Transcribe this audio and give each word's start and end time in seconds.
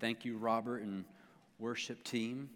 Thank 0.00 0.24
you, 0.24 0.36
Robert 0.36 0.82
and 0.82 1.04
worship 1.58 2.04
team, 2.04 2.50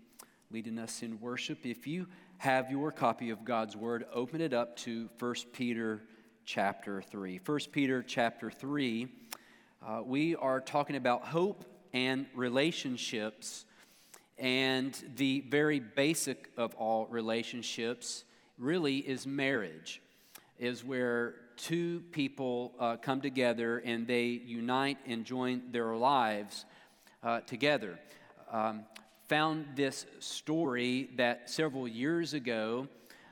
leading 0.52 0.78
us 0.78 1.02
in 1.02 1.20
worship. 1.20 1.66
If 1.66 1.88
you 1.88 2.06
have 2.38 2.70
your 2.70 2.92
copy 2.92 3.30
of 3.30 3.44
God's 3.44 3.76
Word, 3.76 4.04
open 4.14 4.40
it 4.40 4.52
up 4.52 4.76
to 4.78 5.08
1 5.18 5.34
Peter 5.52 6.02
chapter 6.44 7.02
3. 7.02 7.40
1 7.44 7.58
Peter 7.72 8.00
chapter 8.00 8.48
3, 8.48 9.08
uh, 9.84 10.02
we 10.04 10.36
are 10.36 10.60
talking 10.60 10.94
about 10.94 11.24
hope 11.24 11.64
and 11.92 12.26
relationships, 12.32 13.64
and 14.38 14.96
the 15.16 15.40
very 15.48 15.80
basic 15.80 16.48
of 16.56 16.76
all 16.76 17.06
relationships 17.06 18.22
really 18.56 18.98
is 18.98 19.26
marriage, 19.26 20.00
is 20.60 20.84
where 20.84 21.34
two 21.56 22.04
people 22.12 22.72
uh, 22.78 22.96
come 22.98 23.20
together 23.20 23.78
and 23.78 24.06
they 24.06 24.26
unite 24.26 24.98
and 25.06 25.24
join 25.24 25.60
their 25.72 25.96
lives 25.96 26.66
uh, 27.22 27.40
together. 27.40 27.98
Um, 28.50 28.84
found 29.28 29.66
this 29.76 30.06
story 30.18 31.10
that 31.16 31.48
several 31.48 31.88
years 31.88 32.34
ago, 32.34 32.88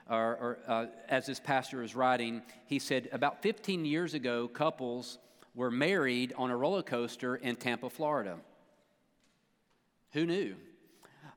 or, 0.09 0.17
or 0.17 0.59
uh, 0.67 0.87
as 1.09 1.27
this 1.27 1.41
pastor 1.41 1.83
is 1.83 1.95
writing, 1.95 2.43
he 2.67 2.79
said 2.79 3.09
about 3.13 3.43
15 3.43 3.85
years 3.85 4.15
ago, 4.15 4.49
couples 4.49 5.19
were 5.55 5.71
married 5.71 6.33
on 6.37 6.51
a 6.51 6.57
roller 6.57 6.83
coaster 6.83 7.37
in 7.37 7.57
Tampa, 7.57 7.91
Florida. 7.91 8.37
Who 10.13 10.27
knew? 10.27 10.57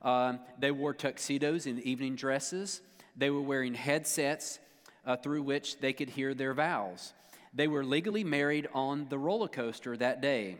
Um, 0.02 0.40
they 0.58 0.70
wore 0.70 0.94
tuxedos 0.94 1.66
and 1.66 1.80
evening 1.80 2.14
dresses. 2.14 2.80
They 3.16 3.30
were 3.30 3.40
wearing 3.40 3.74
headsets 3.74 4.58
uh, 5.06 5.16
through 5.16 5.42
which 5.42 5.78
they 5.80 5.92
could 5.92 6.10
hear 6.10 6.34
their 6.34 6.54
vows. 6.54 7.12
They 7.52 7.68
were 7.68 7.84
legally 7.84 8.24
married 8.24 8.68
on 8.74 9.08
the 9.08 9.18
roller 9.18 9.48
coaster 9.48 9.96
that 9.96 10.20
day. 10.20 10.56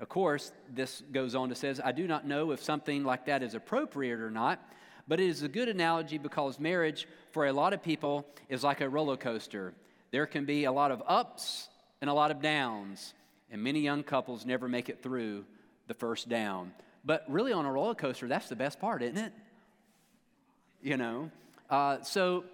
Of 0.00 0.08
course, 0.08 0.52
this 0.72 1.02
goes 1.12 1.34
on 1.34 1.48
to 1.48 1.54
says, 1.54 1.80
I 1.82 1.92
do 1.92 2.06
not 2.06 2.26
know 2.26 2.52
if 2.52 2.62
something 2.62 3.04
like 3.04 3.26
that 3.26 3.42
is 3.42 3.54
appropriate 3.54 4.20
or 4.20 4.30
not, 4.30 4.60
but 5.08 5.20
it 5.20 5.28
is 5.28 5.42
a 5.42 5.48
good 5.48 5.68
analogy 5.68 6.18
because 6.18 6.60
marriage 6.60 7.08
for 7.32 7.46
a 7.46 7.52
lot 7.52 7.72
of 7.72 7.82
people 7.82 8.26
is 8.48 8.62
like 8.62 8.80
a 8.80 8.88
roller 8.88 9.16
coaster. 9.16 9.74
There 10.10 10.26
can 10.26 10.44
be 10.44 10.64
a 10.64 10.72
lot 10.72 10.90
of 10.90 11.02
ups 11.06 11.68
and 12.00 12.08
a 12.08 12.12
lot 12.12 12.30
of 12.30 12.40
downs, 12.40 13.14
and 13.50 13.62
many 13.62 13.80
young 13.80 14.02
couples 14.02 14.46
never 14.46 14.68
make 14.68 14.88
it 14.88 15.02
through 15.02 15.44
the 15.88 15.94
first 15.94 16.28
down. 16.28 16.72
But 17.04 17.24
really, 17.28 17.52
on 17.52 17.64
a 17.64 17.72
roller 17.72 17.94
coaster, 17.94 18.28
that's 18.28 18.48
the 18.48 18.56
best 18.56 18.78
part, 18.78 19.02
isn't 19.02 19.18
it? 19.18 19.32
You 20.82 20.96
know? 20.96 21.30
Uh, 21.68 22.02
so 22.02 22.44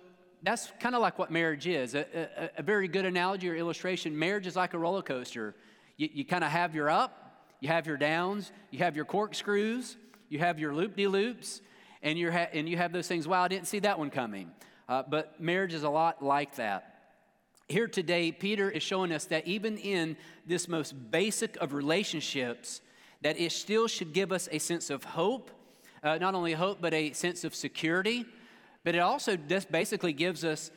that's 0.42 0.72
kind 0.80 0.94
of 0.94 1.02
like 1.02 1.18
what 1.18 1.30
marriage 1.30 1.66
is. 1.66 1.94
A, 1.94 2.06
a, 2.14 2.50
a, 2.58 2.62
very 2.62 2.88
good 2.88 3.04
analogy 3.04 3.48
or 3.48 3.54
illustration 3.54 4.18
marriage 4.18 4.46
is 4.46 4.56
like 4.56 4.74
a 4.74 4.78
roller 4.78 5.02
coaster. 5.02 5.54
You, 5.96 6.08
you 6.12 6.24
kind 6.24 6.44
of 6.44 6.50
have 6.50 6.74
your 6.74 6.90
up, 6.90 7.23
you 7.64 7.68
have 7.68 7.86
your 7.86 7.96
downs, 7.96 8.52
you 8.70 8.80
have 8.80 8.94
your 8.94 9.06
corkscrews, 9.06 9.96
you 10.28 10.38
have 10.38 10.58
your 10.58 10.74
loop 10.74 10.96
de 10.96 11.06
loops, 11.06 11.62
and, 12.02 12.18
you 12.18 12.30
ha- 12.30 12.48
and 12.52 12.68
you 12.68 12.76
have 12.76 12.92
those 12.92 13.08
things. 13.08 13.26
Wow, 13.26 13.42
I 13.42 13.48
didn't 13.48 13.68
see 13.68 13.78
that 13.78 13.98
one 13.98 14.10
coming. 14.10 14.50
Uh, 14.86 15.02
but 15.08 15.40
marriage 15.40 15.72
is 15.72 15.82
a 15.82 15.88
lot 15.88 16.22
like 16.22 16.56
that. 16.56 17.14
Here 17.66 17.88
today, 17.88 18.32
Peter 18.32 18.70
is 18.70 18.82
showing 18.82 19.12
us 19.12 19.24
that 19.26 19.46
even 19.46 19.78
in 19.78 20.18
this 20.46 20.68
most 20.68 20.92
basic 21.10 21.56
of 21.56 21.72
relationships, 21.72 22.82
that 23.22 23.40
it 23.40 23.50
still 23.50 23.88
should 23.88 24.12
give 24.12 24.30
us 24.30 24.46
a 24.52 24.58
sense 24.58 24.90
of 24.90 25.02
hope, 25.02 25.50
uh, 26.02 26.18
not 26.18 26.34
only 26.34 26.52
hope, 26.52 26.82
but 26.82 26.92
a 26.92 27.14
sense 27.14 27.44
of 27.44 27.54
security. 27.54 28.26
But 28.84 28.94
it 28.94 28.98
also 28.98 29.38
just 29.38 29.72
basically 29.72 30.12
gives 30.12 30.44
us 30.44 30.70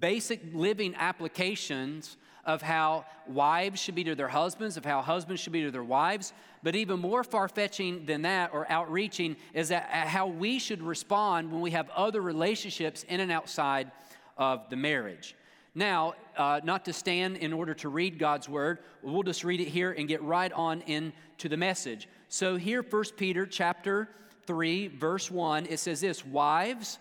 basic 0.00 0.40
living 0.54 0.94
applications 0.94 2.16
of 2.46 2.62
how 2.62 3.04
wives 3.26 3.80
should 3.80 3.94
be 3.94 4.04
to 4.04 4.14
their 4.14 4.28
husbands, 4.28 4.76
of 4.76 4.84
how 4.84 5.02
husbands 5.02 5.40
should 5.40 5.52
be 5.52 5.62
to 5.62 5.70
their 5.70 5.84
wives. 5.84 6.32
But 6.62 6.76
even 6.76 7.00
more 7.00 7.24
far 7.24 7.48
fetching 7.48 8.06
than 8.06 8.22
that, 8.22 8.50
or 8.52 8.70
outreaching, 8.70 9.36
is 9.52 9.68
that 9.68 9.88
uh, 9.92 10.08
how 10.08 10.26
we 10.26 10.58
should 10.58 10.82
respond 10.82 11.52
when 11.52 11.60
we 11.60 11.72
have 11.72 11.88
other 11.90 12.20
relationships 12.20 13.04
in 13.04 13.20
and 13.20 13.32
outside 13.32 13.90
of 14.36 14.68
the 14.70 14.76
marriage. 14.76 15.34
Now, 15.74 16.14
uh, 16.36 16.60
not 16.62 16.84
to 16.84 16.92
stand 16.92 17.36
in 17.38 17.52
order 17.52 17.74
to 17.74 17.88
read 17.88 18.18
God's 18.18 18.48
word, 18.48 18.78
we'll 19.02 19.22
just 19.22 19.42
read 19.42 19.60
it 19.60 19.68
here 19.68 19.92
and 19.92 20.06
get 20.06 20.22
right 20.22 20.52
on 20.52 20.82
into 20.82 21.48
the 21.48 21.56
message. 21.56 22.08
So 22.28 22.56
here, 22.56 22.82
1 22.82 23.04
Peter 23.16 23.44
chapter 23.44 24.08
3, 24.46 24.88
verse 24.88 25.30
1, 25.30 25.66
it 25.66 25.78
says 25.78 26.00
this 26.00 26.24
Wives, 26.24 26.98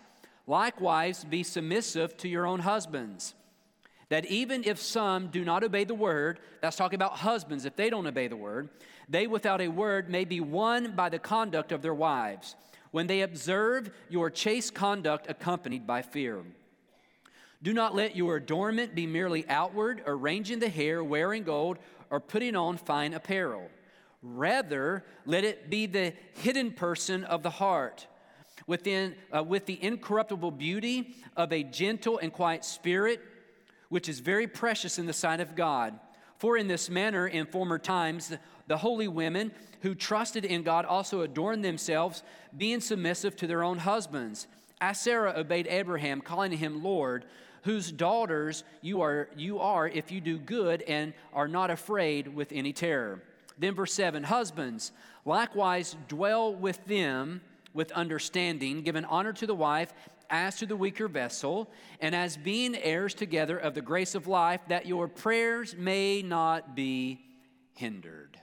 likewise 0.47 1.23
be 1.23 1.43
submissive 1.43 2.17
to 2.17 2.27
your 2.27 2.47
own 2.47 2.59
husbands 2.59 3.35
that 4.13 4.27
even 4.27 4.63
if 4.63 4.79
some 4.79 5.29
do 5.29 5.43
not 5.43 5.63
obey 5.63 5.83
the 5.85 5.95
word, 5.95 6.39
that's 6.61 6.75
talking 6.75 6.97
about 6.97 7.13
husbands, 7.13 7.65
if 7.65 7.75
they 7.75 7.89
don't 7.89 8.05
obey 8.05 8.27
the 8.27 8.37
word, 8.37 8.69
they 9.09 9.25
without 9.25 9.59
a 9.59 9.67
word 9.67 10.07
may 10.07 10.23
be 10.23 10.39
won 10.39 10.91
by 10.95 11.09
the 11.09 11.17
conduct 11.17 11.71
of 11.71 11.81
their 11.81 11.95
wives, 11.95 12.55
when 12.91 13.07
they 13.07 13.21
observe 13.21 13.89
your 14.09 14.29
chaste 14.29 14.75
conduct 14.75 15.27
accompanied 15.31 15.87
by 15.87 16.03
fear. 16.03 16.43
Do 17.63 17.73
not 17.73 17.95
let 17.95 18.15
your 18.15 18.35
adornment 18.35 18.93
be 18.93 19.07
merely 19.07 19.49
outward, 19.49 20.03
arranging 20.05 20.59
the 20.59 20.69
hair, 20.69 21.03
wearing 21.03 21.41
gold, 21.41 21.79
or 22.11 22.19
putting 22.19 22.55
on 22.55 22.77
fine 22.77 23.15
apparel. 23.15 23.67
Rather, 24.21 25.03
let 25.25 25.43
it 25.43 25.71
be 25.71 25.87
the 25.87 26.13
hidden 26.33 26.69
person 26.69 27.23
of 27.23 27.41
the 27.41 27.49
heart, 27.49 28.05
within, 28.67 29.15
uh, 29.35 29.41
with 29.41 29.65
the 29.65 29.83
incorruptible 29.83 30.51
beauty 30.51 31.15
of 31.35 31.51
a 31.51 31.63
gentle 31.63 32.19
and 32.19 32.31
quiet 32.31 32.63
spirit 32.63 33.19
which 33.93 34.09
is 34.09 34.21
very 34.21 34.47
precious 34.47 34.97
in 34.97 35.05
the 35.05 35.13
sight 35.13 35.39
of 35.39 35.55
God. 35.55 35.93
For 36.39 36.57
in 36.57 36.67
this 36.67 36.89
manner, 36.89 37.27
in 37.27 37.45
former 37.45 37.77
times, 37.77 38.35
the 38.65 38.77
holy 38.77 39.07
women 39.07 39.51
who 39.83 39.93
trusted 39.93 40.45
in 40.45 40.63
God 40.63 40.83
also 40.83 41.21
adorned 41.21 41.63
themselves, 41.63 42.23
being 42.57 42.81
submissive 42.81 43.35
to 43.35 43.45
their 43.45 43.63
own 43.63 43.77
husbands. 43.77 44.47
As 44.81 44.99
Sarah 44.99 45.35
obeyed 45.37 45.67
Abraham, 45.67 46.21
calling 46.21 46.53
him 46.53 46.81
Lord, 46.81 47.25
whose 47.65 47.91
daughters 47.91 48.63
you 48.81 49.01
are, 49.01 49.29
you 49.37 49.59
are 49.59 49.87
if 49.87 50.11
you 50.11 50.21
do 50.21 50.39
good 50.39 50.81
and 50.87 51.13
are 51.31 51.47
not 51.47 51.69
afraid 51.69 52.27
with 52.33 52.51
any 52.51 52.73
terror. 52.73 53.21
Then, 53.59 53.75
verse 53.75 53.93
7 53.93 54.23
Husbands, 54.23 54.91
likewise 55.23 55.95
dwell 56.07 56.55
with 56.55 56.83
them 56.85 57.41
with 57.75 57.91
understanding, 57.91 58.81
giving 58.81 59.05
honor 59.05 59.33
to 59.33 59.45
the 59.45 59.53
wife 59.53 59.93
as 60.29 60.57
to 60.57 60.65
the 60.65 60.75
weaker 60.75 61.07
vessel, 61.07 61.69
and 61.99 62.15
as 62.15 62.37
being 62.37 62.75
heirs 62.75 63.13
together 63.13 63.57
of 63.57 63.73
the 63.73 63.81
grace 63.81 64.15
of 64.15 64.27
life, 64.27 64.61
that 64.67 64.85
your 64.85 65.07
prayers 65.07 65.75
may 65.77 66.21
not 66.21 66.75
be 66.75 67.23
hindered. 67.73 68.39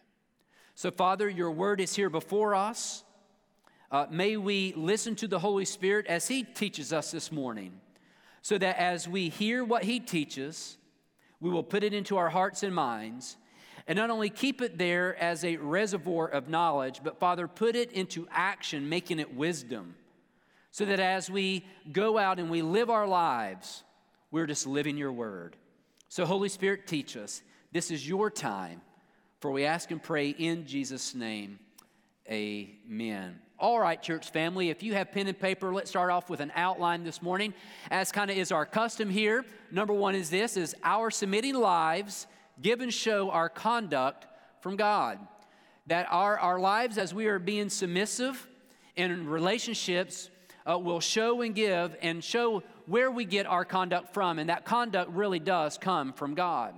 So, 0.74 0.90
Father, 0.90 1.28
your 1.28 1.50
word 1.50 1.80
is 1.80 1.94
here 1.94 2.10
before 2.10 2.54
us. 2.54 3.04
Uh, 3.90 4.06
may 4.10 4.36
we 4.36 4.72
listen 4.76 5.16
to 5.16 5.28
the 5.28 5.38
Holy 5.38 5.64
Spirit 5.64 6.06
as 6.06 6.28
He 6.28 6.42
teaches 6.42 6.92
us 6.92 7.10
this 7.10 7.30
morning, 7.30 7.80
so 8.42 8.56
that 8.56 8.78
as 8.78 9.08
we 9.08 9.28
hear 9.28 9.64
what 9.64 9.84
He 9.84 10.00
teaches, 10.00 10.78
we 11.40 11.50
will 11.50 11.62
put 11.62 11.82
it 11.82 11.92
into 11.92 12.16
our 12.16 12.30
hearts 12.30 12.62
and 12.62 12.74
minds, 12.74 13.36
and 13.86 13.96
not 13.96 14.10
only 14.10 14.30
keep 14.30 14.62
it 14.62 14.78
there 14.78 15.16
as 15.16 15.44
a 15.44 15.56
reservoir 15.56 16.28
of 16.28 16.48
knowledge, 16.48 17.00
but 17.02 17.19
Father, 17.19 17.48
put 17.48 17.74
it 17.74 17.92
into 17.92 18.28
action, 18.30 18.88
making 18.88 19.19
it 19.19 19.34
wisdom 19.34 19.96
so 20.70 20.84
that 20.84 21.00
as 21.00 21.31
we 21.31 21.64
go 21.92 22.19
out 22.19 22.38
and 22.38 22.50
we 22.50 22.62
live 22.62 22.91
our 22.91 23.06
lives, 23.06 23.82
we're 24.31 24.47
just 24.47 24.66
living 24.66 24.97
your 24.97 25.12
word. 25.12 25.56
So, 26.08 26.25
Holy 26.25 26.48
Spirit, 26.48 26.86
teach 26.86 27.16
us. 27.16 27.42
This 27.72 27.91
is 27.91 28.08
your 28.08 28.31
time, 28.31 28.81
for 29.41 29.50
we 29.50 29.64
ask 29.64 29.91
and 29.91 30.03
pray 30.03 30.31
in 30.31 30.66
Jesus' 30.66 31.14
name. 31.14 31.58
Amen. 32.28 33.41
All 33.58 33.78
right, 33.78 34.00
church 34.00 34.31
family, 34.31 34.70
if 34.70 34.82
you 34.82 34.94
have 34.94 35.12
pen 35.12 35.26
and 35.26 35.38
paper, 35.38 35.75
let's 35.75 35.91
start 35.91 36.10
off 36.10 36.31
with 36.31 36.41
an 36.41 36.50
outline 36.54 37.04
this 37.04 37.20
morning. 37.20 37.52
As 37.91 38.10
kind 38.10 38.31
of 38.31 38.37
is 38.37 38.52
our 38.52 38.64
custom 38.64 39.10
here, 39.10 39.44
number 39.70 39.92
one 39.92 40.14
is 40.14 40.31
this 40.31 40.56
is 40.56 40.75
our 40.82 41.10
submitting 41.10 41.54
lives 41.54 42.26
give 42.62 42.81
and 42.81 42.93
show 42.93 43.31
our 43.31 43.49
conduct 43.49 44.26
from 44.61 44.76
God. 44.76 45.19
That 45.87 46.06
our, 46.11 46.38
our 46.38 46.58
lives, 46.58 46.99
as 46.99 47.12
we 47.12 47.26
are 47.26 47.38
being 47.38 47.69
submissive 47.69 48.46
in 48.96 49.26
relationships, 49.28 50.31
uh, 50.68 50.78
will 50.78 51.00
show 51.00 51.40
and 51.42 51.54
give 51.54 51.96
and 52.02 52.22
show 52.22 52.62
where 52.86 53.10
we 53.10 53.24
get 53.24 53.46
our 53.46 53.64
conduct 53.64 54.12
from. 54.12 54.38
And 54.38 54.50
that 54.50 54.64
conduct 54.64 55.10
really 55.10 55.38
does 55.38 55.78
come 55.78 56.12
from 56.12 56.34
God. 56.34 56.74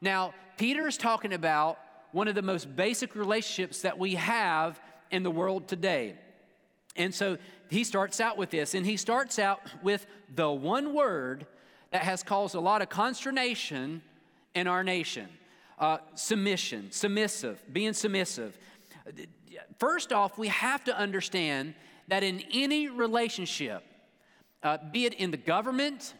Now, 0.00 0.34
Peter 0.56 0.86
is 0.86 0.96
talking 0.96 1.32
about 1.32 1.78
one 2.12 2.28
of 2.28 2.34
the 2.34 2.42
most 2.42 2.74
basic 2.74 3.14
relationships 3.14 3.82
that 3.82 3.98
we 3.98 4.14
have 4.14 4.80
in 5.10 5.22
the 5.22 5.30
world 5.30 5.68
today. 5.68 6.14
And 6.96 7.14
so 7.14 7.36
he 7.68 7.84
starts 7.84 8.20
out 8.20 8.38
with 8.38 8.50
this, 8.50 8.74
and 8.74 8.86
he 8.86 8.96
starts 8.96 9.38
out 9.38 9.60
with 9.82 10.06
the 10.34 10.50
one 10.50 10.94
word 10.94 11.46
that 11.90 12.02
has 12.02 12.22
caused 12.22 12.54
a 12.54 12.60
lot 12.60 12.80
of 12.80 12.88
consternation 12.88 14.02
in 14.54 14.66
our 14.66 14.82
nation 14.82 15.28
uh, 15.78 15.98
submission, 16.14 16.90
submissive, 16.90 17.62
being 17.72 17.92
submissive. 17.92 18.56
First 19.78 20.12
off, 20.12 20.38
we 20.38 20.48
have 20.48 20.84
to 20.84 20.96
understand 20.96 21.74
that 22.08 22.22
in 22.22 22.42
any 22.52 22.88
relationship, 22.88 23.82
uh, 24.62 24.78
be 24.92 25.06
it 25.06 25.14
in 25.14 25.30
the 25.30 25.36
government, 25.36 26.14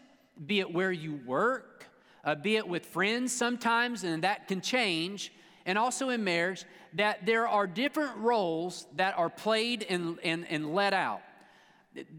be 0.44 0.60
it 0.60 0.72
where 0.72 0.92
you 0.92 1.20
work, 1.26 1.86
uh, 2.24 2.34
be 2.34 2.56
it 2.56 2.66
with 2.66 2.84
friends 2.86 3.32
sometimes, 3.32 4.04
and 4.04 4.24
that 4.24 4.48
can 4.48 4.60
change, 4.60 5.32
and 5.64 5.78
also 5.78 6.10
in 6.10 6.24
marriage 6.24 6.64
that 6.94 7.26
there 7.26 7.46
are 7.46 7.66
different 7.66 8.16
roles 8.16 8.86
that 8.96 9.16
are 9.18 9.30
played 9.30 9.84
and, 9.88 10.18
and, 10.24 10.46
and 10.48 10.74
let 10.74 10.92
out. 10.92 11.22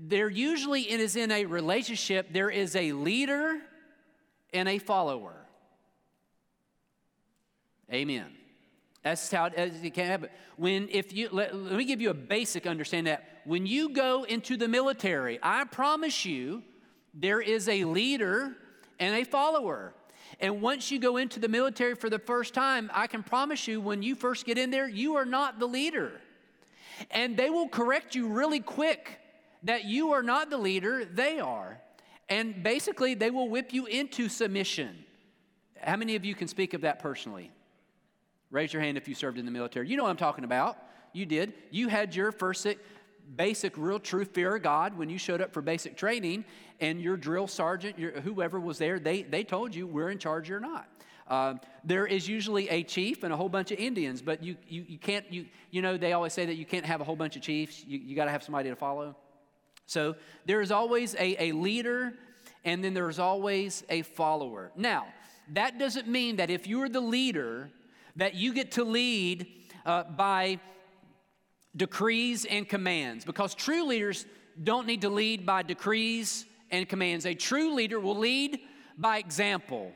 There 0.08 0.30
usually 0.30 0.82
is 0.82 1.16
in 1.16 1.32
a 1.32 1.46
relationship, 1.46 2.28
there 2.32 2.50
is 2.50 2.76
a 2.76 2.94
leader 2.94 3.60
and 4.54 4.68
a 4.68 4.80
follower. 4.80 5.36
Amen. 7.92 8.37
That's 9.04 9.32
how 9.32 9.46
it 9.46 9.94
can 9.94 10.06
happen. 10.06 10.30
When 10.58 10.90
if 10.90 11.14
you 11.14 11.30
let, 11.32 11.56
let 11.56 11.76
me 11.76 11.86
give 11.86 12.02
you 12.02 12.10
a 12.10 12.16
basic 12.16 12.68
understanding 12.68 13.12
that 13.12 13.42
when 13.46 13.66
you 13.66 13.90
go 13.90 14.24
into 14.24 14.58
the 14.58 14.68
military, 14.68 15.40
I 15.42 15.64
promise 15.64 16.26
you, 16.26 16.64
there 17.14 17.40
is 17.40 17.70
a 17.70 17.86
leader 17.86 18.56
and 19.00 19.16
a 19.16 19.24
follower. 19.24 19.94
And 20.40 20.62
once 20.62 20.92
you 20.92 21.00
go 21.00 21.18
into 21.18 21.40
the 21.40 21.48
military 21.48 21.96
for 21.96 22.10
the 22.10 22.20
first 22.20 22.54
time, 22.54 22.92
I 22.94 23.08
can 23.08 23.24
promise 23.24 23.68
you, 23.68 23.80
when 23.80 24.04
you 24.04 24.16
first 24.16 24.46
get 24.46 24.58
in 24.58 24.70
there, 24.70 24.88
you 24.88 25.16
are 25.16 25.26
not 25.26 25.60
the 25.60 25.66
leader. 25.66 26.20
And 27.12 27.38
they 27.38 27.50
will 27.50 27.68
correct 27.70 28.16
you 28.16 28.28
really 28.28 28.60
quick 28.60 29.20
that 29.64 29.86
you 29.86 30.12
are 30.12 30.24
not 30.24 30.50
the 30.50 30.58
leader, 30.58 31.06
they 31.06 31.40
are. 31.40 31.80
And 32.30 32.62
basically, 32.62 33.14
they 33.14 33.32
will 33.32 33.50
whip 33.50 33.74
you 33.74 33.86
into 33.86 34.28
submission. 34.30 35.06
How 35.82 35.96
many 35.96 36.16
of 36.16 36.26
you 36.26 36.36
can 36.36 36.48
speak 36.48 36.74
of 36.74 36.82
that 36.82 37.00
personally? 37.00 37.52
Raise 38.50 38.72
your 38.72 38.82
hand 38.82 38.98
if 38.98 39.08
you 39.08 39.16
served 39.16 39.38
in 39.38 39.46
the 39.46 39.52
military. 39.52 39.90
You 39.90 39.98
know 39.98 40.04
what 40.04 40.10
I'm 40.10 40.18
talking 40.18 40.44
about. 40.44 40.78
You 41.14 41.26
did. 41.26 41.54
You 41.72 41.88
had 41.88 42.16
your 42.16 42.32
first 42.32 42.68
basic, 43.36 43.78
real, 43.78 44.00
true 44.00 44.26
fear 44.26 44.56
of 44.56 44.64
God 44.64 44.98
when 44.98 45.10
you 45.10 45.18
showed 45.18 45.42
up 45.42 45.54
for 45.54 45.62
basic 45.62 45.98
training, 45.98 46.46
and 46.80 47.02
your 47.02 47.18
drill 47.18 47.48
sergeant, 47.48 48.00
your, 48.00 48.12
whoever 48.22 48.60
was 48.60 48.78
there, 48.78 49.00
they, 49.00 49.24
they 49.24 49.44
told 49.44 49.76
you 49.76 49.86
we're 49.88 50.10
in 50.10 50.18
charge 50.18 50.48
you're 50.48 50.60
not. 50.60 50.88
Uh, 51.28 51.56
there 51.84 52.08
is 52.08 52.28
usually 52.28 52.70
a 52.70 52.84
chief 52.84 53.24
and 53.24 53.34
a 53.34 53.36
whole 53.36 53.50
bunch 53.50 53.72
of 53.72 53.80
Indians, 53.80 54.22
but 54.22 54.42
you, 54.42 54.56
you, 54.68 54.86
you 54.88 54.98
can't, 54.98 55.26
you, 55.32 55.46
you 55.72 55.82
know, 55.82 55.98
they 55.98 56.14
always 56.14 56.32
say 56.32 56.46
that 56.46 56.56
you 56.56 56.66
can't 56.66 56.86
have 56.86 57.02
a 57.02 57.04
whole 57.04 57.18
bunch 57.18 57.36
of 57.36 57.42
chiefs. 57.42 57.84
You, 57.86 58.00
you 58.00 58.16
got 58.16 58.26
to 58.26 58.32
have 58.32 58.44
somebody 58.44 58.70
to 58.70 58.76
follow. 58.76 59.16
So 59.88 60.16
there 60.46 60.62
is 60.62 60.72
always 60.72 61.16
a, 61.16 61.50
a 61.50 61.52
leader, 61.52 62.14
and 62.64 62.82
then 62.82 62.94
there's 62.94 63.20
always 63.20 63.84
a 63.90 64.04
follower. 64.04 64.72
Now, 64.78 65.08
that 65.54 65.80
doesn't 65.80 66.08
mean 66.08 66.38
that 66.38 66.50
if 66.50 66.66
you're 66.66 66.90
the 66.90 67.02
leader, 67.02 67.72
that 68.18 68.36
you 68.36 68.54
get 68.54 68.74
to 68.74 68.84
lead 68.84 69.48
uh, 69.86 70.04
by 70.04 70.60
decrees 71.76 72.46
and 72.46 72.68
commands, 72.68 73.24
because 73.24 73.56
true 73.56 73.86
leaders 73.86 74.26
don't 74.62 74.88
need 74.88 75.02
to 75.02 75.10
lead 75.10 75.46
by 75.46 75.64
decrees 75.64 76.46
and 76.72 76.90
commands. 76.90 77.26
A 77.26 77.34
true 77.34 77.74
leader 77.74 78.00
will 78.00 78.18
lead 78.18 78.60
by 78.98 79.20
example, 79.20 79.92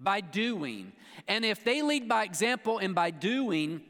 by 0.00 0.20
doing. 0.20 0.92
And 1.28 1.44
if 1.44 1.62
they 1.62 1.82
lead 1.82 2.08
by 2.08 2.24
example 2.24 2.78
and 2.78 2.94
by 2.94 3.10
doing, 3.10 3.82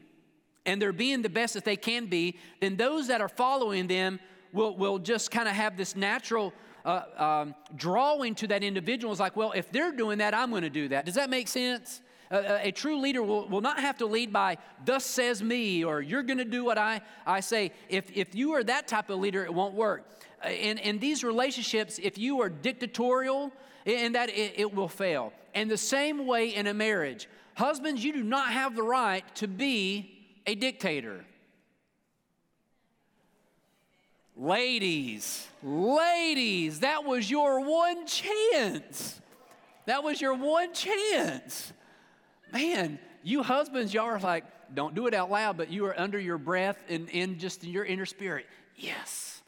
and 0.65 0.81
they're 0.81 0.91
being 0.91 1.21
the 1.21 1.29
best 1.29 1.53
that 1.53 1.63
they 1.63 1.77
can 1.77 2.07
be, 2.07 2.37
then 2.59 2.75
those 2.75 3.07
that 3.07 3.21
are 3.21 3.29
following 3.29 3.87
them 3.87 4.19
will, 4.51 4.75
will 4.75 4.99
just 4.99 5.31
kind 5.31 5.47
of 5.47 5.55
have 5.55 5.77
this 5.77 5.95
natural 5.95 6.53
uh, 6.83 7.03
um, 7.17 7.55
drawing 7.75 8.35
to 8.35 8.47
that 8.47 8.63
individual. 8.63 9.13
It's 9.13 9.21
like, 9.21 9.37
well, 9.37 9.53
if 9.53 9.71
they're 9.71 9.93
doing 9.93 10.17
that, 10.17 10.33
I'm 10.33 10.49
going 10.49 10.63
to 10.63 10.69
do 10.69 10.89
that. 10.89 11.05
Does 11.05 11.15
that 11.15 11.29
make 11.29 11.47
sense? 11.47 12.01
A, 12.31 12.67
a 12.67 12.71
true 12.71 12.99
leader 12.99 13.23
will, 13.23 13.47
will 13.47 13.61
not 13.61 13.79
have 13.79 13.97
to 13.97 14.05
lead 14.05 14.31
by, 14.31 14.57
thus 14.85 15.03
says 15.03 15.41
me, 15.41 15.83
or 15.83 16.01
you're 16.01 16.23
going 16.23 16.37
to 16.37 16.45
do 16.45 16.63
what 16.63 16.77
I, 16.77 17.01
I 17.25 17.39
say. 17.39 17.71
If, 17.89 18.11
if 18.15 18.35
you 18.35 18.53
are 18.53 18.63
that 18.63 18.87
type 18.87 19.09
of 19.09 19.19
leader, 19.19 19.43
it 19.43 19.53
won't 19.53 19.73
work. 19.73 20.05
Uh, 20.45 20.49
in, 20.49 20.77
in 20.77 20.99
these 20.99 21.23
relationships, 21.23 21.99
if 22.01 22.17
you 22.17 22.41
are 22.41 22.49
dictatorial, 22.49 23.51
in 23.85 24.13
that 24.13 24.29
it, 24.29 24.53
it 24.57 24.73
will 24.73 24.87
fail. 24.87 25.33
And 25.55 25.69
the 25.69 25.77
same 25.77 26.27
way 26.27 26.53
in 26.53 26.67
a 26.67 26.73
marriage, 26.73 27.27
husbands, 27.55 28.03
you 28.03 28.13
do 28.13 28.23
not 28.23 28.51
have 28.51 28.75
the 28.75 28.83
right 28.83 29.23
to 29.35 29.47
be 29.47 30.15
a 30.45 30.53
dictator. 30.53 31.25
Ladies, 34.37 35.47
ladies, 35.63 36.81
that 36.81 37.03
was 37.03 37.29
your 37.29 37.59
one 37.59 38.05
chance. 38.05 39.19
That 39.85 40.03
was 40.03 40.21
your 40.21 40.35
one 40.35 40.73
chance 40.73 41.73
man, 42.51 42.99
you 43.23 43.43
husbands, 43.43 43.93
y'all 43.93 44.05
are 44.05 44.19
like, 44.19 44.45
don't 44.73 44.95
do 44.95 45.07
it 45.07 45.13
out 45.13 45.31
loud, 45.31 45.57
but 45.57 45.71
you 45.71 45.85
are 45.85 45.99
under 45.99 46.19
your 46.19 46.37
breath 46.37 46.77
and 46.89 47.09
in 47.09 47.39
just 47.39 47.63
in 47.63 47.71
your 47.71 47.85
inner 47.85 48.05
spirit. 48.05 48.45
Yes. 48.75 49.41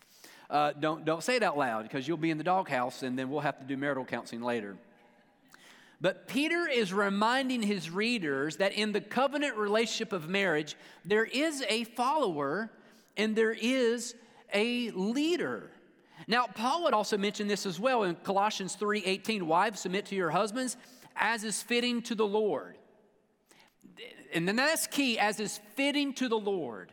Uh, 0.49 0.73
don't, 0.73 1.05
don't 1.05 1.23
say 1.23 1.35
it 1.35 1.43
out 1.43 1.57
loud 1.57 1.83
because 1.83 2.07
you'll 2.07 2.17
be 2.17 2.31
in 2.31 2.37
the 2.37 2.43
doghouse 2.43 3.03
and 3.03 3.17
then 3.17 3.29
we'll 3.29 3.39
have 3.39 3.59
to 3.59 3.65
do 3.65 3.77
marital 3.77 4.03
counseling 4.03 4.41
later. 4.41 4.75
But 6.01 6.27
Peter 6.27 6.67
is 6.67 6.91
reminding 6.91 7.61
his 7.61 7.89
readers 7.89 8.57
that 8.57 8.73
in 8.73 8.91
the 8.91 9.01
covenant 9.01 9.55
relationship 9.55 10.13
of 10.13 10.27
marriage, 10.27 10.75
there 11.05 11.25
is 11.25 11.63
a 11.69 11.83
follower 11.83 12.71
and 13.15 13.35
there 13.35 13.53
is 13.53 14.15
a 14.53 14.89
leader. 14.91 15.69
Now, 16.27 16.47
Paul 16.47 16.83
would 16.83 16.93
also 16.93 17.17
mention 17.17 17.47
this 17.47 17.65
as 17.65 17.79
well 17.79 18.03
in 18.03 18.15
Colossians 18.15 18.75
3:18, 18.75 19.43
wives 19.43 19.79
submit 19.79 20.07
to 20.07 20.15
your 20.15 20.31
husbands 20.31 20.75
as 21.15 21.43
is 21.43 21.61
fitting 21.61 22.01
to 22.03 22.15
the 22.15 22.27
Lord 22.27 22.75
and 24.33 24.47
then 24.47 24.55
that's 24.55 24.87
key, 24.87 25.19
as 25.19 25.39
is 25.39 25.59
fitting 25.75 26.13
to 26.15 26.29
the 26.29 26.37
Lord. 26.37 26.91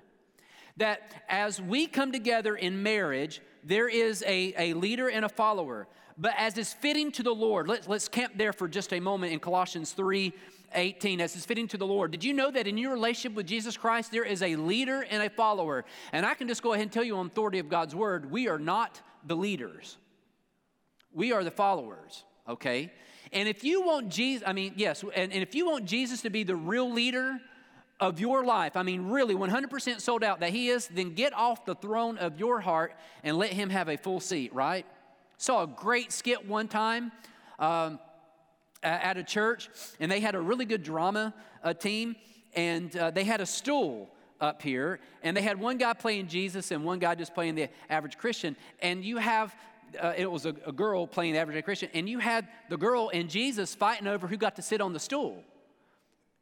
That 0.76 1.24
as 1.28 1.60
we 1.60 1.86
come 1.86 2.12
together 2.12 2.54
in 2.56 2.82
marriage, 2.82 3.40
there 3.64 3.88
is 3.88 4.22
a, 4.26 4.54
a 4.56 4.74
leader 4.74 5.08
and 5.08 5.24
a 5.24 5.28
follower. 5.28 5.88
But 6.16 6.34
as 6.36 6.58
is 6.58 6.72
fitting 6.72 7.12
to 7.12 7.22
the 7.22 7.34
Lord, 7.34 7.68
let's, 7.68 7.86
let's 7.86 8.08
camp 8.08 8.34
there 8.36 8.52
for 8.52 8.66
just 8.68 8.92
a 8.92 9.00
moment 9.00 9.32
in 9.32 9.38
Colossians 9.38 9.92
3 9.92 10.32
18, 10.74 11.22
as 11.22 11.34
is 11.34 11.46
fitting 11.46 11.66
to 11.68 11.78
the 11.78 11.86
Lord. 11.86 12.10
Did 12.10 12.22
you 12.22 12.34
know 12.34 12.50
that 12.50 12.66
in 12.66 12.76
your 12.76 12.92
relationship 12.92 13.34
with 13.34 13.46
Jesus 13.46 13.76
Christ, 13.76 14.12
there 14.12 14.24
is 14.24 14.42
a 14.42 14.54
leader 14.56 15.06
and 15.08 15.22
a 15.22 15.30
follower? 15.30 15.86
And 16.12 16.26
I 16.26 16.34
can 16.34 16.46
just 16.46 16.62
go 16.62 16.74
ahead 16.74 16.82
and 16.82 16.92
tell 16.92 17.04
you 17.04 17.16
on 17.16 17.26
authority 17.26 17.58
of 17.58 17.70
God's 17.70 17.94
word, 17.94 18.30
we 18.30 18.48
are 18.48 18.58
not 18.58 19.00
the 19.26 19.34
leaders, 19.34 19.96
we 21.12 21.32
are 21.32 21.42
the 21.42 21.50
followers, 21.50 22.24
okay? 22.46 22.92
And 23.32 23.48
if 23.48 23.64
you 23.64 23.82
want 23.82 24.08
Jesus, 24.08 24.46
I 24.46 24.52
mean, 24.52 24.75
yes, 24.76 25.02
and, 25.02 25.32
and 25.32 25.42
if 25.42 25.54
you 25.54 25.66
want 25.66 25.84
Jesus 25.84 26.22
to 26.22 26.30
be 26.30 26.44
the 26.44 26.56
real 26.56 26.90
leader 26.90 27.38
of 28.00 28.20
your 28.20 28.44
life, 28.44 28.76
I 28.76 28.82
mean, 28.82 29.08
really 29.08 29.34
100% 29.34 30.00
sold 30.00 30.22
out 30.25 30.40
that 30.40 30.50
He 30.50 30.69
is, 30.69 30.88
then 30.88 31.14
get 31.14 31.34
off 31.34 31.64
the 31.64 31.75
throne 31.75 32.19
of 32.19 32.38
your 32.38 32.60
heart 32.60 32.94
and 33.22 33.36
let 33.36 33.50
Him 33.50 33.70
have 33.70 33.88
a 33.88 33.96
full 33.96 34.20
seat, 34.20 34.54
right? 34.54 34.86
Saw 35.36 35.64
a 35.64 35.66
great 35.66 36.12
skit 36.12 36.46
one 36.46 36.69
time 36.69 37.12
um, 37.58 37.98
at 38.82 39.16
a 39.16 39.25
church, 39.25 39.69
and 40.00 40.10
they 40.10 40.20
had 40.20 40.34
a 40.34 40.40
really 40.40 40.64
good 40.64 40.82
drama 40.82 41.35
uh, 41.62 41.75
team, 41.75 42.16
and 42.54 42.97
uh, 42.97 43.11
they 43.11 43.25
had 43.25 43.40
a 43.40 43.47
stool 43.47 44.08
up 44.40 44.62
here, 44.62 45.00
and 45.23 45.37
they 45.37 45.42
had 45.42 45.61
one 45.61 45.78
guy 45.78 45.92
playing 45.92 46.28
Jesus 46.28 46.70
and 46.70 46.85
one 46.85 46.99
guy 46.99 47.14
just 47.14 47.35
playing 47.35 47.54
the 47.54 47.68
average 47.90 48.18
Christian. 48.18 48.56
And 48.80 49.04
you 49.04 49.16
have 49.16 49.54
uh, 50.00 50.14
it 50.16 50.30
was 50.30 50.47
a, 50.47 50.54
a, 50.66 50.73
girl 50.73 51.07
playing 51.07 51.35
the 51.35 51.38
average 51.38 51.64
Christian, 51.64 51.88
and 51.95 52.09
you 52.09 52.18
had 52.18 52.49
the 52.68 52.76
girl 52.76 53.11
and 53.12 53.28
Jesus 53.28 53.75
fighting 53.75 54.07
over 54.07 54.26
who 54.26 54.37
got 54.37 54.57
to 54.57 54.62
sit 54.62 54.80
on 54.80 54.92
the 54.92 55.00
stool, 55.00 55.42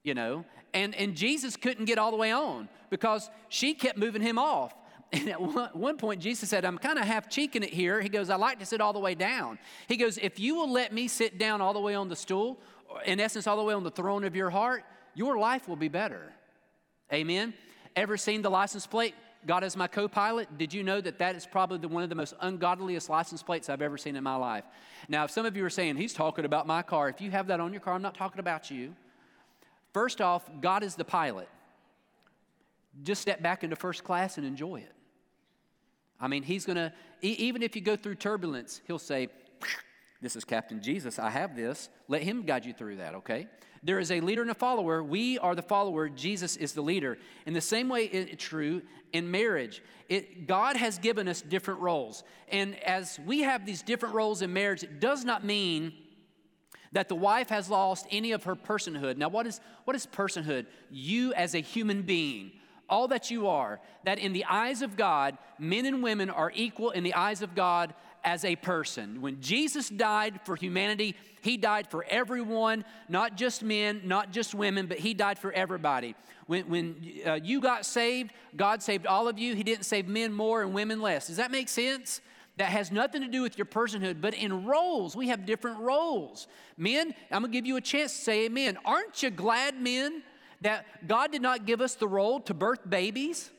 you 0.02 0.14
know, 0.14 0.44
and, 0.74 0.94
and 0.94 1.16
Jesus 1.16 1.56
couldn't 1.56 1.84
get 1.84 1.98
all 1.98 2.10
the 2.10 2.16
way 2.16 2.32
on 2.32 2.68
because 2.90 3.30
she 3.48 3.74
kept 3.74 3.98
moving 3.98 4.22
him 4.22 4.38
off. 4.38 4.74
And 5.12 5.28
at 5.28 5.40
one, 5.40 5.70
one 5.72 5.96
point, 5.98 6.20
Jesus 6.20 6.50
said, 6.50 6.64
I'm 6.64 6.78
kind 6.78 6.98
of 6.98 7.04
half 7.04 7.30
cheeking 7.30 7.62
it 7.62 7.72
here. 7.72 8.00
He 8.00 8.08
goes, 8.08 8.28
I 8.28 8.34
like 8.34 8.58
to 8.58 8.66
sit 8.66 8.80
all 8.80 8.92
the 8.92 8.98
way 8.98 9.14
down. 9.14 9.56
He 9.86 9.96
goes, 9.96 10.18
If 10.18 10.40
you 10.40 10.56
will 10.56 10.70
let 10.70 10.92
me 10.92 11.06
sit 11.06 11.38
down 11.38 11.60
all 11.60 11.72
the 11.72 11.80
way 11.80 11.94
on 11.94 12.08
the 12.08 12.16
stool, 12.16 12.58
in 13.04 13.20
essence, 13.20 13.46
all 13.46 13.56
the 13.56 13.62
way 13.62 13.72
on 13.72 13.84
the 13.84 13.90
throne 13.90 14.24
of 14.24 14.34
your 14.34 14.50
heart, 14.50 14.82
your 15.14 15.38
life 15.38 15.68
will 15.68 15.76
be 15.76 15.86
better. 15.86 16.32
Amen. 17.12 17.54
Ever 17.94 18.16
seen 18.16 18.42
the 18.42 18.50
license 18.50 18.84
plate? 18.84 19.14
God 19.46 19.62
is 19.62 19.76
my 19.76 19.86
co 19.86 20.08
pilot, 20.08 20.58
did 20.58 20.74
you 20.74 20.82
know 20.82 21.00
that 21.00 21.18
that 21.18 21.36
is 21.36 21.46
probably 21.46 21.78
the, 21.78 21.88
one 21.88 22.02
of 22.02 22.08
the 22.08 22.16
most 22.16 22.34
ungodliest 22.40 23.08
license 23.08 23.42
plates 23.42 23.68
I've 23.68 23.80
ever 23.80 23.96
seen 23.96 24.16
in 24.16 24.24
my 24.24 24.34
life? 24.34 24.64
Now, 25.08 25.24
if 25.24 25.30
some 25.30 25.46
of 25.46 25.56
you 25.56 25.64
are 25.64 25.70
saying, 25.70 25.96
He's 25.96 26.12
talking 26.12 26.44
about 26.44 26.66
my 26.66 26.82
car, 26.82 27.08
if 27.08 27.20
you 27.20 27.30
have 27.30 27.46
that 27.46 27.60
on 27.60 27.72
your 27.72 27.80
car, 27.80 27.94
I'm 27.94 28.02
not 28.02 28.16
talking 28.16 28.40
about 28.40 28.70
you. 28.70 28.94
First 29.92 30.20
off, 30.20 30.50
God 30.60 30.82
is 30.82 30.96
the 30.96 31.04
pilot. 31.04 31.48
Just 33.04 33.22
step 33.22 33.40
back 33.40 33.62
into 33.62 33.76
first 33.76 34.02
class 34.02 34.36
and 34.36 34.46
enjoy 34.46 34.80
it. 34.80 34.92
I 36.20 36.26
mean, 36.26 36.42
He's 36.42 36.66
going 36.66 36.76
to, 36.76 36.92
even 37.22 37.62
if 37.62 37.76
you 37.76 37.82
go 37.82 37.96
through 37.96 38.16
turbulence, 38.16 38.80
He'll 38.86 38.98
say, 38.98 39.28
This 40.20 40.34
is 40.34 40.44
Captain 40.44 40.82
Jesus. 40.82 41.20
I 41.20 41.30
have 41.30 41.54
this. 41.54 41.88
Let 42.08 42.22
Him 42.22 42.42
guide 42.42 42.64
you 42.64 42.72
through 42.72 42.96
that, 42.96 43.14
okay? 43.14 43.46
There 43.82 43.98
is 43.98 44.10
a 44.10 44.20
leader 44.20 44.42
and 44.42 44.50
a 44.50 44.54
follower. 44.54 45.02
We 45.02 45.38
are 45.38 45.54
the 45.54 45.62
follower. 45.62 46.08
Jesus 46.08 46.56
is 46.56 46.72
the 46.72 46.82
leader. 46.82 47.18
In 47.46 47.54
the 47.54 47.60
same 47.60 47.88
way, 47.88 48.04
it's 48.04 48.42
true 48.42 48.82
in 49.12 49.30
marriage. 49.30 49.82
It, 50.08 50.46
God 50.46 50.76
has 50.76 50.98
given 50.98 51.28
us 51.28 51.40
different 51.42 51.80
roles. 51.80 52.24
And 52.48 52.78
as 52.82 53.18
we 53.26 53.42
have 53.42 53.66
these 53.66 53.82
different 53.82 54.14
roles 54.14 54.42
in 54.42 54.52
marriage, 54.52 54.82
it 54.82 55.00
does 55.00 55.24
not 55.24 55.44
mean 55.44 55.92
that 56.92 57.08
the 57.08 57.14
wife 57.14 57.48
has 57.50 57.68
lost 57.68 58.06
any 58.10 58.32
of 58.32 58.44
her 58.44 58.56
personhood. 58.56 59.16
Now, 59.16 59.28
what 59.28 59.46
is, 59.46 59.60
what 59.84 59.96
is 59.96 60.06
personhood? 60.06 60.66
You 60.90 61.34
as 61.34 61.54
a 61.54 61.60
human 61.60 62.02
being, 62.02 62.52
all 62.88 63.08
that 63.08 63.30
you 63.30 63.48
are, 63.48 63.80
that 64.04 64.18
in 64.18 64.32
the 64.32 64.44
eyes 64.44 64.82
of 64.82 64.96
God, 64.96 65.36
men 65.58 65.86
and 65.86 66.02
women 66.02 66.30
are 66.30 66.52
equal 66.54 66.90
in 66.90 67.02
the 67.02 67.14
eyes 67.14 67.42
of 67.42 67.54
God 67.54 67.94
as 68.26 68.44
a 68.44 68.56
person. 68.56 69.22
When 69.22 69.40
Jesus 69.40 69.88
died 69.88 70.40
for 70.42 70.56
humanity, 70.56 71.14
he 71.42 71.56
died 71.56 71.86
for 71.88 72.04
everyone, 72.08 72.84
not 73.08 73.36
just 73.36 73.62
men, 73.62 74.02
not 74.04 74.32
just 74.32 74.52
women, 74.52 74.86
but 74.86 74.98
he 74.98 75.14
died 75.14 75.38
for 75.38 75.52
everybody. 75.52 76.16
When, 76.48 76.68
when 76.68 77.12
uh, 77.24 77.34
you 77.34 77.60
got 77.60 77.86
saved, 77.86 78.32
God 78.56 78.82
saved 78.82 79.06
all 79.06 79.28
of 79.28 79.38
you. 79.38 79.54
He 79.54 79.62
didn't 79.62 79.84
save 79.84 80.08
men 80.08 80.32
more 80.32 80.62
and 80.62 80.74
women 80.74 81.00
less. 81.00 81.28
Does 81.28 81.36
that 81.36 81.52
make 81.52 81.68
sense? 81.68 82.20
That 82.56 82.70
has 82.70 82.90
nothing 82.90 83.22
to 83.22 83.28
do 83.28 83.42
with 83.42 83.58
your 83.58 83.66
personhood, 83.66 84.20
but 84.20 84.34
in 84.34 84.64
roles, 84.64 85.14
we 85.14 85.28
have 85.28 85.44
different 85.44 85.78
roles. 85.78 86.48
Men, 86.78 87.14
I'm 87.30 87.42
gonna 87.42 87.52
give 87.52 87.66
you 87.66 87.76
a 87.76 87.82
chance 87.82 88.12
to 88.16 88.18
say 88.18 88.46
amen. 88.46 88.78
Aren't 88.84 89.22
you 89.22 89.30
glad, 89.30 89.80
men, 89.80 90.22
that 90.62 91.06
God 91.06 91.32
did 91.32 91.42
not 91.42 91.66
give 91.66 91.82
us 91.82 91.96
the 91.96 92.08
role 92.08 92.40
to 92.40 92.54
birth 92.54 92.88
babies? 92.88 93.50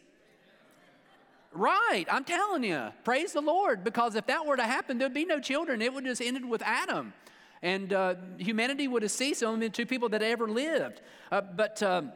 Right, 1.54 2.06
I'm 2.12 2.24
telling 2.24 2.64
you, 2.64 2.90
praise 3.04 3.34
the 3.34 3.42
Lord, 3.42 3.84
because 3.84 4.16
if 4.16 4.28
that 4.28 4.46
were 4.46 4.58
to 4.58 4.64
happen, 4.64 4.98
there'd 4.98 5.14
be 5.14 5.26
no 5.26 5.40
children. 5.40 5.82
It 5.82 5.94
would 5.94 6.06
just 6.06 6.22
ended 6.22 6.46
with 6.46 6.62
Adam. 6.62 7.14
And 7.62 7.92
uh, 7.94 8.16
humanity 8.38 8.88
would 8.88 9.02
have 9.02 9.12
ceased, 9.12 9.44
only 9.44 9.70
two 9.70 9.86
people 9.86 10.10
that 10.10 10.22
ever 10.22 10.48
lived. 10.48 11.02
Uh, 11.32 11.42
but, 11.42 11.82
um, 11.82 12.12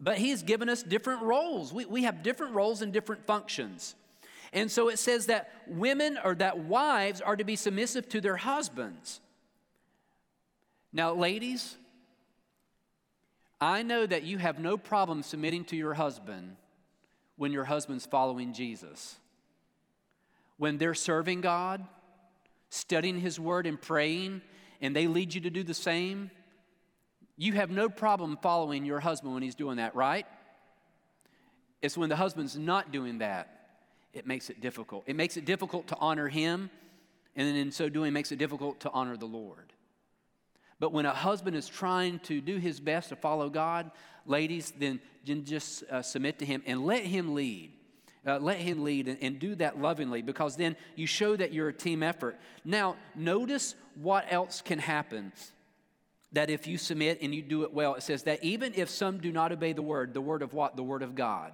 but 0.00 0.18
He's 0.18 0.42
given 0.42 0.68
us 0.68 0.82
different 0.82 1.22
roles. 1.22 1.72
We, 1.72 1.84
we 1.84 2.02
have 2.02 2.22
different 2.22 2.54
roles 2.54 2.82
and 2.82 2.92
different 2.92 3.26
functions. 3.26 3.94
And 4.52 4.70
so 4.70 4.88
it 4.88 4.98
says 4.98 5.26
that 5.26 5.50
women 5.66 6.18
or 6.24 6.34
that 6.36 6.58
wives 6.58 7.20
are 7.20 7.36
to 7.36 7.44
be 7.44 7.56
submissive 7.56 8.08
to 8.10 8.20
their 8.20 8.36
husbands. 8.36 9.20
Now, 10.92 11.12
ladies, 11.12 11.76
I 13.60 13.82
know 13.82 14.06
that 14.06 14.22
you 14.22 14.38
have 14.38 14.58
no 14.58 14.76
problem 14.76 15.22
submitting 15.22 15.64
to 15.66 15.76
your 15.76 15.94
husband 15.94 16.56
when 17.36 17.52
your 17.52 17.64
husband's 17.64 18.06
following 18.06 18.52
Jesus. 18.52 19.16
When 20.56 20.78
they're 20.78 20.94
serving 20.94 21.40
God, 21.40 21.84
studying 22.70 23.20
His 23.20 23.40
Word, 23.40 23.66
and 23.66 23.80
praying, 23.80 24.42
and 24.80 24.94
they 24.94 25.06
lead 25.06 25.34
you 25.34 25.40
to 25.42 25.50
do 25.50 25.62
the 25.62 25.74
same, 25.74 26.30
you 27.36 27.54
have 27.54 27.70
no 27.70 27.88
problem 27.88 28.38
following 28.40 28.84
your 28.84 29.00
husband 29.00 29.34
when 29.34 29.42
he's 29.42 29.54
doing 29.54 29.78
that, 29.78 29.94
right? 29.96 30.26
It's 31.82 31.96
when 31.96 32.08
the 32.08 32.16
husband's 32.16 32.56
not 32.56 32.92
doing 32.92 33.18
that, 33.18 33.50
it 34.12 34.26
makes 34.26 34.50
it 34.50 34.60
difficult. 34.60 35.04
It 35.06 35.16
makes 35.16 35.36
it 35.36 35.44
difficult 35.44 35.88
to 35.88 35.96
honor 35.96 36.28
him, 36.28 36.70
and 37.34 37.56
in 37.56 37.72
so 37.72 37.88
doing, 37.88 38.12
makes 38.12 38.30
it 38.30 38.38
difficult 38.38 38.80
to 38.80 38.90
honor 38.90 39.16
the 39.16 39.26
Lord. 39.26 39.72
But 40.80 40.92
when 40.92 41.06
a 41.06 41.14
husband 41.14 41.56
is 41.56 41.68
trying 41.68 42.18
to 42.20 42.40
do 42.40 42.56
his 42.56 42.80
best 42.80 43.10
to 43.10 43.16
follow 43.16 43.48
God, 43.48 43.90
ladies, 44.26 44.72
then 44.78 45.00
just 45.24 45.84
uh, 45.90 46.02
submit 46.02 46.38
to 46.40 46.46
him 46.46 46.62
and 46.66 46.84
let 46.84 47.04
him 47.04 47.34
lead. 47.34 47.72
Uh, 48.26 48.38
let 48.38 48.56
him 48.56 48.82
lead 48.82 49.06
and, 49.06 49.18
and 49.20 49.38
do 49.38 49.54
that 49.54 49.78
lovingly 49.78 50.22
because 50.22 50.56
then 50.56 50.76
you 50.96 51.06
show 51.06 51.36
that 51.36 51.52
you're 51.52 51.68
a 51.68 51.74
team 51.74 52.02
effort. 52.02 52.38
Now, 52.64 52.96
notice 53.14 53.74
what 54.00 54.24
else 54.30 54.62
can 54.62 54.78
happen. 54.78 55.32
That 56.32 56.48
if 56.48 56.66
you 56.66 56.78
submit 56.78 57.18
and 57.20 57.34
you 57.34 57.42
do 57.42 57.64
it 57.64 57.72
well, 57.72 57.94
it 57.94 58.02
says 58.02 58.22
that 58.22 58.42
even 58.42 58.72
if 58.74 58.88
some 58.88 59.18
do 59.18 59.30
not 59.30 59.52
obey 59.52 59.72
the 59.74 59.82
word, 59.82 60.14
the 60.14 60.22
word 60.22 60.40
of 60.40 60.54
what? 60.54 60.74
The 60.74 60.82
word 60.82 61.02
of 61.02 61.14
God. 61.14 61.52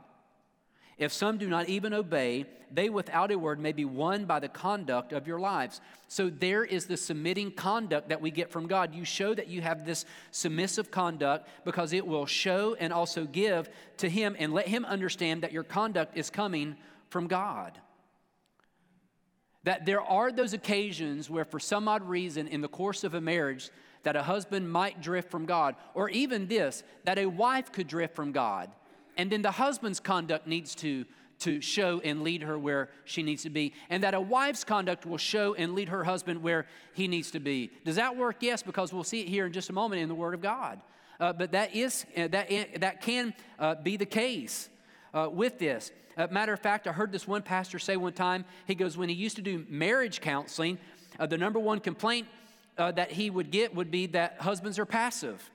If 1.01 1.15
some 1.15 1.39
do 1.39 1.49
not 1.49 1.71
even 1.71 1.95
obey, 1.95 2.45
they 2.71 2.91
without 2.91 3.31
a 3.31 3.39
word 3.39 3.59
may 3.59 3.73
be 3.73 3.87
won 3.87 4.27
by 4.27 4.39
the 4.39 4.51
conduct 4.51 5.15
of 5.15 5.27
your 5.27 5.41
lives. 5.41 5.81
So 6.09 6.29
there 6.29 6.63
is 6.63 6.85
the 6.85 6.97
submitting 6.99 7.53
conduct 7.53 8.11
that 8.11 8.21
we 8.21 8.31
get 8.31 8.51
from 8.51 8.67
God. 8.67 8.95
You 8.95 9.07
show 9.07 9.33
that 9.33 9.49
you 9.49 9.63
have 9.63 9.87
this 9.87 10.05
submissive 10.31 10.91
conduct 10.91 11.49
because 11.65 11.95
it 11.95 12.07
will 12.07 12.27
show 12.27 12.75
and 12.75 12.93
also 12.93 13.25
give 13.25 13.71
to 13.97 14.11
Him 14.11 14.37
and 14.39 14.53
let 14.53 14.69
Him 14.69 14.85
understand 14.85 15.43
that 15.43 15.53
your 15.53 15.65
conduct 15.65 16.19
is 16.19 16.29
coming 16.29 16.77
from 17.09 17.29
God. 17.29 17.79
That 19.65 19.87
there 19.87 20.03
are 20.03 20.31
those 20.31 20.53
occasions 20.53 21.31
where, 21.31 21.47
for 21.47 21.59
some 21.59 21.89
odd 21.89 22.03
reason, 22.03 22.47
in 22.47 22.61
the 22.61 22.69
course 22.69 23.05
of 23.05 23.15
a 23.15 23.23
marriage, 23.23 23.71
that 24.03 24.17
a 24.17 24.23
husband 24.23 24.71
might 24.71 25.01
drift 25.01 25.31
from 25.31 25.47
God, 25.47 25.77
or 25.95 26.11
even 26.11 26.47
this, 26.47 26.83
that 27.05 27.19
a 27.19 27.25
wife 27.25 27.73
could 27.73 27.89
drift 27.89 28.15
from 28.15 28.33
God. 28.33 28.71
And 29.21 29.31
then 29.31 29.43
the 29.43 29.51
husband's 29.51 30.01
conduct 30.01 30.47
needs 30.47 30.75
to, 30.77 31.05
to 31.41 31.61
show 31.61 32.01
and 32.03 32.23
lead 32.23 32.43
her 32.43 32.59
where 32.59 32.89
she 33.05 33.23
needs 33.23 33.43
to 33.43 33.51
be. 33.51 33.75
And 33.91 34.03
that 34.03 34.15
a 34.15 34.21
wife's 34.21 34.65
conduct 34.65 35.05
will 35.05 35.19
show 35.19 35.53
and 35.53 35.75
lead 35.75 35.91
her 35.91 36.05
husband 36.05 36.43
where 36.43 36.65
he 36.95 37.07
needs 37.07 37.31
to 37.33 37.39
be. 37.39 37.71
Does 37.85 37.97
that 37.97 38.17
work? 38.17 38.37
Yes, 38.41 38.63
because 38.63 38.95
we'll 38.95 39.05
see 39.05 39.21
it 39.21 39.29
here 39.29 39.45
in 39.45 39.53
just 39.53 39.69
a 39.69 39.75
moment 39.75 40.01
in 40.01 40.09
the 40.09 40.15
Word 40.15 40.33
of 40.33 40.41
God. 40.41 40.81
Uh, 41.21 41.35
but 41.35 41.53
that, 41.53 41.77
is, 41.77 42.07
uh, 42.17 42.29
that, 42.29 42.51
uh, 42.51 42.65
that 42.79 43.03
can 43.03 43.35
uh, 43.59 43.75
be 43.75 43.99
the 43.99 44.07
case 44.07 44.71
uh, 45.13 45.29
with 45.31 45.59
this. 45.59 45.93
Uh, 46.17 46.27
matter 46.31 46.55
of 46.55 46.61
fact, 46.61 46.87
I 46.87 46.93
heard 46.93 47.13
this 47.13 47.29
one 47.29 47.43
pastor 47.43 47.79
say 47.79 47.99
one 47.99 48.15
time, 48.15 48.47
he 48.67 48.75
goes, 48.75 48.97
when 48.97 49.11
he 49.11 49.15
used 49.15 49.37
to 49.37 49.43
do 49.43 49.67
marriage 49.69 50.23
counseling, 50.23 50.79
the 51.29 51.37
number 51.37 51.59
one 51.59 51.81
complaint 51.81 52.27
that 52.77 53.13
he 53.13 53.29
would 53.29 53.51
get 53.51 53.75
would 53.75 53.91
be 53.91 54.07
that 54.07 54.41
husbands 54.41 54.79
are 54.79 54.87
passive. 54.87 55.51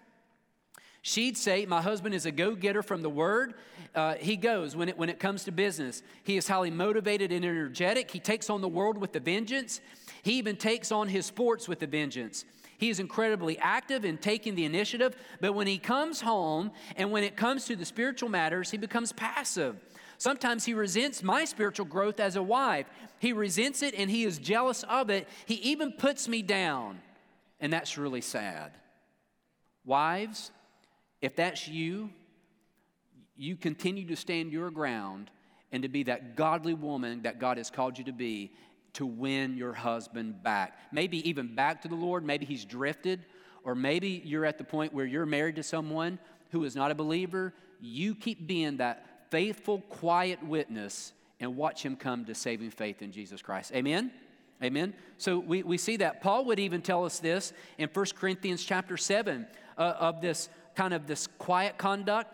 She'd 1.08 1.38
say, 1.38 1.68
My 1.68 1.84
husband 1.84 2.16
is 2.16 2.26
a 2.26 2.32
go 2.32 2.56
getter 2.56 2.82
from 2.82 3.04
the 3.04 3.12
word. 3.12 3.54
Uh, 3.94 4.16
he 4.16 4.36
goes 4.36 4.76
when 4.76 4.90
it, 4.90 4.98
when 4.98 5.08
it 5.08 5.20
comes 5.20 5.44
to 5.44 5.52
business. 5.52 6.02
He 6.24 6.36
is 6.36 6.48
highly 6.48 6.72
motivated 6.72 7.32
and 7.32 7.46
energetic. 7.46 8.10
He 8.10 8.20
takes 8.20 8.50
on 8.50 8.62
the 8.62 8.68
world 8.68 8.98
with 8.98 9.16
a 9.16 9.20
vengeance. 9.20 9.82
He 10.24 10.40
even 10.40 10.56
takes 10.56 10.92
on 10.92 11.08
his 11.08 11.28
sports 11.28 11.68
with 11.68 11.84
a 11.84 11.86
vengeance. 11.86 12.44
He 12.80 12.90
is 12.90 13.00
incredibly 13.00 13.56
active 13.60 14.04
in 14.04 14.18
taking 14.18 14.56
the 14.56 14.66
initiative, 14.66 15.16
but 15.42 15.54
when 15.54 15.68
he 15.68 15.78
comes 15.78 16.22
home 16.22 16.72
and 16.96 17.12
when 17.12 17.24
it 17.24 17.38
comes 17.38 17.66
to 17.66 17.76
the 17.76 17.86
spiritual 17.86 18.30
matters, 18.30 18.72
he 18.72 18.78
becomes 18.78 19.14
passive. 19.14 19.76
Sometimes 20.18 20.66
he 20.66 20.74
resents 20.74 21.22
my 21.22 21.46
spiritual 21.46 21.86
growth 21.86 22.20
as 22.20 22.36
a 22.36 22.42
wife. 22.42 22.88
He 23.20 23.32
resents 23.32 23.84
it 23.84 23.94
and 23.94 24.10
he 24.10 24.24
is 24.24 24.40
jealous 24.40 24.82
of 24.82 25.12
it. 25.12 25.28
He 25.46 25.56
even 25.56 25.92
puts 25.92 26.28
me 26.28 26.42
down, 26.42 27.00
and 27.60 27.72
that's 27.72 27.96
really 27.96 28.22
sad. 28.22 28.72
Wives, 29.86 30.50
if 31.26 31.36
that's 31.36 31.68
you, 31.68 32.12
you 33.36 33.56
continue 33.56 34.06
to 34.06 34.16
stand 34.16 34.52
your 34.52 34.70
ground 34.70 35.32
and 35.72 35.82
to 35.82 35.90
be 35.90 36.04
that 36.04 36.36
godly 36.36 36.76
woman 36.76 37.24
that 37.24 37.40
God 37.40 37.58
has 37.58 37.72
called 37.72 37.98
you 37.98 38.04
to 38.04 38.14
be 38.14 38.54
to 38.94 39.08
win 39.08 39.58
your 39.58 39.74
husband 39.74 40.44
back. 40.44 40.78
Maybe 40.92 41.28
even 41.28 41.56
back 41.56 41.82
to 41.82 41.88
the 41.88 41.96
Lord. 41.96 42.24
Maybe 42.24 42.46
he's 42.46 42.64
drifted, 42.64 43.26
or 43.64 43.74
maybe 43.74 44.22
you're 44.24 44.46
at 44.46 44.60
the 44.60 44.64
point 44.64 44.94
where 44.94 45.06
you're 45.06 45.26
married 45.26 45.56
to 45.56 45.64
someone 45.64 46.20
who 46.52 46.64
is 46.64 46.76
not 46.76 46.92
a 46.92 46.96
believer. 46.96 47.56
You 47.82 48.14
keep 48.14 48.46
being 48.46 48.78
that 48.78 49.32
faithful, 49.32 49.82
quiet 49.90 50.46
witness 50.46 51.12
and 51.40 51.58
watch 51.58 51.82
him 51.82 51.96
come 51.96 52.26
to 52.26 52.36
saving 52.36 52.70
faith 52.70 53.02
in 53.02 53.12
Jesus 53.12 53.42
Christ. 53.42 53.72
Amen? 53.74 54.12
Amen. 54.64 54.94
So 55.18 55.40
we, 55.40 55.64
we 55.64 55.80
see 55.80 55.98
that. 55.98 56.22
Paul 56.22 56.46
would 56.46 56.60
even 56.60 56.84
tell 56.84 57.04
us 57.04 57.18
this 57.18 57.52
in 57.80 57.90
1 57.92 58.06
Corinthians 58.16 58.64
chapter 58.64 58.96
7 58.96 59.48
uh, 59.78 59.82
of 59.82 60.22
this 60.22 60.50
kind 60.76 60.94
of 60.94 61.08
this 61.08 61.28
quiet 61.28 61.78
conduct 61.78 62.32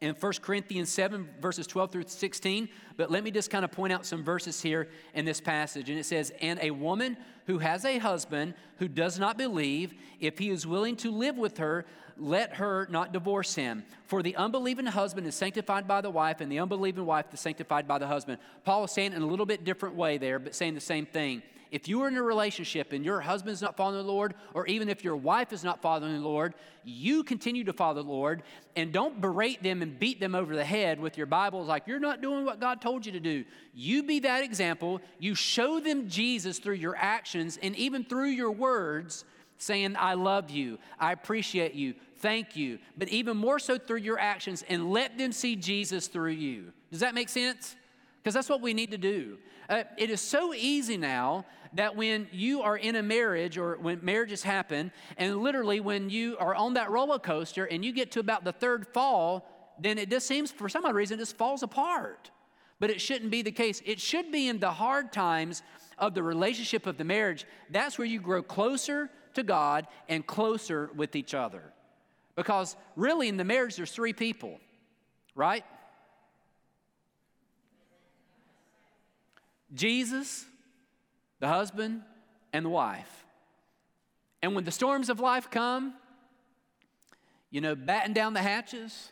in 0.00 0.14
1 0.14 0.32
Corinthians 0.42 0.90
7, 0.90 1.28
verses 1.40 1.66
12 1.66 1.90
through 1.90 2.04
16. 2.06 2.68
But 2.96 3.10
let 3.10 3.24
me 3.24 3.30
just 3.30 3.50
kind 3.50 3.64
of 3.64 3.72
point 3.72 3.92
out 3.92 4.06
some 4.06 4.22
verses 4.22 4.62
here 4.62 4.88
in 5.12 5.24
this 5.24 5.40
passage. 5.40 5.90
And 5.90 5.98
it 5.98 6.04
says, 6.04 6.32
And 6.40 6.60
a 6.62 6.70
woman 6.70 7.16
who 7.46 7.58
has 7.58 7.84
a 7.84 7.98
husband 7.98 8.54
who 8.76 8.86
does 8.86 9.18
not 9.18 9.36
believe, 9.36 9.94
if 10.20 10.38
he 10.38 10.50
is 10.50 10.66
willing 10.66 10.94
to 10.96 11.10
live 11.10 11.36
with 11.36 11.58
her, 11.58 11.84
let 12.16 12.54
her 12.54 12.86
not 12.90 13.12
divorce 13.12 13.54
him. 13.54 13.84
For 14.04 14.22
the 14.22 14.36
unbelieving 14.36 14.86
husband 14.86 15.26
is 15.26 15.34
sanctified 15.34 15.88
by 15.88 16.00
the 16.00 16.10
wife, 16.10 16.40
and 16.40 16.50
the 16.50 16.60
unbelieving 16.60 17.06
wife 17.06 17.26
is 17.32 17.40
sanctified 17.40 17.88
by 17.88 17.98
the 17.98 18.06
husband. 18.06 18.38
Paul 18.64 18.84
is 18.84 18.92
saying 18.92 19.12
in 19.12 19.22
a 19.22 19.26
little 19.26 19.46
bit 19.46 19.64
different 19.64 19.96
way 19.96 20.18
there, 20.18 20.38
but 20.38 20.54
saying 20.54 20.74
the 20.74 20.80
same 20.80 21.06
thing 21.06 21.42
if 21.70 21.88
you 21.88 22.02
are 22.02 22.08
in 22.08 22.16
a 22.16 22.22
relationship 22.22 22.92
and 22.92 23.04
your 23.04 23.20
husband's 23.20 23.62
not 23.62 23.76
following 23.76 23.98
the 23.98 24.12
Lord, 24.12 24.34
or 24.54 24.66
even 24.66 24.88
if 24.88 25.04
your 25.04 25.16
wife 25.16 25.52
is 25.52 25.64
not 25.64 25.82
following 25.82 26.14
the 26.14 26.26
Lord, 26.26 26.54
you 26.84 27.22
continue 27.22 27.64
to 27.64 27.72
follow 27.72 27.94
the 27.94 28.08
Lord 28.08 28.42
and 28.76 28.92
don't 28.92 29.20
berate 29.20 29.62
them 29.62 29.82
and 29.82 29.98
beat 29.98 30.20
them 30.20 30.34
over 30.34 30.54
the 30.54 30.64
head 30.64 31.00
with 31.00 31.16
your 31.16 31.26
Bibles 31.26 31.68
like 31.68 31.86
you're 31.86 31.98
not 31.98 32.22
doing 32.22 32.44
what 32.44 32.60
God 32.60 32.80
told 32.80 33.04
you 33.04 33.12
to 33.12 33.20
do. 33.20 33.44
You 33.74 34.02
be 34.02 34.20
that 34.20 34.42
example. 34.42 35.00
You 35.18 35.34
show 35.34 35.80
them 35.80 36.08
Jesus 36.08 36.58
through 36.58 36.76
your 36.76 36.96
actions 36.96 37.58
and 37.62 37.76
even 37.76 38.04
through 38.04 38.28
your 38.28 38.50
words, 38.50 39.24
saying, 39.58 39.96
I 39.98 40.14
love 40.14 40.50
you, 40.50 40.78
I 40.98 41.12
appreciate 41.12 41.74
you, 41.74 41.94
thank 42.18 42.56
you, 42.56 42.78
but 42.96 43.08
even 43.08 43.36
more 43.36 43.58
so 43.58 43.76
through 43.76 43.98
your 43.98 44.18
actions 44.18 44.64
and 44.68 44.90
let 44.90 45.18
them 45.18 45.32
see 45.32 45.56
Jesus 45.56 46.06
through 46.06 46.32
you. 46.32 46.72
Does 46.90 47.00
that 47.00 47.14
make 47.14 47.28
sense? 47.28 47.76
Because 48.22 48.34
that's 48.34 48.48
what 48.48 48.60
we 48.60 48.72
need 48.72 48.92
to 48.92 48.98
do. 48.98 49.38
Uh, 49.68 49.84
it 49.96 50.10
is 50.10 50.20
so 50.20 50.54
easy 50.54 50.96
now 50.96 51.44
that 51.74 51.96
when 51.96 52.28
you 52.32 52.62
are 52.62 52.76
in 52.76 52.96
a 52.96 53.02
marriage 53.02 53.58
or 53.58 53.76
when 53.76 54.00
marriages 54.02 54.42
happen, 54.42 54.92
and 55.16 55.38
literally 55.38 55.80
when 55.80 56.10
you 56.10 56.36
are 56.38 56.54
on 56.54 56.74
that 56.74 56.90
roller 56.90 57.18
coaster 57.18 57.64
and 57.64 57.84
you 57.84 57.92
get 57.92 58.12
to 58.12 58.20
about 58.20 58.44
the 58.44 58.52
third 58.52 58.86
fall, 58.88 59.48
then 59.80 59.98
it 59.98 60.10
just 60.10 60.26
seems 60.26 60.50
for 60.50 60.68
some 60.68 60.84
odd 60.84 60.94
reason 60.94 61.18
it 61.18 61.22
just 61.22 61.36
falls 61.36 61.62
apart. 61.62 62.30
But 62.80 62.90
it 62.90 63.00
shouldn't 63.00 63.30
be 63.30 63.42
the 63.42 63.52
case. 63.52 63.82
It 63.84 64.00
should 64.00 64.30
be 64.30 64.48
in 64.48 64.60
the 64.60 64.70
hard 64.70 65.12
times 65.12 65.62
of 65.98 66.14
the 66.14 66.22
relationship 66.22 66.86
of 66.86 66.96
the 66.96 67.04
marriage. 67.04 67.44
That's 67.70 67.98
where 67.98 68.06
you 68.06 68.20
grow 68.20 68.42
closer 68.42 69.10
to 69.34 69.42
God 69.42 69.86
and 70.08 70.26
closer 70.26 70.90
with 70.94 71.16
each 71.16 71.34
other. 71.34 71.62
Because 72.36 72.76
really 72.94 73.28
in 73.28 73.36
the 73.36 73.44
marriage, 73.44 73.76
there's 73.76 73.90
three 73.90 74.12
people, 74.12 74.60
right? 75.34 75.64
Jesus, 79.74 80.46
the 81.40 81.48
husband 81.48 82.02
and 82.52 82.64
the 82.64 82.70
wife. 82.70 83.26
And 84.42 84.54
when 84.54 84.64
the 84.64 84.70
storms 84.70 85.08
of 85.08 85.20
life 85.20 85.50
come, 85.50 85.94
you 87.50 87.60
know, 87.60 87.74
batten 87.74 88.12
down 88.12 88.34
the 88.34 88.42
hatches, 88.42 89.10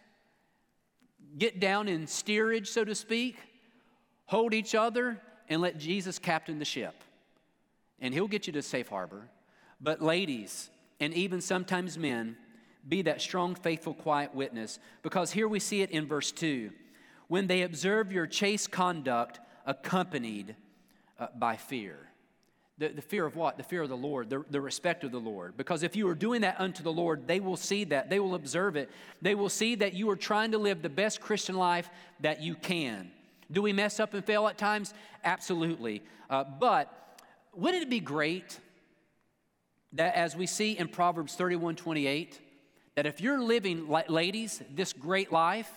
get 1.38 1.58
down 1.58 1.88
in 1.88 2.06
steerage, 2.06 2.68
so 2.68 2.84
to 2.84 2.94
speak, 2.94 3.36
hold 4.26 4.54
each 4.54 4.74
other, 4.74 5.20
and 5.48 5.60
let 5.60 5.78
Jesus 5.78 6.18
captain 6.18 6.58
the 6.58 6.64
ship. 6.64 6.94
And 8.00 8.12
he'll 8.12 8.28
get 8.28 8.46
you 8.46 8.52
to 8.54 8.62
safe 8.62 8.88
harbor. 8.88 9.28
But, 9.80 10.02
ladies, 10.02 10.70
and 11.00 11.14
even 11.14 11.40
sometimes 11.40 11.98
men, 11.98 12.36
be 12.88 13.02
that 13.02 13.20
strong, 13.20 13.54
faithful, 13.54 13.94
quiet 13.94 14.34
witness. 14.34 14.78
Because 15.02 15.32
here 15.32 15.48
we 15.48 15.58
see 15.58 15.82
it 15.82 15.90
in 15.90 16.06
verse 16.06 16.30
2 16.32 16.70
when 17.28 17.48
they 17.48 17.62
observe 17.62 18.12
your 18.12 18.26
chaste 18.26 18.70
conduct 18.70 19.40
accompanied 19.64 20.54
uh, 21.18 21.26
by 21.36 21.56
fear. 21.56 21.98
The, 22.78 22.88
the 22.88 23.02
fear 23.02 23.24
of 23.24 23.36
what? 23.36 23.56
The 23.56 23.62
fear 23.62 23.82
of 23.82 23.88
the 23.88 23.96
Lord, 23.96 24.28
the, 24.28 24.44
the 24.50 24.60
respect 24.60 25.02
of 25.02 25.10
the 25.10 25.18
Lord. 25.18 25.56
Because 25.56 25.82
if 25.82 25.96
you 25.96 26.08
are 26.08 26.14
doing 26.14 26.42
that 26.42 26.60
unto 26.60 26.82
the 26.82 26.92
Lord, 26.92 27.26
they 27.26 27.40
will 27.40 27.56
see 27.56 27.84
that. 27.84 28.10
They 28.10 28.20
will 28.20 28.34
observe 28.34 28.76
it. 28.76 28.90
They 29.22 29.34
will 29.34 29.48
see 29.48 29.76
that 29.76 29.94
you 29.94 30.10
are 30.10 30.16
trying 30.16 30.52
to 30.52 30.58
live 30.58 30.82
the 30.82 30.90
best 30.90 31.20
Christian 31.20 31.56
life 31.56 31.88
that 32.20 32.42
you 32.42 32.54
can. 32.54 33.10
Do 33.50 33.62
we 33.62 33.72
mess 33.72 33.98
up 33.98 34.12
and 34.12 34.24
fail 34.24 34.46
at 34.46 34.58
times? 34.58 34.92
Absolutely. 35.24 36.02
Uh, 36.28 36.44
but 36.44 37.20
wouldn't 37.54 37.82
it 37.82 37.90
be 37.90 38.00
great 38.00 38.60
that 39.92 40.14
as 40.14 40.36
we 40.36 40.46
see 40.46 40.72
in 40.72 40.88
Proverbs 40.88 41.34
31 41.34 41.76
28, 41.76 42.40
that 42.96 43.06
if 43.06 43.20
you're 43.20 43.40
living, 43.40 43.88
ladies, 44.08 44.62
this 44.74 44.92
great 44.92 45.32
life, 45.32 45.70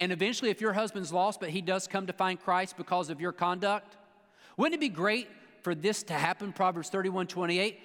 and 0.00 0.10
eventually 0.10 0.50
if 0.50 0.60
your 0.60 0.72
husband's 0.72 1.12
lost, 1.12 1.38
but 1.38 1.50
he 1.50 1.60
does 1.60 1.86
come 1.86 2.06
to 2.06 2.12
find 2.12 2.40
Christ 2.40 2.76
because 2.76 3.10
of 3.10 3.20
your 3.20 3.32
conduct, 3.32 3.96
wouldn't 4.56 4.74
it 4.74 4.80
be 4.80 4.88
great 4.88 5.28
for 5.62 5.74
this 5.74 6.02
to 6.04 6.14
happen, 6.14 6.52
Proverbs 6.52 6.88
31 6.88 7.28
28, 7.28 7.80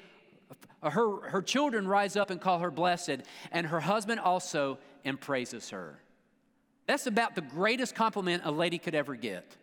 uh, 0.82 0.90
her, 0.90 1.30
her 1.30 1.42
children 1.42 1.88
rise 1.88 2.16
up 2.16 2.30
and 2.30 2.40
call 2.42 2.60
her 2.60 2.72
blessed, 2.72 3.22
and 3.52 3.68
her 3.68 3.80
husband 3.80 4.20
also 4.20 4.78
and 5.04 5.20
praises 5.20 5.70
her. 5.70 6.00
That's 6.86 7.08
about 7.08 7.36
the 7.36 7.42
greatest 7.42 7.96
compliment 7.96 8.44
a 8.46 8.52
lady 8.52 8.78
could 8.78 8.96
ever 8.96 9.16
get. 9.16 9.56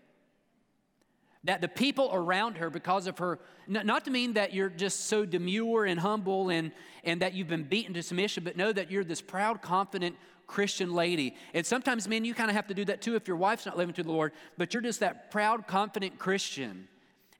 That 1.44 1.60
the 1.60 1.68
people 1.68 2.10
around 2.12 2.56
her, 2.58 2.70
because 2.70 3.06
of 3.06 3.18
her, 3.18 3.38
not 3.66 4.04
to 4.06 4.10
mean 4.10 4.34
that 4.34 4.54
you're 4.54 4.70
just 4.70 5.06
so 5.06 5.26
demure 5.26 5.84
and 5.84 6.00
humble 6.00 6.48
and, 6.48 6.72
and 7.02 7.20
that 7.20 7.34
you've 7.34 7.48
been 7.48 7.64
beaten 7.64 7.92
to 7.94 8.02
submission, 8.02 8.44
but 8.44 8.56
know 8.56 8.72
that 8.72 8.90
you're 8.90 9.04
this 9.04 9.20
proud, 9.20 9.60
confident 9.60 10.16
Christian 10.46 10.94
lady. 10.94 11.34
And 11.52 11.64
sometimes, 11.64 12.08
men, 12.08 12.24
you 12.24 12.34
kind 12.34 12.50
of 12.50 12.56
have 12.56 12.66
to 12.68 12.74
do 12.74 12.84
that 12.86 13.02
too 13.02 13.14
if 13.14 13.28
your 13.28 13.36
wife's 13.36 13.66
not 13.66 13.76
living 13.76 13.94
to 13.94 14.02
the 14.02 14.12
Lord, 14.12 14.32
but 14.56 14.72
you're 14.72 14.82
just 14.82 15.00
that 15.00 15.30
proud, 15.30 15.66
confident 15.66 16.18
Christian 16.18 16.88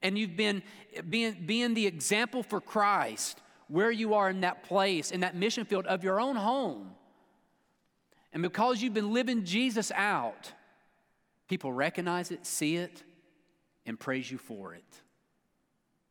and 0.04 0.18
you've 0.18 0.37
been 0.37 0.62
being, 1.08 1.34
being 1.46 1.75
the 1.75 1.87
example 1.87 2.44
for 2.44 2.61
Christ 2.61 3.40
where 3.68 3.90
you 3.90 4.14
are 4.14 4.28
in 4.28 4.42
that 4.42 4.62
place, 4.62 5.11
in 5.11 5.20
that 5.20 5.34
mission 5.34 5.64
field 5.64 5.87
of 5.87 6.04
your 6.04 6.20
own 6.20 6.37
home. 6.37 6.90
And 8.32 8.42
because 8.42 8.82
you've 8.82 8.94
been 8.94 9.12
living 9.12 9.44
Jesus 9.44 9.90
out, 9.92 10.52
people 11.49 11.73
recognize 11.73 12.30
it, 12.30 12.44
see 12.44 12.76
it, 12.76 13.02
and 13.87 13.99
praise 13.99 14.30
you 14.30 14.38
for 14.38 14.75
it. 14.75 14.84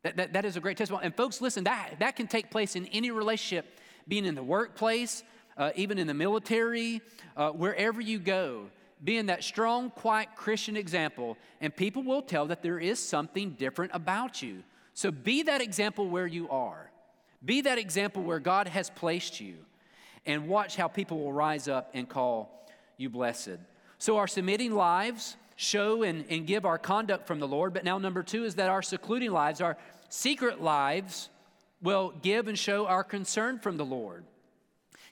That, 0.02 0.16
that, 0.16 0.32
that 0.32 0.44
is 0.44 0.56
a 0.56 0.60
great 0.60 0.76
testimony. 0.76 1.06
And 1.06 1.16
folks, 1.16 1.40
listen, 1.40 1.64
that, 1.64 1.94
that 2.00 2.16
can 2.16 2.26
take 2.26 2.50
place 2.50 2.76
in 2.76 2.86
any 2.86 3.10
relationship, 3.12 3.78
being 4.08 4.24
in 4.24 4.34
the 4.34 4.42
workplace, 4.42 5.22
uh, 5.56 5.70
even 5.76 5.98
in 5.98 6.08
the 6.08 6.14
military, 6.14 7.00
uh, 7.36 7.50
wherever 7.50 8.00
you 8.00 8.18
go 8.18 8.66
being 9.04 9.26
that 9.26 9.44
strong, 9.44 9.90
quiet 9.90 10.30
Christian 10.34 10.76
example, 10.76 11.36
and 11.60 11.74
people 11.74 12.02
will 12.02 12.22
tell 12.22 12.46
that 12.46 12.62
there 12.62 12.78
is 12.78 12.98
something 12.98 13.50
different 13.50 13.92
about 13.94 14.42
you. 14.42 14.62
So 14.94 15.10
be 15.10 15.42
that 15.42 15.60
example 15.60 16.08
where 16.08 16.26
you 16.26 16.48
are. 16.48 16.90
Be 17.44 17.60
that 17.62 17.78
example 17.78 18.22
where 18.22 18.40
God 18.40 18.68
has 18.68 18.88
placed 18.88 19.40
you, 19.40 19.56
and 20.24 20.48
watch 20.48 20.76
how 20.76 20.88
people 20.88 21.20
will 21.20 21.32
rise 21.32 21.68
up 21.68 21.90
and 21.92 22.08
call 22.08 22.66
you 22.96 23.10
blessed. 23.10 23.58
So, 23.98 24.16
our 24.16 24.26
submitting 24.26 24.74
lives 24.74 25.36
show 25.56 26.02
and, 26.02 26.24
and 26.30 26.46
give 26.46 26.64
our 26.64 26.78
conduct 26.78 27.26
from 27.26 27.40
the 27.40 27.48
Lord. 27.48 27.74
But 27.74 27.84
now, 27.84 27.98
number 27.98 28.22
two 28.22 28.44
is 28.44 28.54
that 28.54 28.70
our 28.70 28.82
secluding 28.82 29.30
lives, 29.30 29.60
our 29.60 29.76
secret 30.08 30.62
lives, 30.62 31.28
will 31.82 32.14
give 32.22 32.48
and 32.48 32.58
show 32.58 32.86
our 32.86 33.04
concern 33.04 33.58
from 33.58 33.76
the 33.76 33.84
Lord. 33.84 34.24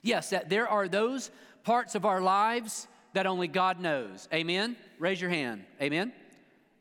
Yes, 0.01 0.31
that 0.31 0.49
there 0.49 0.67
are 0.67 0.87
those 0.87 1.29
parts 1.63 1.95
of 1.95 2.03
our 2.05 2.19
lives 2.19 2.87
that 3.13 3.25
only 3.25 3.47
God 3.47 3.79
knows. 3.79 4.27
Amen? 4.33 4.75
Raise 4.99 5.21
your 5.21 5.29
hand. 5.29 5.63
Amen? 5.81 6.11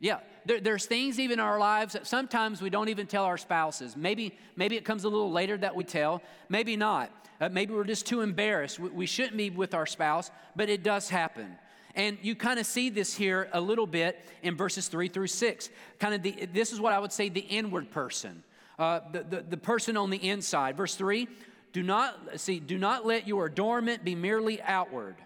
Yeah, 0.01 0.19
there, 0.45 0.61
there's 0.61 0.87
things 0.87 1.21
even 1.21 1.39
in 1.39 1.41
our 1.41 1.59
lives 1.59 1.93
that 1.93 2.07
sometimes 2.07 2.61
we 2.61 2.71
don't 2.71 2.89
even 2.89 3.07
tell 3.07 3.25
our 3.25 3.39
spouses. 3.39 3.97
Maybe, 3.97 4.37
maybe 4.57 4.77
it 4.77 4.85
comes 4.85 5.05
a 5.05 5.09
little 5.09 5.31
later 5.31 5.57
that 5.59 5.77
we 5.77 5.85
tell, 5.85 6.23
maybe 6.49 6.77
not. 6.77 7.11
Uh, 7.41 7.49
maybe 7.49 7.73
we're 7.73 7.85
just 7.85 8.07
too 8.07 8.21
embarrassed. 8.21 8.81
We, 8.81 8.89
we 8.89 9.07
shouldn't 9.07 9.37
be 9.37 9.51
with 9.51 9.75
our 9.75 9.87
spouse, 9.87 10.31
but 10.57 10.69
it 10.69 10.83
does 10.83 11.09
happen. 11.09 11.57
And 11.95 12.19
you 12.23 12.35
kind 12.35 12.59
of 12.59 12.67
see 12.67 12.89
this 12.89 13.15
here 13.15 13.49
a 13.53 13.61
little 13.61 13.87
bit 13.87 14.27
in 14.43 14.57
verses 14.57 14.89
three 14.89 15.09
through 15.09 15.27
six. 15.27 15.69
Kind 15.99 16.15
of 16.15 16.23
the, 16.23 16.47
this 16.53 16.73
is 16.73 16.81
what 16.81 16.93
I 16.93 16.99
would 16.99 17.13
say 17.13 17.29
the 17.29 17.41
inward 17.41 17.91
person, 17.91 18.43
uh, 18.79 19.01
the, 19.13 19.23
the, 19.23 19.41
the 19.43 19.57
person 19.57 19.97
on 19.97 20.11
the 20.11 20.29
inside. 20.29 20.77
Verse 20.77 20.95
three, 20.95 21.29
do 21.73 21.83
not, 21.83 22.41
see, 22.41 22.59
do 22.61 22.79
not 22.79 23.07
let 23.07 23.29
your 23.29 23.47
adornment 23.47 24.05
be 24.05 24.15
merely 24.15 24.61
outward 24.63 25.17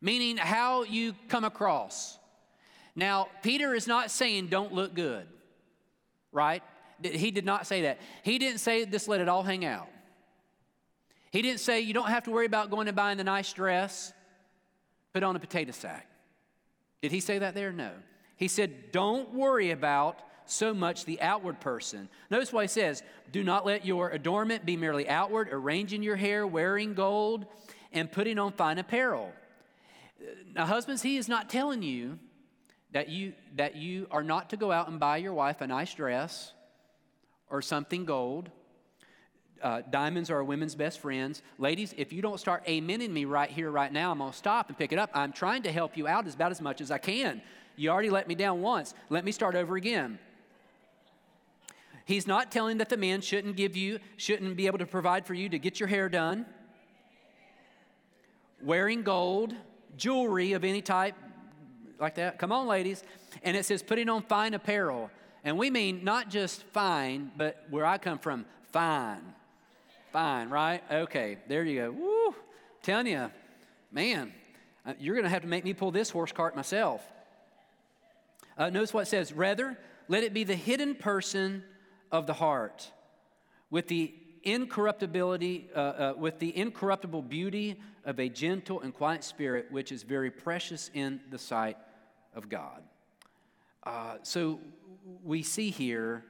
meaning 0.00 0.36
how 0.36 0.82
you 0.82 1.14
come 1.28 1.44
across. 1.44 2.18
Now, 2.94 3.28
Peter 3.42 3.74
is 3.74 3.86
not 3.86 4.10
saying 4.10 4.48
don't 4.48 4.72
look 4.72 4.94
good, 4.94 5.26
right? 6.32 6.62
He 7.02 7.30
did 7.30 7.44
not 7.44 7.66
say 7.66 7.82
that. 7.82 8.00
He 8.22 8.38
didn't 8.38 8.58
say 8.58 8.84
just 8.84 9.08
let 9.08 9.20
it 9.20 9.28
all 9.28 9.42
hang 9.42 9.64
out. 9.64 9.88
He 11.30 11.42
didn't 11.42 11.60
say 11.60 11.80
you 11.80 11.94
don't 11.94 12.08
have 12.08 12.24
to 12.24 12.30
worry 12.30 12.46
about 12.46 12.70
going 12.70 12.88
and 12.88 12.96
buying 12.96 13.18
the 13.18 13.24
nice 13.24 13.52
dress, 13.52 14.12
put 15.12 15.22
on 15.22 15.36
a 15.36 15.38
potato 15.38 15.72
sack. 15.72 16.08
Did 17.02 17.12
he 17.12 17.20
say 17.20 17.38
that 17.38 17.54
there? 17.54 17.72
No. 17.72 17.92
He 18.36 18.48
said, 18.48 18.92
don't 18.92 19.34
worry 19.34 19.70
about 19.70 20.18
so 20.46 20.72
much 20.72 21.04
the 21.04 21.20
outward 21.20 21.60
person. 21.60 22.08
Notice 22.30 22.52
what 22.52 22.62
he 22.62 22.68
says 22.68 23.02
do 23.30 23.44
not 23.44 23.66
let 23.66 23.84
your 23.84 24.10
adornment 24.10 24.64
be 24.64 24.76
merely 24.76 25.08
outward, 25.08 25.48
arranging 25.52 26.02
your 26.02 26.16
hair, 26.16 26.46
wearing 26.46 26.94
gold, 26.94 27.46
and 27.92 28.10
putting 28.10 28.38
on 28.38 28.52
fine 28.52 28.78
apparel. 28.78 29.32
Now, 30.54 30.66
husbands, 30.66 31.02
he 31.02 31.16
is 31.16 31.28
not 31.28 31.48
telling 31.48 31.82
you 31.82 32.18
that 32.92 33.08
you 33.08 33.34
that 33.56 33.76
you 33.76 34.06
are 34.10 34.22
not 34.22 34.50
to 34.50 34.56
go 34.56 34.72
out 34.72 34.88
and 34.88 34.98
buy 34.98 35.18
your 35.18 35.34
wife 35.34 35.60
a 35.60 35.66
nice 35.66 35.94
dress 35.94 36.52
or 37.50 37.62
something 37.62 38.04
gold. 38.04 38.50
Uh, 39.62 39.82
diamonds 39.90 40.30
are 40.30 40.42
women's 40.44 40.74
best 40.74 41.00
friends. 41.00 41.42
Ladies, 41.58 41.92
if 41.96 42.12
you 42.12 42.22
don't 42.22 42.38
start 42.38 42.64
amening 42.66 43.10
me 43.10 43.24
right 43.24 43.50
here, 43.50 43.70
right 43.70 43.92
now, 43.92 44.12
I'm 44.12 44.18
going 44.18 44.30
to 44.30 44.36
stop 44.36 44.68
and 44.68 44.78
pick 44.78 44.92
it 44.92 44.98
up. 44.98 45.10
I'm 45.14 45.32
trying 45.32 45.62
to 45.64 45.72
help 45.72 45.96
you 45.96 46.06
out 46.06 46.28
as 46.28 46.34
about 46.34 46.52
as 46.52 46.60
much 46.60 46.80
as 46.80 46.92
I 46.92 46.98
can. 46.98 47.42
You 47.74 47.90
already 47.90 48.10
let 48.10 48.28
me 48.28 48.36
down 48.36 48.62
once. 48.62 48.94
Let 49.08 49.24
me 49.24 49.32
start 49.32 49.56
over 49.56 49.76
again. 49.76 50.20
He's 52.04 52.26
not 52.26 52.50
telling 52.50 52.78
that 52.78 52.88
the 52.88 52.96
man 52.96 53.20
shouldn't 53.20 53.56
give 53.56 53.76
you, 53.76 53.98
shouldn't 54.16 54.56
be 54.56 54.66
able 54.66 54.78
to 54.78 54.86
provide 54.86 55.26
for 55.26 55.34
you 55.34 55.48
to 55.48 55.58
get 55.58 55.78
your 55.78 55.88
hair 55.88 56.08
done, 56.08 56.46
wearing 58.62 59.02
gold, 59.02 59.54
jewelry 59.98 60.52
of 60.52 60.64
any 60.64 60.80
type 60.80 61.14
like 61.98 62.14
that. 62.14 62.38
Come 62.38 62.52
on, 62.52 62.66
ladies. 62.66 63.02
And 63.42 63.56
it 63.56 63.64
says 63.64 63.82
putting 63.82 64.08
on 64.08 64.22
fine 64.22 64.54
apparel. 64.54 65.10
And 65.44 65.58
we 65.58 65.70
mean 65.70 66.04
not 66.04 66.30
just 66.30 66.62
fine, 66.64 67.30
but 67.36 67.66
where 67.70 67.84
I 67.84 67.98
come 67.98 68.18
from, 68.18 68.46
fine. 68.72 69.34
Fine, 70.12 70.48
right? 70.48 70.82
Okay, 70.90 71.38
there 71.48 71.64
you 71.64 71.80
go. 71.80 71.90
Woo! 71.90 72.34
Telling 72.82 73.08
you, 73.08 73.30
man, 73.92 74.32
uh, 74.86 74.94
you're 74.98 75.14
going 75.14 75.24
to 75.24 75.30
have 75.30 75.42
to 75.42 75.48
make 75.48 75.64
me 75.64 75.74
pull 75.74 75.90
this 75.90 76.10
horse 76.10 76.32
cart 76.32 76.56
myself. 76.56 77.02
Uh, 78.56 78.70
notice 78.70 78.94
what 78.94 79.02
it 79.02 79.06
says. 79.06 79.32
Rather, 79.32 79.78
let 80.08 80.24
it 80.24 80.32
be 80.32 80.44
the 80.44 80.54
hidden 80.54 80.94
person 80.94 81.62
of 82.10 82.26
the 82.26 82.32
heart 82.32 82.90
with 83.70 83.88
the 83.88 84.14
incorruptibility, 84.42 85.68
uh, 85.74 85.78
uh, 85.78 86.14
with 86.16 86.38
the 86.38 86.56
incorruptible 86.56 87.22
beauty 87.22 87.80
of 88.04 88.18
a 88.18 88.28
gentle 88.28 88.80
and 88.80 88.94
quiet 88.94 89.24
spirit, 89.24 89.66
which 89.70 89.92
is 89.92 90.02
very 90.02 90.30
precious 90.30 90.90
in 90.94 91.20
the 91.30 91.38
sight 91.38 91.76
of 92.34 92.48
God. 92.48 92.82
Uh, 93.84 94.16
so 94.22 94.60
we 95.24 95.42
see 95.42 95.70
here 95.70 96.24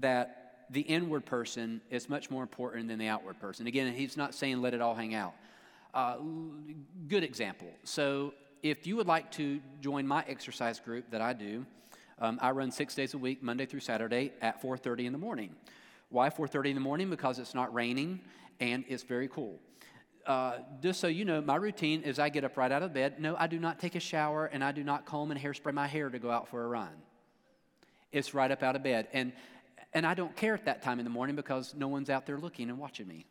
that 0.00 0.66
the 0.70 0.82
inward 0.82 1.24
person 1.24 1.80
is 1.90 2.08
much 2.08 2.30
more 2.30 2.42
important 2.42 2.88
than 2.88 2.98
the 2.98 3.08
outward 3.08 3.40
person. 3.40 3.66
Again, 3.66 3.92
he's 3.92 4.16
not 4.16 4.34
saying 4.34 4.60
let 4.60 4.74
it 4.74 4.80
all 4.80 4.94
hang 4.94 5.14
out. 5.14 5.34
Uh, 5.94 6.16
good 7.08 7.24
example. 7.24 7.68
So 7.84 8.34
if 8.62 8.86
you 8.86 8.96
would 8.96 9.06
like 9.06 9.30
to 9.32 9.60
join 9.80 10.06
my 10.06 10.24
exercise 10.28 10.78
group 10.78 11.10
that 11.10 11.20
I 11.20 11.32
do, 11.32 11.64
um, 12.20 12.38
I 12.42 12.50
run 12.50 12.70
six 12.70 12.94
days 12.94 13.14
a 13.14 13.18
week, 13.18 13.42
Monday 13.42 13.64
through 13.64 13.80
Saturday 13.80 14.32
at 14.40 14.60
4:30 14.60 15.06
in 15.06 15.12
the 15.12 15.18
morning. 15.18 15.54
Why 16.10 16.30
4:30 16.30 16.70
in 16.70 16.74
the 16.74 16.80
morning? 16.80 17.10
Because 17.10 17.38
it's 17.38 17.54
not 17.54 17.72
raining 17.74 18.20
and 18.60 18.84
it's 18.88 19.02
very 19.02 19.28
cool. 19.28 19.60
Uh, 20.26 20.58
just 20.82 21.00
so 21.00 21.06
you 21.06 21.24
know, 21.24 21.40
my 21.40 21.56
routine 21.56 22.02
is 22.02 22.18
I 22.18 22.28
get 22.28 22.44
up 22.44 22.56
right 22.56 22.70
out 22.70 22.82
of 22.82 22.92
bed. 22.92 23.18
No, 23.18 23.34
I 23.38 23.46
do 23.46 23.58
not 23.58 23.78
take 23.78 23.94
a 23.94 24.00
shower 24.00 24.46
and 24.46 24.62
I 24.62 24.72
do 24.72 24.84
not 24.84 25.06
comb 25.06 25.30
and 25.30 25.40
hairspray 25.40 25.72
my 25.72 25.86
hair 25.86 26.10
to 26.10 26.18
go 26.18 26.30
out 26.30 26.48
for 26.48 26.64
a 26.64 26.68
run. 26.68 26.90
It's 28.12 28.34
right 28.34 28.50
up 28.50 28.62
out 28.62 28.76
of 28.76 28.82
bed. 28.82 29.08
And, 29.12 29.32
and 29.94 30.06
I 30.06 30.14
don't 30.14 30.34
care 30.36 30.54
at 30.54 30.66
that 30.66 30.82
time 30.82 30.98
in 30.98 31.04
the 31.04 31.10
morning 31.10 31.36
because 31.36 31.74
no 31.74 31.88
one's 31.88 32.10
out 32.10 32.26
there 32.26 32.38
looking 32.38 32.68
and 32.68 32.78
watching 32.78 33.08
me, 33.08 33.26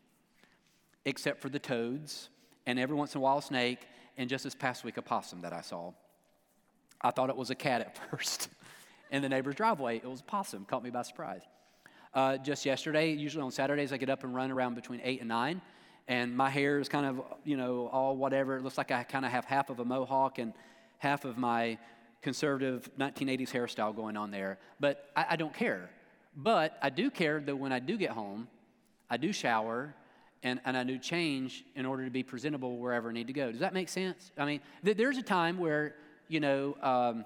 except 1.04 1.40
for 1.40 1.48
the 1.48 1.58
toads 1.58 2.30
and 2.66 2.78
every 2.78 2.96
once 2.96 3.14
in 3.14 3.18
a 3.18 3.22
while 3.22 3.38
a 3.38 3.42
snake, 3.42 3.86
and 4.16 4.28
just 4.28 4.44
this 4.44 4.54
past 4.54 4.84
week 4.84 4.96
a 4.96 5.02
possum 5.02 5.40
that 5.42 5.52
I 5.52 5.60
saw. 5.60 5.92
I 7.00 7.12
thought 7.12 7.30
it 7.30 7.36
was 7.36 7.50
a 7.50 7.54
cat 7.54 7.80
at 7.80 7.98
first 8.10 8.48
in 9.10 9.22
the 9.22 9.28
neighbor's 9.28 9.54
driveway. 9.54 9.96
It 9.96 10.04
was 10.04 10.20
a 10.20 10.24
possum, 10.24 10.64
caught 10.64 10.82
me 10.82 10.90
by 10.90 11.02
surprise. 11.02 11.42
Uh, 12.18 12.36
just 12.36 12.66
yesterday, 12.66 13.12
usually 13.12 13.44
on 13.44 13.52
Saturdays, 13.52 13.92
I 13.92 13.96
get 13.96 14.10
up 14.10 14.24
and 14.24 14.34
run 14.34 14.50
around 14.50 14.74
between 14.74 15.00
8 15.04 15.20
and 15.20 15.28
9, 15.28 15.62
and 16.08 16.36
my 16.36 16.50
hair 16.50 16.80
is 16.80 16.88
kind 16.88 17.06
of, 17.06 17.22
you 17.44 17.56
know, 17.56 17.88
all 17.92 18.16
whatever. 18.16 18.56
It 18.56 18.64
looks 18.64 18.76
like 18.76 18.90
I 18.90 19.04
kind 19.04 19.24
of 19.24 19.30
have 19.30 19.44
half 19.44 19.70
of 19.70 19.78
a 19.78 19.84
mohawk 19.84 20.40
and 20.40 20.52
half 20.98 21.24
of 21.24 21.38
my 21.38 21.78
conservative 22.20 22.90
1980s 22.98 23.50
hairstyle 23.50 23.94
going 23.94 24.16
on 24.16 24.32
there. 24.32 24.58
But 24.80 25.08
I, 25.14 25.26
I 25.30 25.36
don't 25.36 25.54
care. 25.54 25.90
But 26.34 26.76
I 26.82 26.90
do 26.90 27.08
care 27.08 27.38
that 27.38 27.54
when 27.54 27.70
I 27.70 27.78
do 27.78 27.96
get 27.96 28.10
home, 28.10 28.48
I 29.08 29.16
do 29.16 29.32
shower 29.32 29.94
and, 30.42 30.58
and 30.64 30.76
I 30.76 30.82
do 30.82 30.98
change 30.98 31.64
in 31.76 31.86
order 31.86 32.04
to 32.04 32.10
be 32.10 32.24
presentable 32.24 32.78
wherever 32.78 33.10
I 33.10 33.12
need 33.12 33.28
to 33.28 33.32
go. 33.32 33.52
Does 33.52 33.60
that 33.60 33.74
make 33.74 33.88
sense? 33.88 34.32
I 34.36 34.44
mean, 34.44 34.60
th- 34.84 34.96
there's 34.96 35.18
a 35.18 35.22
time 35.22 35.56
where, 35.56 35.94
you 36.26 36.40
know, 36.40 36.76
um, 36.82 37.24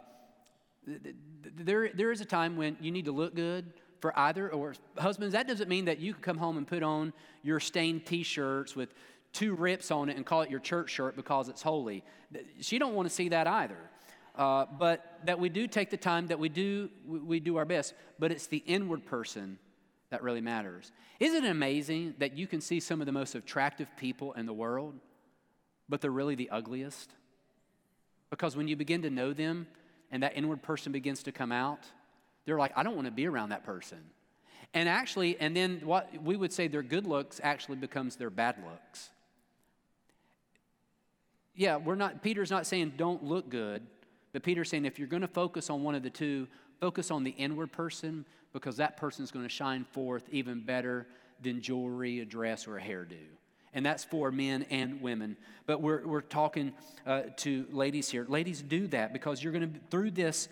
th- 0.85 1.03
th- 1.03 1.17
there, 1.57 1.89
there 1.95 2.13
is 2.13 2.21
a 2.21 2.27
time 2.27 2.59
when 2.59 2.77
you 2.79 2.91
need 2.91 3.07
to 3.07 3.13
look 3.13 3.35
good 3.35 3.73
for 4.03 4.13
either 4.19 4.51
or 4.51 4.75
husbands. 4.99 5.33
That 5.33 5.47
doesn't 5.47 5.69
mean 5.69 5.85
that 5.85 6.01
you 6.01 6.13
can 6.13 6.23
come 6.23 6.37
home 6.37 6.59
and 6.59 6.67
put 6.67 6.83
on 6.83 7.13
your 7.45 7.61
stained 7.61 8.05
t-shirts 8.05 8.75
with 8.75 8.93
two 9.33 9.55
rips 9.55 9.93
on 9.93 10.11
it 10.11 10.17
and 10.17 10.27
call 10.27 10.43
it 10.43 10.51
your 10.51 10.59
church 10.59 10.91
shirt 10.91 11.15
because 11.15 11.49
it's 11.49 11.63
holy. 11.63 12.03
She 12.61 12.81
don't 12.81 12.95
want 12.95 13.09
to 13.09 13.15
see 13.15 13.29
that 13.29 13.47
either. 13.47 13.79
Uh, 14.35 14.67
but 14.77 15.21
that 15.25 15.39
we 15.39 15.49
do 15.49 15.69
take 15.69 15.89
the 15.89 15.97
time, 15.97 16.27
that 16.27 16.39
we 16.39 16.49
do, 16.49 16.91
we, 17.07 17.19
we 17.21 17.41
do 17.41 17.57
our 17.57 17.65
best. 17.65 17.95
But 18.19 18.33
it's 18.33 18.49
the 18.49 18.63
inward 18.67 19.07
person 19.07 19.59
that 20.11 20.23
really 20.23 20.41
matters. 20.41 20.91
Isn't 21.21 21.45
it 21.45 21.51
amazing 21.51 22.15
that 22.19 22.37
you 22.37 22.49
can 22.49 22.61
see 22.61 22.81
some 22.81 23.01
of 23.01 23.07
the 23.07 23.13
most 23.13 23.37
attractive 23.37 23.89
people 23.97 24.33
in 24.33 24.47
the 24.47 24.53
world, 24.53 24.95
but 25.89 26.01
they're 26.01 26.11
really 26.11 26.35
the 26.35 26.51
ugliest? 26.51 27.13
Because 28.31 28.57
when 28.57 28.67
you 28.67 28.75
begin 28.75 29.03
to 29.03 29.11
know 29.11 29.33
them 29.33 29.69
and 30.11 30.25
that 30.25 30.37
inward 30.37 30.61
person 30.61 30.91
begins 30.91 31.23
to 31.23 31.31
come 31.31 31.53
out, 31.53 31.87
they're 32.45 32.59
like, 32.59 32.73
I 32.77 32.83
don't 32.83 32.95
want 32.95 33.07
to 33.07 33.13
be 33.13 33.27
around 33.27 33.51
that 33.51 33.65
person. 33.65 33.99
And 34.75 34.89
actually, 34.89 35.39
and 35.39 35.55
then 35.55 35.83
what 35.85 36.11
we 36.23 36.37
would 36.37 36.53
say 36.53 36.67
their 36.67 36.83
good 36.83 37.07
looks 37.07 37.41
actually 37.43 37.77
becomes 37.77 38.17
their 38.17 38.31
bad 38.31 38.57
looks. 38.65 39.11
Yeah, 41.55 41.77
we're 41.77 41.97
not, 41.97 42.23
Peter's 42.23 42.51
not 42.51 42.67
saying 42.67 42.95
don't 42.97 43.23
look 43.23 43.51
good, 43.51 43.83
but 44.33 44.43
Peter's 44.43 44.71
saying 44.71 44.87
if 44.87 44.99
you're 44.99 45.09
going 45.09 45.23
to 45.23 45.29
focus 45.29 45.69
on 45.69 45.83
one 45.83 45.95
of 45.95 46.03
the 46.03 46.11
two, 46.11 46.49
focus 46.81 47.11
on 47.11 47.23
the 47.23 47.33
inward 47.33 47.71
person 47.71 48.25
because 48.55 48.79
that 48.79 48.97
person's 48.97 49.31
going 49.31 49.45
to 49.45 49.51
shine 49.51 49.85
forth 49.85 50.25
even 50.31 50.61
better 50.61 51.07
than 51.43 51.61
jewelry, 51.61 52.21
a 52.21 52.25
dress, 52.25 52.67
or 52.67 52.79
a 52.79 52.81
hairdo. 52.81 53.19
And 53.75 53.85
that's 53.85 54.05
for 54.05 54.31
men 54.31 54.65
and 54.71 55.01
women. 55.01 55.37
But 55.67 55.81
we're, 55.81 56.07
we're 56.07 56.21
talking 56.21 56.73
uh, 57.07 57.23
to 57.39 57.67
ladies 57.71 58.11
here. 58.11 58.27
Ladies, 58.29 58.63
do 58.63 58.87
that 58.89 59.13
because 59.13 59.43
you're 59.43 59.53
going 59.53 59.73
to, 59.73 59.81
through 59.91 60.11
this 60.13 60.49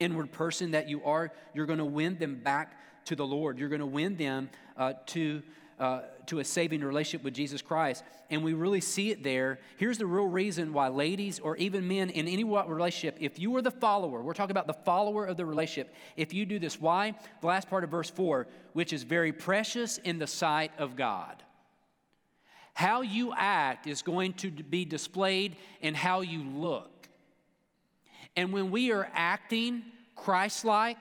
inward 0.00 0.32
person 0.32 0.72
that 0.72 0.88
you 0.88 1.04
are, 1.04 1.30
you're 1.54 1.66
going 1.66 1.78
to 1.78 1.84
win 1.84 2.18
them 2.18 2.36
back 2.36 2.76
to 3.04 3.14
the 3.14 3.26
Lord. 3.26 3.58
You're 3.58 3.68
going 3.68 3.80
to 3.80 3.86
win 3.86 4.16
them 4.16 4.50
uh, 4.76 4.94
to 5.06 5.42
uh, 5.80 6.02
to 6.26 6.40
a 6.40 6.44
saving 6.44 6.82
relationship 6.82 7.24
with 7.24 7.32
Jesus 7.32 7.62
Christ. 7.62 8.04
And 8.28 8.44
we 8.44 8.52
really 8.52 8.82
see 8.82 9.10
it 9.10 9.24
there. 9.24 9.58
Here's 9.78 9.96
the 9.96 10.04
real 10.04 10.26
reason 10.26 10.74
why 10.74 10.88
ladies 10.88 11.40
or 11.40 11.56
even 11.56 11.88
men 11.88 12.10
in 12.10 12.28
any 12.28 12.44
relationship, 12.44 13.16
if 13.18 13.38
you 13.38 13.56
are 13.56 13.62
the 13.62 13.70
follower, 13.70 14.22
we're 14.22 14.34
talking 14.34 14.50
about 14.50 14.66
the 14.66 14.74
follower 14.74 15.24
of 15.24 15.38
the 15.38 15.46
relationship, 15.46 15.94
if 16.18 16.34
you 16.34 16.44
do 16.44 16.58
this, 16.58 16.78
why? 16.78 17.14
The 17.40 17.46
last 17.46 17.70
part 17.70 17.82
of 17.82 17.90
verse 17.90 18.10
4, 18.10 18.46
which 18.74 18.92
is 18.92 19.04
very 19.04 19.32
precious 19.32 19.96
in 19.96 20.18
the 20.18 20.26
sight 20.26 20.70
of 20.76 20.96
God. 20.96 21.42
How 22.74 23.00
you 23.00 23.32
act 23.34 23.86
is 23.86 24.02
going 24.02 24.34
to 24.34 24.50
be 24.50 24.84
displayed 24.84 25.56
in 25.80 25.94
how 25.94 26.20
you 26.20 26.42
look. 26.44 26.99
And 28.36 28.52
when 28.52 28.70
we 28.70 28.92
are 28.92 29.08
acting 29.14 29.82
Christ 30.16 30.64
like, 30.64 30.98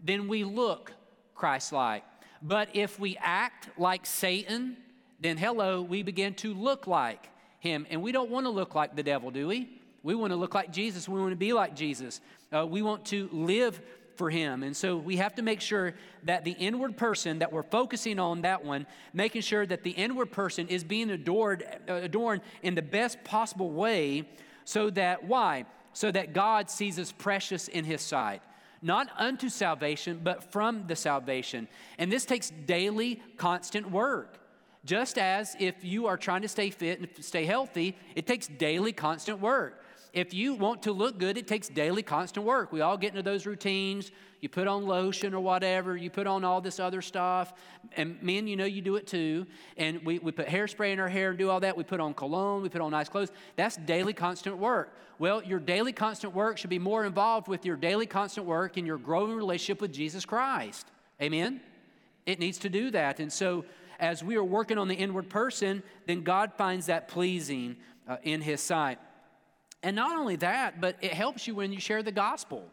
then 0.00 0.28
we 0.28 0.44
look 0.44 0.92
Christ 1.34 1.72
like. 1.72 2.04
But 2.40 2.70
if 2.74 2.98
we 2.98 3.16
act 3.20 3.68
like 3.78 4.04
Satan, 4.04 4.76
then 5.20 5.36
hello, 5.36 5.82
we 5.82 6.02
begin 6.02 6.34
to 6.34 6.54
look 6.54 6.86
like 6.86 7.28
him. 7.60 7.86
And 7.90 8.02
we 8.02 8.10
don't 8.10 8.30
want 8.30 8.46
to 8.46 8.50
look 8.50 8.74
like 8.74 8.96
the 8.96 9.02
devil, 9.02 9.30
do 9.30 9.46
we? 9.46 9.80
We 10.02 10.16
want 10.16 10.32
to 10.32 10.36
look 10.36 10.54
like 10.54 10.72
Jesus. 10.72 11.08
We 11.08 11.20
want 11.20 11.30
to 11.30 11.36
be 11.36 11.52
like 11.52 11.76
Jesus. 11.76 12.20
Uh, 12.52 12.66
we 12.66 12.82
want 12.82 13.04
to 13.06 13.28
live 13.32 13.80
for 14.16 14.30
him. 14.30 14.62
And 14.62 14.76
so 14.76 14.96
we 14.96 15.16
have 15.16 15.34
to 15.36 15.42
make 15.42 15.60
sure 15.60 15.94
that 16.24 16.44
the 16.44 16.52
inward 16.52 16.96
person 16.96 17.38
that 17.38 17.52
we're 17.52 17.62
focusing 17.62 18.18
on 18.18 18.42
that 18.42 18.64
one, 18.64 18.86
making 19.12 19.42
sure 19.42 19.64
that 19.64 19.84
the 19.84 19.90
inward 19.90 20.32
person 20.32 20.68
is 20.68 20.84
being 20.84 21.10
adored, 21.10 21.64
uh, 21.88 21.94
adorned 21.94 22.42
in 22.62 22.74
the 22.74 22.82
best 22.82 23.22
possible 23.24 23.70
way 23.70 24.28
so 24.64 24.90
that 24.90 25.24
why? 25.24 25.64
So 25.92 26.10
that 26.10 26.32
God 26.32 26.70
sees 26.70 26.98
us 26.98 27.12
precious 27.12 27.68
in 27.68 27.84
his 27.84 28.00
sight 28.00 28.42
not 28.82 29.08
unto 29.16 29.48
salvation, 29.48 30.20
but 30.22 30.50
from 30.50 30.86
the 30.88 30.96
salvation. 30.96 31.68
And 31.98 32.10
this 32.10 32.24
takes 32.24 32.50
daily, 32.50 33.22
constant 33.36 33.90
work. 33.90 34.38
Just 34.84 35.16
as 35.16 35.54
if 35.60 35.84
you 35.84 36.06
are 36.06 36.16
trying 36.16 36.42
to 36.42 36.48
stay 36.48 36.70
fit 36.70 36.98
and 36.98 37.08
stay 37.24 37.44
healthy, 37.44 37.96
it 38.16 38.26
takes 38.26 38.48
daily, 38.48 38.92
constant 38.92 39.38
work. 39.40 39.81
If 40.12 40.34
you 40.34 40.54
want 40.54 40.82
to 40.82 40.92
look 40.92 41.18
good, 41.18 41.38
it 41.38 41.46
takes 41.46 41.68
daily, 41.68 42.02
constant 42.02 42.44
work. 42.44 42.70
We 42.70 42.82
all 42.82 42.98
get 42.98 43.10
into 43.10 43.22
those 43.22 43.46
routines. 43.46 44.10
You 44.40 44.50
put 44.50 44.66
on 44.66 44.84
lotion 44.84 45.32
or 45.32 45.40
whatever, 45.40 45.96
you 45.96 46.10
put 46.10 46.26
on 46.26 46.44
all 46.44 46.60
this 46.60 46.78
other 46.78 47.00
stuff. 47.00 47.54
And 47.96 48.22
men, 48.22 48.46
you 48.46 48.56
know 48.56 48.66
you 48.66 48.82
do 48.82 48.96
it 48.96 49.06
too. 49.06 49.46
And 49.78 50.04
we, 50.04 50.18
we 50.18 50.32
put 50.32 50.48
hairspray 50.48 50.92
in 50.92 51.00
our 51.00 51.08
hair 51.08 51.30
and 51.30 51.38
do 51.38 51.48
all 51.48 51.60
that. 51.60 51.76
We 51.76 51.84
put 51.84 52.00
on 52.00 52.12
cologne, 52.12 52.60
we 52.60 52.68
put 52.68 52.82
on 52.82 52.90
nice 52.90 53.08
clothes. 53.08 53.30
That's 53.56 53.76
daily, 53.76 54.12
constant 54.12 54.58
work. 54.58 54.94
Well, 55.18 55.42
your 55.44 55.60
daily, 55.60 55.92
constant 55.92 56.34
work 56.34 56.58
should 56.58 56.70
be 56.70 56.78
more 56.78 57.06
involved 57.06 57.48
with 57.48 57.64
your 57.64 57.76
daily, 57.76 58.06
constant 58.06 58.46
work 58.46 58.76
in 58.76 58.84
your 58.84 58.98
growing 58.98 59.34
relationship 59.34 59.80
with 59.80 59.92
Jesus 59.92 60.26
Christ. 60.26 60.88
Amen? 61.22 61.60
It 62.26 62.38
needs 62.38 62.58
to 62.58 62.68
do 62.68 62.90
that. 62.90 63.18
And 63.18 63.32
so, 63.32 63.64
as 63.98 64.22
we 64.22 64.36
are 64.36 64.44
working 64.44 64.78
on 64.78 64.88
the 64.88 64.96
inward 64.96 65.30
person, 65.30 65.82
then 66.06 66.22
God 66.22 66.52
finds 66.58 66.86
that 66.86 67.06
pleasing 67.06 67.76
uh, 68.08 68.16
in 68.24 68.40
His 68.40 68.60
sight. 68.60 68.98
And 69.82 69.96
not 69.96 70.16
only 70.16 70.36
that, 70.36 70.80
but 70.80 70.96
it 71.00 71.12
helps 71.12 71.46
you 71.46 71.54
when 71.54 71.72
you 71.72 71.80
share 71.80 72.02
the 72.02 72.12
gospel. 72.12 72.64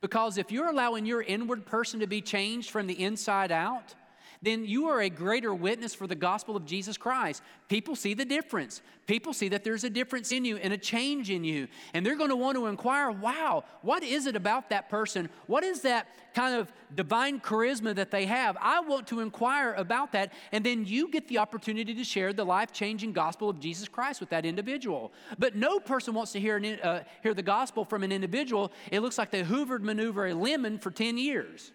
Because 0.00 0.36
if 0.36 0.50
you're 0.50 0.68
allowing 0.68 1.06
your 1.06 1.22
inward 1.22 1.64
person 1.64 2.00
to 2.00 2.06
be 2.06 2.20
changed 2.20 2.70
from 2.70 2.86
the 2.86 3.02
inside 3.02 3.52
out, 3.52 3.94
then 4.42 4.64
you 4.64 4.88
are 4.88 5.00
a 5.00 5.08
greater 5.08 5.54
witness 5.54 5.94
for 5.94 6.08
the 6.08 6.16
gospel 6.16 6.56
of 6.56 6.66
Jesus 6.66 6.96
Christ. 6.96 7.42
People 7.68 7.94
see 7.94 8.12
the 8.12 8.24
difference. 8.24 8.82
People 9.06 9.32
see 9.32 9.48
that 9.48 9.62
there's 9.62 9.84
a 9.84 9.90
difference 9.90 10.32
in 10.32 10.44
you 10.44 10.56
and 10.56 10.72
a 10.72 10.78
change 10.78 11.30
in 11.30 11.44
you. 11.44 11.68
And 11.94 12.04
they're 12.04 12.16
going 12.16 12.30
to 12.30 12.36
want 12.36 12.56
to 12.56 12.66
inquire 12.66 13.10
wow, 13.12 13.64
what 13.82 14.02
is 14.02 14.26
it 14.26 14.34
about 14.34 14.70
that 14.70 14.88
person? 14.88 15.28
What 15.46 15.62
is 15.62 15.82
that 15.82 16.08
kind 16.34 16.56
of 16.56 16.72
divine 16.94 17.40
charisma 17.40 17.94
that 17.94 18.10
they 18.10 18.26
have? 18.26 18.56
I 18.60 18.80
want 18.80 19.06
to 19.08 19.20
inquire 19.20 19.74
about 19.74 20.12
that. 20.12 20.32
And 20.50 20.64
then 20.64 20.84
you 20.84 21.08
get 21.08 21.28
the 21.28 21.38
opportunity 21.38 21.94
to 21.94 22.04
share 22.04 22.32
the 22.32 22.44
life 22.44 22.72
changing 22.72 23.12
gospel 23.12 23.48
of 23.48 23.60
Jesus 23.60 23.88
Christ 23.88 24.18
with 24.18 24.30
that 24.30 24.44
individual. 24.44 25.12
But 25.38 25.54
no 25.54 25.78
person 25.78 26.14
wants 26.14 26.32
to 26.32 26.40
hear, 26.40 26.56
an, 26.56 26.64
uh, 26.80 27.04
hear 27.22 27.34
the 27.34 27.42
gospel 27.42 27.84
from 27.84 28.02
an 28.02 28.10
individual. 28.10 28.72
It 28.90 29.00
looks 29.00 29.18
like 29.18 29.30
they 29.30 29.44
hoovered 29.44 29.82
maneuver 29.82 30.26
a 30.26 30.34
lemon 30.34 30.78
for 30.78 30.90
10 30.90 31.16
years. 31.16 31.70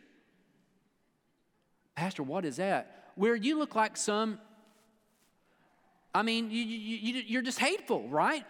Pastor, 1.98 2.22
what 2.22 2.46
is 2.46 2.58
that? 2.58 3.12
Where 3.16 3.36
you 3.36 3.58
look 3.58 3.74
like 3.74 3.98
some, 3.98 4.40
I 6.14 6.22
mean, 6.22 6.52
you, 6.52 6.62
you, 6.62 7.24
you, 7.26 7.40
are 7.40 7.42
just 7.42 7.58
hateful, 7.58 8.08
right? 8.08 8.46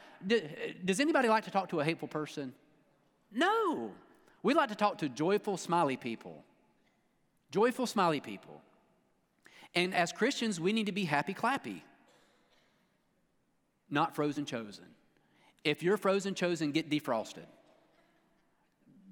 Does 0.84 1.00
anybody 1.00 1.30
like 1.30 1.46
to 1.46 1.52
talk 1.52 1.70
to 1.70 1.80
a 1.80 1.86
hateful 1.86 2.10
person? 2.10 2.54
No. 3.32 3.92
We 4.44 4.54
like 4.54 4.68
to 4.70 4.76
talk 4.76 4.98
to 4.98 5.08
joyful, 5.08 5.56
smiley 5.56 5.96
people. 5.96 6.44
Joyful, 7.50 7.88
smiley 7.88 8.20
people. 8.20 8.62
And 9.74 9.96
as 9.96 10.12
Christians, 10.12 10.60
we 10.60 10.74
need 10.74 10.88
to 10.88 10.92
be 10.92 11.06
happy, 11.06 11.34
clappy, 11.34 11.84
not 13.90 14.14
frozen, 14.14 14.44
chosen. 14.44 14.88
If 15.64 15.84
you're 15.84 15.96
frozen, 15.96 16.36
chosen, 16.36 16.74
get 16.74 16.90
defrosted. 16.90 17.48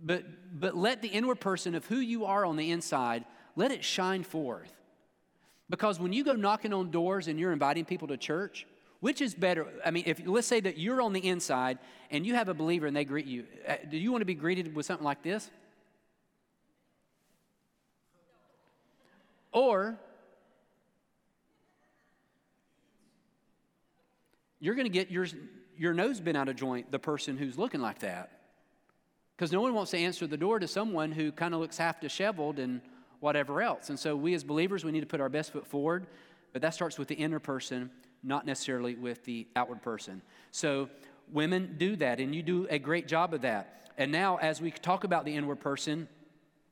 But, 0.03 0.25
but 0.59 0.75
let 0.75 1.01
the 1.01 1.07
inward 1.07 1.39
person 1.39 1.73
of 1.73 1.85
who 1.85 1.99
you 1.99 2.25
are 2.25 2.45
on 2.45 2.57
the 2.57 2.71
inside 2.71 3.23
let 3.55 3.71
it 3.71 3.83
shine 3.83 4.23
forth. 4.23 4.73
Because 5.69 5.99
when 5.99 6.13
you 6.13 6.23
go 6.23 6.33
knocking 6.33 6.73
on 6.73 6.91
doors 6.91 7.27
and 7.27 7.39
you're 7.39 7.51
inviting 7.51 7.85
people 7.85 8.07
to 8.09 8.17
church, 8.17 8.67
which 8.99 9.21
is 9.21 9.33
better? 9.33 9.67
I 9.83 9.91
mean, 9.91 10.03
if 10.05 10.21
let's 10.25 10.47
say 10.47 10.59
that 10.59 10.77
you're 10.77 11.01
on 11.01 11.13
the 11.13 11.27
inside 11.27 11.79
and 12.11 12.25
you 12.25 12.35
have 12.35 12.49
a 12.49 12.53
believer 12.53 12.87
and 12.87 12.95
they 12.95 13.05
greet 13.05 13.25
you, 13.25 13.45
uh, 13.67 13.75
do 13.89 13.97
you 13.97 14.11
want 14.11 14.21
to 14.21 14.25
be 14.25 14.35
greeted 14.35 14.75
with 14.75 14.85
something 14.85 15.05
like 15.05 15.23
this? 15.23 15.49
Or 19.51 19.97
you're 24.59 24.75
going 24.75 24.85
to 24.87 24.91
get 24.91 25.09
your, 25.09 25.25
your 25.77 25.93
nose 25.93 26.19
bent 26.19 26.35
out 26.35 26.49
of 26.49 26.55
joint, 26.55 26.91
the 26.91 26.99
person 26.99 27.37
who's 27.37 27.57
looking 27.57 27.81
like 27.81 27.99
that. 27.99 28.31
Because 29.35 29.51
no 29.51 29.61
one 29.61 29.73
wants 29.73 29.91
to 29.91 29.97
answer 29.97 30.27
the 30.27 30.37
door 30.37 30.59
to 30.59 30.67
someone 30.67 31.11
who 31.11 31.31
kind 31.31 31.53
of 31.53 31.59
looks 31.59 31.77
half 31.77 32.01
disheveled 32.01 32.59
and 32.59 32.81
whatever 33.19 33.61
else. 33.61 33.89
And 33.89 33.99
so 33.99 34.15
we 34.15 34.33
as 34.33 34.43
believers, 34.43 34.83
we 34.83 34.91
need 34.91 35.01
to 35.01 35.05
put 35.05 35.21
our 35.21 35.29
best 35.29 35.51
foot 35.51 35.65
forward, 35.67 36.07
but 36.53 36.61
that 36.61 36.73
starts 36.73 36.97
with 36.97 37.07
the 37.07 37.15
inner 37.15 37.39
person, 37.39 37.89
not 38.23 38.45
necessarily 38.45 38.95
with 38.95 39.23
the 39.25 39.47
outward 39.55 39.81
person. 39.81 40.21
So 40.51 40.89
women 41.31 41.75
do 41.77 41.95
that, 41.97 42.19
and 42.19 42.33
you 42.33 42.43
do 42.43 42.67
a 42.69 42.79
great 42.79 43.07
job 43.07 43.33
of 43.33 43.41
that. 43.41 43.91
And 43.97 44.11
now, 44.11 44.37
as 44.37 44.61
we 44.61 44.71
talk 44.71 45.03
about 45.03 45.25
the 45.25 45.35
inward 45.35 45.59
person, 45.59 46.07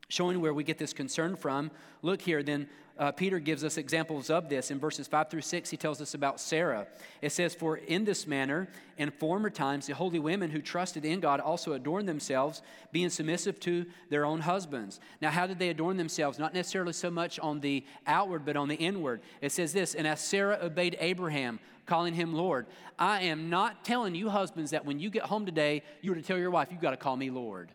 showing 0.10 0.42
where 0.42 0.54
we 0.54 0.64
get 0.64 0.78
this 0.78 0.94
concern 0.94 1.36
from, 1.36 1.72
look 2.02 2.22
here, 2.22 2.44
then 2.44 2.68
uh, 2.98 3.12
Peter 3.12 3.40
gives 3.40 3.64
us 3.64 3.78
examples 3.78 4.30
of 4.30 4.50
this. 4.50 4.70
In 4.70 4.80
verses 4.80 5.08
5 5.08 5.30
through 5.30 5.42
6, 5.42 5.70
he 5.70 5.78
tells 5.78 6.00
us 6.00 6.14
about 6.14 6.40
Sarah. 6.40 6.86
It 7.22 7.32
says, 7.32 7.56
For 7.56 7.78
in 7.78 8.06
this 8.06 8.28
manner, 8.28 8.68
in 8.98 9.10
former 9.10 9.50
times, 9.50 9.88
the 9.88 9.96
holy 9.96 10.20
women 10.20 10.52
who 10.52 10.62
trusted 10.62 11.04
in 11.04 11.20
God 11.20 11.40
also 11.40 11.74
adorned 11.74 12.08
themselves, 12.08 12.62
being 12.92 13.10
submissive 13.10 13.60
to 13.62 13.88
their 14.10 14.26
own 14.26 14.42
husbands. 14.42 15.00
Now, 15.22 15.32
how 15.32 15.48
did 15.48 15.58
they 15.58 15.70
adorn 15.70 15.98
themselves? 15.98 16.38
Not 16.38 16.54
necessarily 16.54 16.94
so 16.94 17.10
much 17.10 17.40
on 17.40 17.62
the 17.62 17.84
outward, 18.06 18.46
but 18.46 18.56
on 18.56 18.68
the 18.68 18.76
inward. 18.76 19.22
It 19.42 19.52
says 19.52 19.74
this, 19.74 19.96
And 19.96 20.06
as 20.06 20.22
Sarah 20.22 20.60
obeyed 20.62 20.96
Abraham, 21.00 21.60
calling 21.88 22.14
him 22.14 22.34
Lord, 22.34 22.68
I 23.00 23.24
am 23.24 23.50
not 23.50 23.84
telling 23.84 24.14
you, 24.14 24.30
husbands, 24.30 24.70
that 24.72 24.86
when 24.86 25.00
you 25.00 25.10
get 25.10 25.24
home 25.24 25.48
today, 25.48 25.82
you 26.02 26.12
are 26.12 26.16
to 26.16 26.22
tell 26.22 26.38
your 26.38 26.52
wife, 26.52 26.68
You've 26.70 26.82
got 26.82 26.92
to 26.92 26.98
call 26.98 27.18
me 27.18 27.32
Lord. 27.32 27.72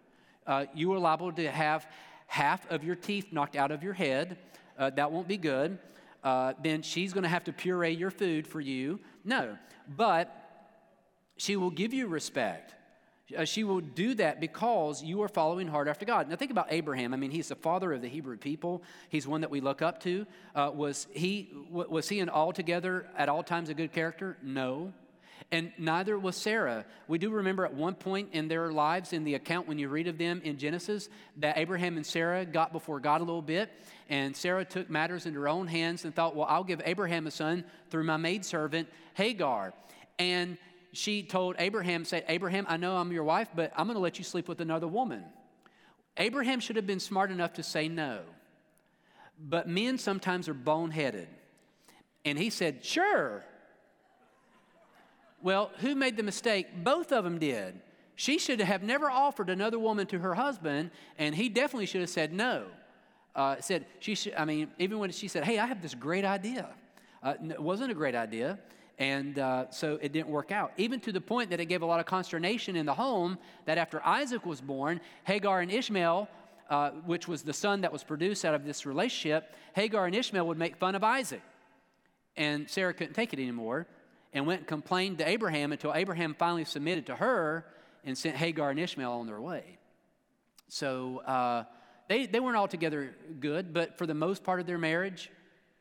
Uh, 0.46 0.64
you 0.74 0.92
are 0.94 0.98
liable 0.98 1.30
to 1.32 1.50
have 1.50 1.86
half 2.28 2.70
of 2.70 2.84
your 2.84 2.94
teeth 2.94 3.32
knocked 3.32 3.56
out 3.56 3.72
of 3.72 3.82
your 3.82 3.94
head 3.94 4.38
uh, 4.78 4.90
that 4.90 5.10
won't 5.10 5.28
be 5.28 5.36
good. 5.36 5.78
Uh, 6.22 6.52
then 6.62 6.82
she's 6.82 7.12
going 7.12 7.22
to 7.22 7.28
have 7.28 7.44
to 7.44 7.52
puree 7.52 7.90
your 7.90 8.10
food 8.10 8.46
for 8.46 8.60
you. 8.60 9.00
No, 9.24 9.58
but 9.96 10.34
she 11.36 11.56
will 11.56 11.70
give 11.70 11.92
you 11.92 12.06
respect. 12.06 12.74
Uh, 13.36 13.44
she 13.44 13.62
will 13.62 13.80
do 13.80 14.14
that 14.14 14.40
because 14.40 15.02
you 15.02 15.20
are 15.22 15.28
following 15.28 15.68
hard 15.68 15.86
after 15.86 16.06
God. 16.06 16.28
Now, 16.30 16.36
think 16.36 16.50
about 16.50 16.68
Abraham. 16.70 17.12
I 17.12 17.18
mean, 17.18 17.30
he's 17.30 17.48
the 17.48 17.56
father 17.56 17.92
of 17.92 18.00
the 18.00 18.08
Hebrew 18.08 18.38
people. 18.38 18.82
He's 19.10 19.26
one 19.26 19.42
that 19.42 19.50
we 19.50 19.60
look 19.60 19.82
up 19.82 20.02
to. 20.04 20.26
Uh, 20.54 20.70
was 20.74 21.06
he 21.12 21.50
was 21.70 22.08
he 22.08 22.20
an 22.20 22.30
altogether 22.30 23.06
at 23.16 23.28
all 23.28 23.42
times 23.42 23.68
a 23.68 23.74
good 23.74 23.92
character? 23.92 24.38
No. 24.42 24.92
And 25.50 25.72
neither 25.78 26.18
was 26.18 26.37
Sarah. 26.37 26.84
We 27.06 27.16
do 27.16 27.30
remember 27.30 27.64
at 27.64 27.72
one 27.72 27.94
point 27.94 28.30
in 28.32 28.48
their 28.48 28.70
lives, 28.70 29.14
in 29.14 29.24
the 29.24 29.34
account 29.34 29.66
when 29.66 29.78
you 29.78 29.88
read 29.88 30.06
of 30.06 30.18
them 30.18 30.42
in 30.44 30.58
Genesis, 30.58 31.08
that 31.38 31.56
Abraham 31.56 31.96
and 31.96 32.04
Sarah 32.04 32.44
got 32.44 32.70
before 32.70 33.00
God 33.00 33.22
a 33.22 33.24
little 33.24 33.40
bit, 33.40 33.70
and 34.11 34.37
Sarah 34.37 34.64
took 34.64 34.90
matters 34.90 35.24
into 35.24 35.40
her 35.40 35.48
own 35.48 35.66
hands 35.66 36.04
and 36.04 36.14
thought, 36.14 36.37
well, 36.37 36.46
I'll 36.50 36.64
give 36.64 36.82
Abraham 36.84 37.26
a 37.26 37.30
son 37.30 37.64
through 37.88 38.04
my 38.04 38.18
maidservant 38.18 38.88
Hagar. 39.14 39.72
And 40.18 40.58
she 40.92 41.22
told 41.22 41.56
Abraham, 41.58 42.04
said, 42.04 42.24
Abraham, 42.28 42.66
I 42.68 42.76
know 42.76 42.96
I'm 42.96 43.12
your 43.12 43.24
wife, 43.24 43.48
but 43.54 43.72
I'm 43.74 43.87
going 43.87 43.96
to 43.96 44.02
let 44.02 44.18
you 44.18 44.24
sleep 44.24 44.48
with 44.48 44.61
another 44.61 44.88
woman. 44.88 45.24
Abraham 46.18 46.61
should 46.61 46.76
have 46.76 46.87
been 46.87 47.00
smart 47.00 47.30
enough 47.30 47.54
to 47.54 47.62
say 47.62 47.88
no. 47.88 48.20
But 49.38 49.68
men 49.68 49.98
sometimes 49.98 50.48
are 50.48 50.54
boneheaded. 50.54 51.28
And 52.24 52.38
he 52.38 52.50
said, 52.50 52.84
Sure. 52.84 53.44
Well, 55.48 55.70
who 55.78 55.94
made 55.94 56.18
the 56.18 56.22
mistake? 56.22 56.66
Both 56.84 57.11
of 57.11 57.24
them 57.24 57.38
did. 57.38 57.80
She 58.16 58.38
should 58.38 58.61
have 58.61 58.82
never 58.82 59.11
offered 59.11 59.48
another 59.48 59.78
woman 59.78 60.06
to 60.08 60.18
her 60.18 60.34
husband, 60.34 60.90
and 61.16 61.34
he 61.34 61.48
definitely 61.48 61.87
should 61.87 62.02
have 62.02 62.11
said 62.11 62.34
no. 62.34 62.66
Uh, 63.34 63.56
said 63.58 63.87
she 63.98 64.14
should, 64.14 64.34
I 64.34 64.44
mean, 64.44 64.70
even 64.78 64.98
when 64.98 65.11
she 65.11 65.26
said, 65.26 65.44
"Hey, 65.44 65.58
I 65.58 65.64
have 65.64 65.80
this 65.80 65.94
great 65.94 66.26
idea," 66.26 66.68
uh, 67.22 67.32
it 67.48 67.62
wasn't 67.62 67.90
a 67.90 67.94
great 67.94 68.14
idea, 68.14 68.58
and 68.98 69.38
uh, 69.38 69.70
so 69.70 69.98
it 70.02 70.12
didn't 70.12 70.28
work 70.28 70.52
out. 70.52 70.72
Even 70.76 71.00
to 71.00 71.12
the 71.12 71.20
point 71.22 71.48
that 71.48 71.61
it 71.61 71.64
gave 71.64 71.80
a 71.80 71.87
lot 71.87 71.98
of 71.98 72.04
consternation 72.04 72.76
in 72.76 72.84
the 72.84 72.92
home 72.92 73.38
that 73.64 73.78
after 73.78 74.04
Isaac 74.04 74.44
was 74.44 74.61
born, 74.61 75.00
Hagar 75.24 75.62
and 75.62 75.72
Ishmael, 75.72 76.28
uh, 76.68 76.90
which 77.06 77.26
was 77.26 77.42
the 77.42 77.54
son 77.54 77.80
that 77.80 77.90
was 77.90 78.04
produced 78.04 78.44
out 78.44 78.54
of 78.54 78.66
this 78.66 78.84
relationship, 78.84 79.56
Hagar 79.74 80.04
and 80.04 80.14
Ishmael 80.14 80.46
would 80.46 80.58
make 80.58 80.76
fun 80.76 80.94
of 80.94 81.02
Isaac, 81.02 81.40
and 82.37 82.68
Sarah 82.68 82.92
couldn't 82.92 83.14
take 83.14 83.32
it 83.32 83.38
anymore 83.38 83.87
and 84.32 84.46
went 84.46 84.60
and 84.60 84.68
complained 84.68 85.18
to 85.18 85.28
Abraham 85.28 85.72
until 85.72 85.94
Abraham 85.94 86.34
finally 86.34 86.64
submitted 86.64 87.06
to 87.06 87.16
her 87.16 87.66
and 88.04 88.16
sent 88.16 88.36
Hagar 88.36 88.70
and 88.70 88.78
Ishmael 88.78 89.12
on 89.12 89.26
their 89.26 89.40
way. 89.40 89.78
So 90.68 91.18
uh, 91.18 91.64
they, 92.08 92.26
they 92.26 92.40
weren't 92.40 92.56
altogether 92.56 93.14
good, 93.40 93.72
but 93.72 93.96
for 93.98 94.06
the 94.06 94.14
most 94.14 94.44
part 94.44 94.60
of 94.60 94.66
their 94.66 94.78
marriage, 94.78 95.30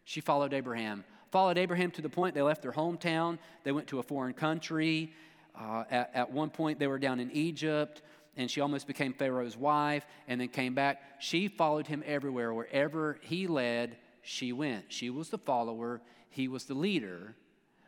she 0.03 0.21
followed 0.21 0.53
Abraham. 0.53 1.03
Followed 1.31 1.57
Abraham 1.57 1.91
to 1.91 2.01
the 2.01 2.09
point 2.09 2.35
they 2.35 2.41
left 2.41 2.61
their 2.61 2.71
hometown, 2.71 3.37
they 3.63 3.71
went 3.71 3.87
to 3.87 3.99
a 3.99 4.03
foreign 4.03 4.33
country. 4.33 5.13
Uh, 5.59 5.83
at, 5.89 6.11
at 6.13 6.31
one 6.31 6.49
point, 6.49 6.79
they 6.79 6.87
were 6.87 6.99
down 6.99 7.19
in 7.19 7.31
Egypt 7.31 8.01
and 8.37 8.49
she 8.49 8.61
almost 8.61 8.85
became 8.85 9.13
Pharaoh's 9.13 9.57
wife 9.57 10.05
and 10.27 10.39
then 10.39 10.47
came 10.47 10.75
back. 10.75 11.01
She 11.19 11.47
followed 11.47 11.87
him 11.87 12.03
everywhere. 12.05 12.53
Wherever 12.53 13.17
he 13.21 13.47
led, 13.47 13.97
she 14.21 14.53
went. 14.53 14.85
She 14.89 15.09
was 15.09 15.29
the 15.29 15.39
follower, 15.39 16.01
he 16.29 16.47
was 16.47 16.65
the 16.65 16.75
leader 16.75 17.35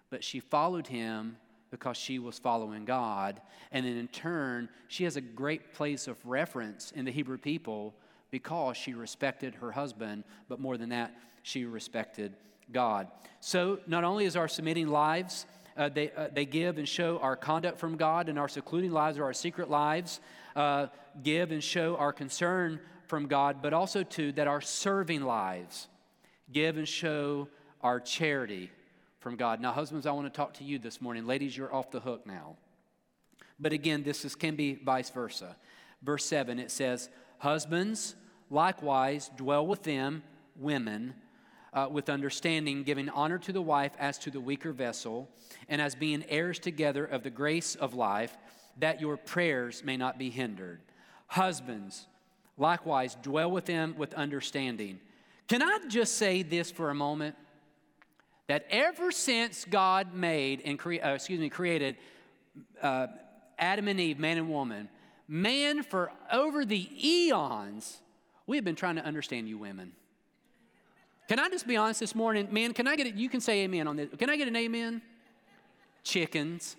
but 0.09 0.23
she 0.23 0.39
followed 0.39 0.87
him 0.87 1.37
because 1.71 1.97
she 1.97 2.19
was 2.19 2.39
following 2.39 2.85
God. 2.85 3.41
And 3.71 3.85
then 3.85 3.97
in 3.97 4.07
turn, 4.07 4.69
she 4.87 5.03
has 5.03 5.15
a 5.15 5.21
great 5.21 5.73
place 5.73 6.07
of 6.07 6.17
reference 6.25 6.91
in 6.91 7.05
the 7.05 7.11
Hebrew 7.11 7.37
people 7.37 7.93
because 8.31 8.77
she 8.77 8.93
respected 8.93 9.55
her 9.55 9.71
husband, 9.71 10.23
but 10.47 10.59
more 10.59 10.77
than 10.77 10.89
that, 10.89 11.15
she 11.43 11.65
respected 11.65 12.35
God. 12.71 13.07
So 13.39 13.79
not 13.87 14.03
only 14.03 14.25
is 14.25 14.35
our 14.35 14.47
submitting 14.47 14.87
lives, 14.87 15.45
uh, 15.77 15.89
they, 15.89 16.11
uh, 16.11 16.27
they 16.33 16.45
give 16.45 16.77
and 16.77 16.87
show 16.87 17.19
our 17.19 17.35
conduct 17.35 17.79
from 17.79 17.95
God, 17.95 18.29
and 18.29 18.37
our 18.37 18.49
secluding 18.49 18.91
lives 18.91 19.17
or 19.17 19.23
our 19.23 19.33
secret 19.33 19.69
lives 19.69 20.19
uh, 20.55 20.87
give 21.23 21.51
and 21.51 21.63
show 21.63 21.95
our 21.95 22.11
concern 22.11 22.79
from 23.07 23.27
God, 23.27 23.61
but 23.61 23.73
also, 23.73 24.03
too, 24.03 24.31
that 24.33 24.47
our 24.47 24.61
serving 24.61 25.23
lives 25.23 25.87
give 26.51 26.77
and 26.77 26.87
show 26.87 27.47
our 27.81 27.99
charity 27.99 28.69
from 29.19 29.35
God. 29.35 29.59
Now, 29.59 29.71
husbands, 29.71 30.05
I 30.05 30.11
want 30.11 30.31
to 30.31 30.35
talk 30.35 30.53
to 30.55 30.63
you 30.63 30.79
this 30.79 31.01
morning. 31.01 31.27
Ladies, 31.27 31.55
you're 31.55 31.73
off 31.73 31.91
the 31.91 31.99
hook 31.99 32.25
now. 32.25 32.55
But 33.59 33.73
again, 33.73 34.03
this 34.03 34.23
is, 34.23 34.35
can 34.35 34.55
be 34.55 34.75
vice 34.75 35.09
versa. 35.09 35.55
Verse 36.01 36.25
7, 36.25 36.59
it 36.59 36.71
says, 36.71 37.09
Husbands, 37.39 38.15
likewise, 38.49 39.29
dwell 39.35 39.67
with 39.67 39.83
them, 39.83 40.23
women, 40.55 41.13
uh, 41.73 41.87
with 41.91 42.09
understanding, 42.09 42.83
giving 42.83 43.09
honor 43.09 43.37
to 43.37 43.51
the 43.51 43.61
wife 43.61 43.91
as 43.99 44.17
to 44.19 44.31
the 44.31 44.39
weaker 44.39 44.71
vessel, 44.71 45.29
and 45.67 45.81
as 45.81 45.95
being 45.95 46.23
heirs 46.29 46.57
together 46.57 47.05
of 47.05 47.23
the 47.23 47.29
grace 47.29 47.75
of 47.75 47.93
life, 47.93 48.37
that 48.77 49.01
your 49.01 49.17
prayers 49.17 49.83
may 49.83 49.97
not 49.97 50.17
be 50.17 50.29
hindered. 50.29 50.79
Husbands, 51.27 52.07
likewise, 52.57 53.15
dwell 53.21 53.51
with 53.51 53.65
them 53.65 53.95
with 53.97 54.13
understanding. 54.13 54.99
Can 55.49 55.61
I 55.61 55.79
just 55.89 56.17
say 56.17 56.43
this 56.43 56.71
for 56.71 56.89
a 56.89 56.95
moment? 56.95 57.35
That 58.49 58.65
ever 58.71 59.11
since 59.11 59.63
God 59.63 60.15
made 60.15 60.63
and 60.65 60.77
cre- 60.77 60.95
uh, 60.95 61.13
excuse 61.13 61.39
me 61.39 61.49
created 61.49 61.95
uh, 62.81 63.05
Adam 63.59 63.87
and 63.87 63.99
Eve, 63.99 64.17
man 64.17 64.37
and 64.37 64.49
woman, 64.49 64.89
man 65.27 65.83
for 65.83 66.11
over 66.33 66.65
the 66.65 66.89
eons, 67.07 68.01
we 68.47 68.57
have 68.57 68.65
been 68.65 68.75
trying 68.75 68.95
to 68.95 69.05
understand 69.05 69.47
you 69.47 69.59
women. 69.59 69.91
Can 71.27 71.37
I 71.37 71.47
just 71.49 71.67
be 71.67 71.77
honest 71.77 71.99
this 71.99 72.15
morning, 72.15 72.47
man? 72.51 72.73
Can 72.73 72.87
I 72.87 72.95
get 72.95 73.05
it? 73.05 73.13
You 73.13 73.29
can 73.29 73.39
say 73.39 73.61
amen 73.61 73.87
on 73.87 73.95
this. 73.95 74.09
Can 74.17 74.31
I 74.31 74.35
get 74.35 74.47
an 74.47 74.55
amen? 74.55 75.03
Chickens 76.03 76.75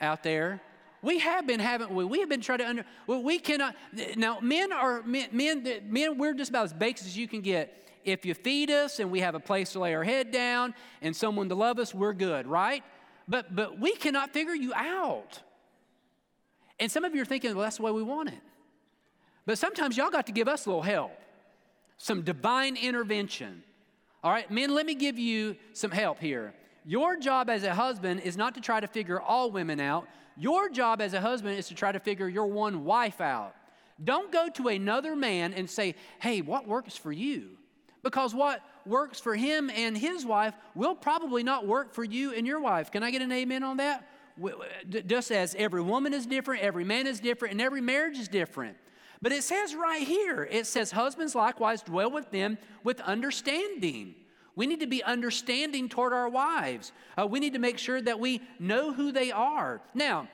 out 0.00 0.24
there. 0.24 0.60
We 1.02 1.20
have 1.20 1.46
been, 1.46 1.60
haven't 1.60 1.92
we? 1.92 2.04
We 2.04 2.18
have 2.18 2.28
been 2.28 2.40
trying 2.40 2.58
to 2.58 2.68
under. 2.68 2.84
Well, 3.06 3.22
we 3.22 3.38
cannot. 3.38 3.76
Now, 4.16 4.40
men 4.40 4.72
are 4.72 5.02
men. 5.04 5.28
Men. 5.30 5.64
Men. 5.88 6.18
We're 6.18 6.34
just 6.34 6.50
about 6.50 6.64
as 6.64 6.72
baked 6.72 7.00
as 7.02 7.16
you 7.16 7.28
can 7.28 7.42
get 7.42 7.80
if 8.04 8.24
you 8.24 8.34
feed 8.34 8.70
us 8.70 8.98
and 8.98 9.10
we 9.10 9.20
have 9.20 9.34
a 9.34 9.40
place 9.40 9.72
to 9.72 9.80
lay 9.80 9.94
our 9.94 10.04
head 10.04 10.30
down 10.30 10.74
and 11.02 11.14
someone 11.14 11.48
to 11.48 11.54
love 11.54 11.78
us, 11.78 11.94
we're 11.94 12.12
good, 12.12 12.46
right? 12.46 12.82
But, 13.28 13.54
but 13.54 13.78
we 13.78 13.94
cannot 13.94 14.32
figure 14.32 14.54
you 14.54 14.72
out. 14.74 15.40
And 16.78 16.90
some 16.90 17.04
of 17.04 17.14
you 17.14 17.22
are 17.22 17.26
thinking, 17.26 17.54
well, 17.54 17.64
that's 17.64 17.76
the 17.76 17.82
way 17.82 17.92
we 17.92 18.02
want 18.02 18.30
it. 18.30 18.40
But 19.46 19.58
sometimes 19.58 19.96
y'all 19.96 20.10
got 20.10 20.26
to 20.26 20.32
give 20.32 20.48
us 20.48 20.66
a 20.66 20.68
little 20.68 20.82
help, 20.82 21.12
some 21.96 22.22
divine 22.22 22.76
intervention. 22.76 23.62
All 24.22 24.30
right, 24.30 24.50
men, 24.50 24.74
let 24.74 24.86
me 24.86 24.94
give 24.94 25.18
you 25.18 25.56
some 25.72 25.90
help 25.90 26.18
here. 26.18 26.54
Your 26.84 27.16
job 27.16 27.50
as 27.50 27.62
a 27.62 27.74
husband 27.74 28.20
is 28.20 28.36
not 28.36 28.54
to 28.54 28.60
try 28.60 28.80
to 28.80 28.86
figure 28.86 29.20
all 29.20 29.50
women 29.50 29.80
out. 29.80 30.06
Your 30.36 30.68
job 30.70 31.00
as 31.00 31.12
a 31.12 31.20
husband 31.20 31.58
is 31.58 31.68
to 31.68 31.74
try 31.74 31.92
to 31.92 32.00
figure 32.00 32.28
your 32.28 32.46
one 32.46 32.84
wife 32.84 33.20
out. 33.20 33.54
Don't 34.02 34.32
go 34.32 34.48
to 34.48 34.68
another 34.68 35.14
man 35.14 35.52
and 35.52 35.68
say, 35.68 35.94
hey, 36.20 36.40
what 36.40 36.66
works 36.66 36.96
for 36.96 37.12
you? 37.12 37.50
Because 38.02 38.34
what 38.34 38.62
works 38.86 39.20
for 39.20 39.34
him 39.34 39.70
and 39.70 39.96
his 39.96 40.24
wife 40.24 40.54
will 40.74 40.94
probably 40.94 41.42
not 41.42 41.66
work 41.66 41.92
for 41.92 42.04
you 42.04 42.32
and 42.32 42.46
your 42.46 42.60
wife. 42.60 42.90
Can 42.90 43.02
I 43.02 43.10
get 43.10 43.22
an 43.22 43.32
amen 43.32 43.62
on 43.62 43.76
that? 43.76 44.08
Just 45.06 45.30
as 45.30 45.54
every 45.58 45.82
woman 45.82 46.14
is 46.14 46.24
different, 46.24 46.62
every 46.62 46.84
man 46.84 47.06
is 47.06 47.20
different, 47.20 47.52
and 47.52 47.60
every 47.60 47.82
marriage 47.82 48.18
is 48.18 48.28
different. 48.28 48.76
But 49.20 49.32
it 49.32 49.44
says 49.44 49.74
right 49.74 50.02
here, 50.06 50.48
it 50.50 50.66
says, 50.66 50.90
Husbands 50.90 51.34
likewise 51.34 51.82
dwell 51.82 52.10
with 52.10 52.30
them 52.30 52.56
with 52.82 53.00
understanding. 53.00 54.14
We 54.56 54.66
need 54.66 54.80
to 54.80 54.86
be 54.86 55.02
understanding 55.04 55.90
toward 55.90 56.14
our 56.14 56.28
wives. 56.28 56.92
Uh, 57.18 57.26
we 57.26 57.38
need 57.38 57.52
to 57.52 57.58
make 57.58 57.76
sure 57.78 58.00
that 58.00 58.18
we 58.18 58.40
know 58.58 58.94
who 58.94 59.12
they 59.12 59.30
are. 59.30 59.82
Now, 59.94 60.28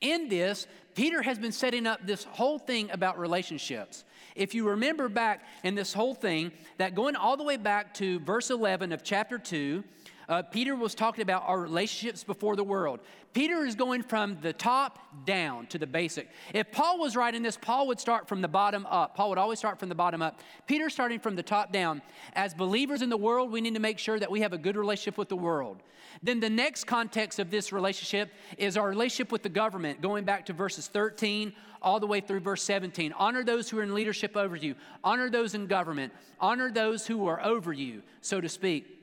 In 0.00 0.28
this, 0.28 0.66
Peter 0.94 1.22
has 1.22 1.38
been 1.38 1.52
setting 1.52 1.86
up 1.86 2.06
this 2.06 2.24
whole 2.24 2.58
thing 2.58 2.90
about 2.90 3.18
relationships. 3.18 4.04
If 4.34 4.54
you 4.54 4.68
remember 4.68 5.08
back 5.08 5.44
in 5.62 5.74
this 5.74 5.92
whole 5.92 6.14
thing, 6.14 6.50
that 6.78 6.94
going 6.94 7.14
all 7.14 7.36
the 7.36 7.44
way 7.44 7.56
back 7.56 7.94
to 7.94 8.18
verse 8.20 8.50
11 8.50 8.92
of 8.92 9.04
chapter 9.04 9.38
2, 9.38 9.84
uh, 10.28 10.42
Peter 10.42 10.74
was 10.74 10.94
talking 10.94 11.22
about 11.22 11.44
our 11.46 11.60
relationships 11.60 12.24
before 12.24 12.56
the 12.56 12.64
world. 12.64 13.00
Peter 13.32 13.64
is 13.64 13.74
going 13.74 14.02
from 14.02 14.38
the 14.40 14.52
top 14.52 14.98
down 15.26 15.66
to 15.66 15.78
the 15.78 15.86
basic. 15.86 16.28
If 16.52 16.70
Paul 16.70 16.98
was 16.98 17.16
writing 17.16 17.42
this, 17.42 17.56
Paul 17.56 17.88
would 17.88 17.98
start 17.98 18.28
from 18.28 18.40
the 18.40 18.48
bottom 18.48 18.86
up. 18.86 19.16
Paul 19.16 19.30
would 19.30 19.38
always 19.38 19.58
start 19.58 19.78
from 19.78 19.88
the 19.88 19.94
bottom 19.94 20.22
up. 20.22 20.40
Peter 20.66 20.88
starting 20.88 21.18
from 21.18 21.34
the 21.34 21.42
top 21.42 21.72
down. 21.72 22.00
As 22.34 22.54
believers 22.54 23.02
in 23.02 23.10
the 23.10 23.16
world, 23.16 23.50
we 23.50 23.60
need 23.60 23.74
to 23.74 23.80
make 23.80 23.98
sure 23.98 24.18
that 24.18 24.30
we 24.30 24.40
have 24.40 24.52
a 24.52 24.58
good 24.58 24.76
relationship 24.76 25.18
with 25.18 25.28
the 25.28 25.36
world. 25.36 25.82
Then 26.22 26.38
the 26.38 26.50
next 26.50 26.84
context 26.84 27.38
of 27.38 27.50
this 27.50 27.72
relationship 27.72 28.32
is 28.56 28.76
our 28.76 28.88
relationship 28.88 29.32
with 29.32 29.42
the 29.42 29.48
government, 29.48 30.00
going 30.00 30.24
back 30.24 30.46
to 30.46 30.52
verses 30.52 30.86
13 30.86 31.52
all 31.82 32.00
the 32.00 32.06
way 32.06 32.20
through 32.20 32.40
verse 32.40 32.62
17. 32.62 33.12
Honor 33.12 33.44
those 33.44 33.68
who 33.68 33.78
are 33.78 33.82
in 33.82 33.94
leadership 33.94 34.36
over 34.36 34.56
you, 34.56 34.74
honor 35.04 35.28
those 35.28 35.54
in 35.54 35.66
government, 35.66 36.12
honor 36.40 36.70
those 36.70 37.06
who 37.06 37.26
are 37.26 37.44
over 37.44 37.72
you, 37.72 38.02
so 38.22 38.40
to 38.40 38.48
speak. 38.48 38.93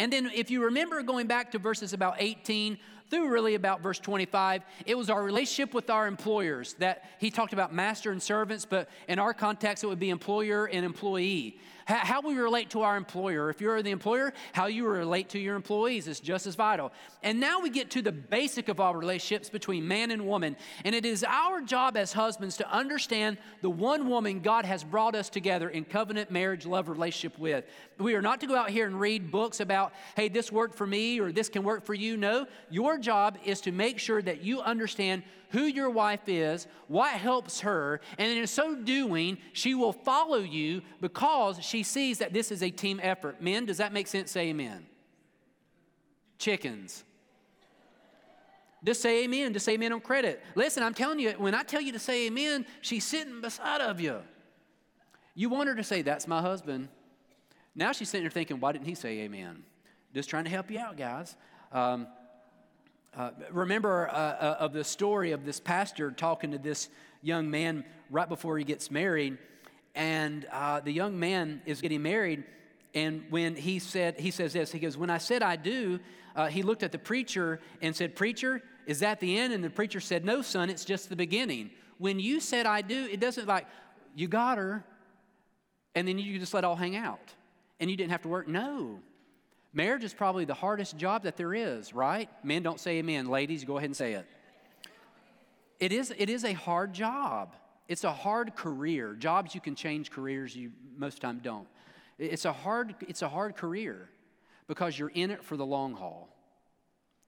And 0.00 0.10
then, 0.10 0.30
if 0.34 0.50
you 0.50 0.64
remember 0.64 1.02
going 1.02 1.26
back 1.26 1.50
to 1.50 1.58
verses 1.58 1.92
about 1.92 2.14
18 2.20 2.78
through 3.10 3.28
really 3.28 3.54
about 3.54 3.82
verse 3.82 3.98
25, 3.98 4.62
it 4.86 4.96
was 4.96 5.10
our 5.10 5.22
relationship 5.22 5.74
with 5.74 5.90
our 5.90 6.06
employers 6.06 6.72
that 6.78 7.04
he 7.18 7.30
talked 7.30 7.52
about 7.52 7.74
master 7.74 8.10
and 8.10 8.22
servants, 8.22 8.64
but 8.64 8.88
in 9.08 9.18
our 9.18 9.34
context, 9.34 9.84
it 9.84 9.88
would 9.88 9.98
be 9.98 10.08
employer 10.08 10.64
and 10.64 10.86
employee 10.86 11.58
how 11.90 12.20
we 12.20 12.34
relate 12.34 12.70
to 12.70 12.82
our 12.82 12.96
employer. 12.96 13.50
If 13.50 13.60
you're 13.60 13.82
the 13.82 13.90
employer, 13.90 14.32
how 14.52 14.66
you 14.66 14.86
relate 14.86 15.30
to 15.30 15.38
your 15.38 15.56
employees 15.56 16.08
is 16.08 16.20
just 16.20 16.46
as 16.46 16.54
vital. 16.54 16.92
And 17.22 17.40
now 17.40 17.60
we 17.60 17.70
get 17.70 17.90
to 17.92 18.02
the 18.02 18.12
basic 18.12 18.68
of 18.68 18.80
all 18.80 18.94
relationships 18.94 19.50
between 19.50 19.86
man 19.86 20.10
and 20.10 20.26
woman. 20.26 20.56
And 20.84 20.94
it 20.94 21.04
is 21.04 21.24
our 21.24 21.60
job 21.60 21.96
as 21.96 22.12
husbands 22.12 22.56
to 22.58 22.70
understand 22.70 23.38
the 23.62 23.70
one 23.70 24.08
woman 24.08 24.40
God 24.40 24.64
has 24.64 24.84
brought 24.84 25.14
us 25.14 25.28
together 25.28 25.68
in 25.68 25.84
covenant 25.84 26.30
marriage 26.30 26.66
love 26.66 26.88
relationship 26.88 27.38
with. 27.38 27.64
We 27.98 28.14
are 28.14 28.22
not 28.22 28.40
to 28.40 28.46
go 28.46 28.56
out 28.56 28.70
here 28.70 28.86
and 28.86 28.98
read 28.98 29.30
books 29.30 29.60
about, 29.60 29.92
hey, 30.16 30.28
this 30.28 30.52
worked 30.52 30.76
for 30.76 30.86
me 30.86 31.20
or 31.20 31.32
this 31.32 31.48
can 31.48 31.62
work 31.62 31.84
for 31.84 31.94
you. 31.94 32.16
No, 32.16 32.46
your 32.70 32.98
job 32.98 33.38
is 33.44 33.60
to 33.62 33.72
make 33.72 33.98
sure 33.98 34.22
that 34.22 34.42
you 34.42 34.60
understand 34.60 35.22
who 35.50 35.62
your 35.62 35.90
wife 35.90 36.28
is, 36.28 36.66
what 36.88 37.12
helps 37.12 37.60
her, 37.60 38.00
and 38.18 38.30
in 38.30 38.46
so 38.46 38.74
doing, 38.74 39.38
she 39.52 39.74
will 39.74 39.92
follow 39.92 40.38
you 40.38 40.82
because 41.00 41.62
she 41.62 41.82
sees 41.82 42.18
that 42.18 42.32
this 42.32 42.50
is 42.50 42.62
a 42.62 42.70
team 42.70 43.00
effort. 43.02 43.42
Men, 43.42 43.66
does 43.66 43.78
that 43.78 43.92
make 43.92 44.06
sense? 44.06 44.30
Say 44.30 44.48
amen. 44.48 44.86
Chickens. 46.38 47.04
Just 48.82 49.02
say 49.02 49.24
amen. 49.24 49.52
Just 49.52 49.66
say 49.66 49.74
amen 49.74 49.92
on 49.92 50.00
credit. 50.00 50.42
Listen, 50.54 50.82
I'm 50.82 50.94
telling 50.94 51.18
you, 51.18 51.32
when 51.32 51.54
I 51.54 51.62
tell 51.62 51.80
you 51.80 51.92
to 51.92 51.98
say 51.98 52.26
amen, 52.26 52.64
she's 52.80 53.04
sitting 53.04 53.40
beside 53.40 53.80
of 53.80 54.00
you. 54.00 54.20
You 55.34 55.48
want 55.48 55.68
her 55.68 55.74
to 55.74 55.84
say, 55.84 56.02
That's 56.02 56.26
my 56.26 56.40
husband. 56.40 56.88
Now 57.74 57.92
she's 57.92 58.08
sitting 58.08 58.24
there 58.24 58.30
thinking, 58.30 58.58
Why 58.60 58.72
didn't 58.72 58.86
he 58.86 58.94
say 58.94 59.20
amen? 59.20 59.64
Just 60.14 60.30
trying 60.30 60.44
to 60.44 60.50
help 60.50 60.70
you 60.70 60.78
out, 60.78 60.96
guys. 60.96 61.36
Um, 61.72 62.06
uh, 63.16 63.30
remember 63.50 64.08
uh, 64.08 64.12
uh, 64.12 64.56
of 64.60 64.72
the 64.72 64.84
story 64.84 65.32
of 65.32 65.44
this 65.44 65.58
pastor 65.58 66.10
talking 66.12 66.52
to 66.52 66.58
this 66.58 66.88
young 67.22 67.50
man 67.50 67.84
right 68.08 68.28
before 68.28 68.56
he 68.56 68.64
gets 68.64 68.90
married, 68.90 69.36
and 69.94 70.46
uh, 70.52 70.80
the 70.80 70.92
young 70.92 71.18
man 71.18 71.60
is 71.66 71.80
getting 71.80 72.02
married, 72.02 72.44
and 72.94 73.24
when 73.30 73.56
he 73.56 73.80
said, 73.80 74.18
he 74.18 74.30
says 74.30 74.52
this, 74.52 74.70
he 74.70 74.78
goes, 74.78 74.96
"When 74.96 75.10
I 75.10 75.18
said 75.18 75.42
I 75.42 75.56
do," 75.56 75.98
uh, 76.36 76.46
he 76.46 76.62
looked 76.62 76.84
at 76.84 76.92
the 76.92 76.98
preacher 76.98 77.60
and 77.82 77.94
said, 77.94 78.14
"Preacher, 78.14 78.62
is 78.86 79.00
that 79.00 79.18
the 79.18 79.38
end?" 79.38 79.52
And 79.52 79.62
the 79.64 79.70
preacher 79.70 79.98
said, 79.98 80.24
"No, 80.24 80.40
son, 80.40 80.70
it's 80.70 80.84
just 80.84 81.08
the 81.08 81.16
beginning. 81.16 81.70
When 81.98 82.20
you 82.20 82.38
said 82.38 82.64
I 82.64 82.80
do, 82.80 83.08
it 83.10 83.18
doesn't 83.18 83.48
like 83.48 83.66
you 84.14 84.28
got 84.28 84.56
her, 84.56 84.84
and 85.96 86.06
then 86.06 86.16
you 86.18 86.38
just 86.38 86.54
let 86.54 86.62
all 86.62 86.76
hang 86.76 86.94
out, 86.94 87.34
and 87.80 87.90
you 87.90 87.96
didn't 87.96 88.12
have 88.12 88.22
to 88.22 88.28
work. 88.28 88.46
No." 88.46 89.00
Marriage 89.72 90.02
is 90.02 90.12
probably 90.12 90.44
the 90.44 90.54
hardest 90.54 90.96
job 90.96 91.22
that 91.22 91.36
there 91.36 91.54
is, 91.54 91.94
right? 91.94 92.28
Men 92.42 92.62
don't 92.62 92.80
say 92.80 92.98
amen. 92.98 93.26
Ladies, 93.26 93.64
go 93.64 93.76
ahead 93.78 93.88
and 93.88 93.96
say 93.96 94.14
it. 94.14 94.26
It 95.78 95.92
is, 95.92 96.12
it 96.16 96.28
is 96.28 96.44
a 96.44 96.52
hard 96.52 96.92
job. 96.92 97.54
It's 97.88 98.04
a 98.04 98.12
hard 98.12 98.54
career. 98.54 99.14
Jobs 99.14 99.54
you 99.54 99.60
can 99.60 99.74
change 99.74 100.10
careers, 100.10 100.54
you 100.54 100.72
most 100.96 101.20
time 101.20 101.40
don't. 101.42 101.66
It's 102.18 102.44
a 102.44 102.52
hard, 102.52 102.94
it's 103.08 103.22
a 103.22 103.28
hard 103.28 103.56
career 103.56 104.10
because 104.66 104.98
you're 104.98 105.08
in 105.08 105.30
it 105.30 105.42
for 105.42 105.56
the 105.56 105.66
long 105.66 105.94
haul. 105.94 106.28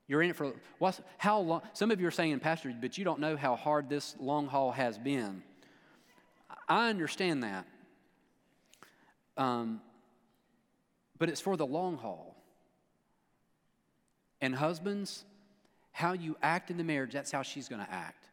You're 0.07 0.21
in 0.21 0.29
it 0.29 0.35
for 0.35 0.53
what's, 0.79 1.01
how 1.17 1.39
long? 1.39 1.61
Some 1.73 1.91
of 1.91 1.99
you 1.99 2.07
are 2.07 2.11
saying, 2.11 2.39
Pastor, 2.39 2.73
but 2.79 2.97
you 2.97 3.05
don't 3.05 3.19
know 3.19 3.35
how 3.37 3.55
hard 3.55 3.89
this 3.89 4.15
long 4.19 4.47
haul 4.47 4.71
has 4.71 4.97
been. 4.97 5.43
I 6.67 6.89
understand 6.89 7.43
that. 7.43 7.65
Um, 9.37 9.81
but 11.17 11.29
it's 11.29 11.41
for 11.41 11.57
the 11.57 11.65
long 11.65 11.97
haul. 11.97 12.32
And 14.43 14.53
husbands, 14.53 15.23
how 15.93 16.11
you 16.11 16.35
act 16.41 16.69
in 16.69 16.75
the 16.75 16.83
marriage, 16.83 17.13
that's 17.13 17.31
how 17.31 17.43
she's 17.43 17.69
going 17.69 17.79
to 17.79 17.89
act. 17.89 18.25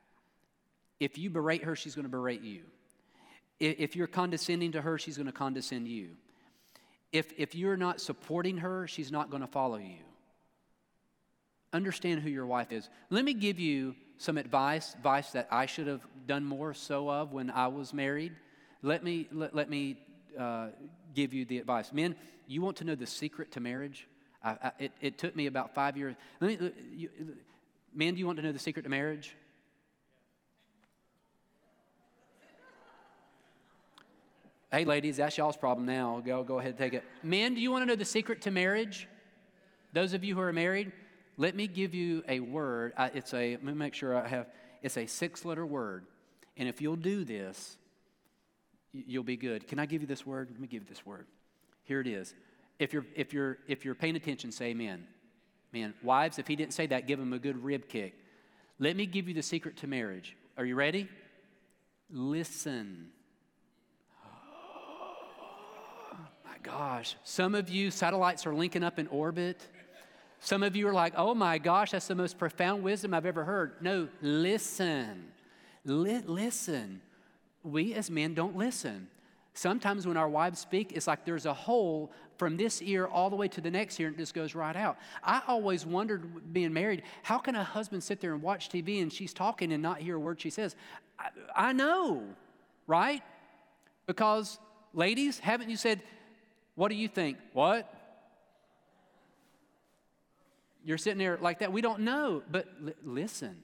If 0.98 1.16
you 1.16 1.30
berate 1.30 1.62
her, 1.62 1.76
she's 1.76 1.94
going 1.94 2.04
to 2.04 2.10
berate 2.10 2.42
you. 2.42 2.62
If 3.60 3.94
you're 3.94 4.08
condescending 4.08 4.72
to 4.72 4.82
her, 4.82 4.98
she's 4.98 5.16
going 5.16 5.28
to 5.28 5.32
condescend 5.32 5.86
you. 5.86 6.08
If, 7.12 7.32
if 7.38 7.54
you're 7.54 7.76
not 7.76 8.00
supporting 8.00 8.56
her, 8.56 8.88
she's 8.88 9.12
not 9.12 9.30
going 9.30 9.42
to 9.42 9.46
follow 9.46 9.76
you. 9.76 10.02
Understand 11.72 12.22
who 12.22 12.28
your 12.28 12.46
wife 12.46 12.72
is. 12.72 12.88
Let 13.10 13.24
me 13.24 13.32
give 13.32 13.60
you 13.60 13.94
some 14.18 14.36
advice, 14.36 14.94
advice 14.94 15.30
that 15.30 15.46
I 15.48 15.66
should 15.66 15.86
have 15.86 16.04
done 16.26 16.44
more 16.44 16.74
so 16.74 17.08
of 17.08 17.32
when 17.32 17.50
I 17.50 17.68
was 17.68 17.94
married. 17.94 18.32
Let 18.82 19.04
me, 19.04 19.28
let, 19.30 19.54
let 19.54 19.70
me 19.70 19.96
uh, 20.36 20.70
give 21.14 21.32
you 21.32 21.44
the 21.44 21.58
advice. 21.58 21.92
Men, 21.92 22.16
you 22.48 22.62
want 22.62 22.78
to 22.78 22.84
know 22.84 22.96
the 22.96 23.06
secret 23.06 23.52
to 23.52 23.60
marriage? 23.60 24.08
I, 24.42 24.50
I, 24.50 24.72
it, 24.78 24.92
it, 25.00 25.18
took 25.18 25.36
me 25.36 25.46
about 25.46 25.74
five 25.74 25.96
years. 25.96 26.16
Let 26.40 26.60
me, 26.60 26.72
you, 26.94 27.10
men, 27.94 28.14
do 28.14 28.20
you 28.20 28.26
want 28.26 28.38
to 28.38 28.42
know 28.42 28.52
the 28.52 28.58
secret 28.58 28.82
to 28.84 28.88
marriage? 28.88 29.36
Hey, 34.72 34.84
ladies, 34.84 35.16
that's 35.16 35.36
y'all's 35.36 35.56
problem 35.56 35.84
now. 35.84 36.22
Go, 36.24 36.44
go 36.44 36.58
ahead 36.58 36.70
and 36.70 36.78
take 36.78 36.94
it. 36.94 37.04
Men, 37.22 37.54
do 37.54 37.60
you 37.60 37.72
want 37.72 37.82
to 37.82 37.86
know 37.86 37.96
the 37.96 38.04
secret 38.04 38.42
to 38.42 38.52
marriage? 38.52 39.08
Those 39.92 40.14
of 40.14 40.22
you 40.22 40.36
who 40.36 40.40
are 40.40 40.52
married, 40.52 40.92
let 41.36 41.56
me 41.56 41.66
give 41.66 41.92
you 41.92 42.22
a 42.28 42.38
word. 42.38 42.92
I, 42.96 43.06
it's 43.06 43.34
a, 43.34 43.52
let 43.52 43.64
me 43.64 43.72
make 43.72 43.94
sure 43.94 44.16
I 44.16 44.28
have, 44.28 44.46
it's 44.80 44.96
a 44.96 45.06
six 45.06 45.44
letter 45.44 45.66
word. 45.66 46.06
And 46.56 46.68
if 46.68 46.80
you'll 46.80 46.96
do 46.96 47.24
this, 47.24 47.76
you'll 48.92 49.24
be 49.24 49.36
good. 49.36 49.66
Can 49.66 49.80
I 49.80 49.86
give 49.86 50.02
you 50.02 50.06
this 50.06 50.24
word? 50.24 50.48
Let 50.52 50.60
me 50.60 50.68
give 50.68 50.82
you 50.84 50.88
this 50.88 51.04
word. 51.04 51.26
Here 51.82 52.00
it 52.00 52.06
is 52.06 52.34
if 52.80 52.92
you're, 52.94 53.04
if 53.14 53.32
you're, 53.32 53.58
if 53.68 53.84
you're 53.84 53.94
paying 53.94 54.16
attention, 54.16 54.50
say 54.50 54.66
amen. 54.66 55.06
Man, 55.72 55.94
wives, 56.02 56.38
if 56.38 56.48
he 56.48 56.56
didn't 56.56 56.72
say 56.72 56.86
that, 56.88 57.06
give 57.06 57.20
him 57.20 57.32
a 57.32 57.38
good 57.38 57.62
rib 57.62 57.88
kick. 57.88 58.14
Let 58.78 58.96
me 58.96 59.06
give 59.06 59.28
you 59.28 59.34
the 59.34 59.42
secret 59.42 59.76
to 59.78 59.86
marriage. 59.86 60.36
Are 60.56 60.64
you 60.64 60.74
ready? 60.74 61.08
Listen. 62.10 63.10
my 66.44 66.56
gosh. 66.62 67.14
Some 67.22 67.54
of 67.54 67.68
you, 67.68 67.90
satellites 67.90 68.46
are 68.46 68.54
linking 68.54 68.82
up 68.82 68.98
in 68.98 69.06
orbit. 69.08 69.60
Some 70.40 70.62
of 70.62 70.74
you 70.74 70.88
are 70.88 70.94
like, 70.94 71.12
oh 71.16 71.34
my 71.34 71.58
gosh, 71.58 71.90
that's 71.90 72.06
the 72.06 72.14
most 72.14 72.38
profound 72.38 72.82
wisdom 72.82 73.12
I've 73.12 73.26
ever 73.26 73.44
heard. 73.44 73.74
No, 73.82 74.08
listen. 74.22 75.26
Li- 75.84 76.22
listen. 76.26 77.02
We 77.62 77.92
as 77.92 78.10
men 78.10 78.32
don't 78.32 78.56
listen. 78.56 79.08
Sometimes 79.54 80.06
when 80.06 80.16
our 80.16 80.28
wives 80.28 80.60
speak, 80.60 80.92
it's 80.92 81.06
like 81.06 81.24
there's 81.24 81.46
a 81.46 81.54
hole 81.54 82.12
from 82.36 82.56
this 82.56 82.80
ear 82.82 83.06
all 83.06 83.28
the 83.28 83.36
way 83.36 83.48
to 83.48 83.60
the 83.60 83.70
next 83.70 83.98
ear 83.98 84.06
and 84.06 84.16
it 84.16 84.18
just 84.18 84.32
goes 84.32 84.54
right 84.54 84.76
out. 84.76 84.96
I 85.22 85.42
always 85.46 85.84
wondered, 85.84 86.52
being 86.52 86.72
married, 86.72 87.02
how 87.22 87.38
can 87.38 87.54
a 87.54 87.64
husband 87.64 88.02
sit 88.02 88.20
there 88.20 88.32
and 88.32 88.42
watch 88.42 88.68
TV 88.68 89.02
and 89.02 89.12
she's 89.12 89.34
talking 89.34 89.72
and 89.72 89.82
not 89.82 89.98
hear 89.98 90.16
a 90.16 90.20
word 90.20 90.40
she 90.40 90.50
says? 90.50 90.76
I, 91.18 91.28
I 91.54 91.72
know, 91.72 92.22
right? 92.86 93.22
Because, 94.06 94.58
ladies, 94.94 95.38
haven't 95.38 95.68
you 95.68 95.76
said, 95.76 96.00
What 96.76 96.88
do 96.88 96.94
you 96.94 97.08
think? 97.08 97.36
What? 97.52 97.92
You're 100.84 100.98
sitting 100.98 101.18
there 101.18 101.38
like 101.40 101.58
that. 101.58 101.72
We 101.72 101.82
don't 101.82 102.00
know, 102.00 102.42
but 102.50 102.66
li- 102.80 102.94
listen. 103.04 103.62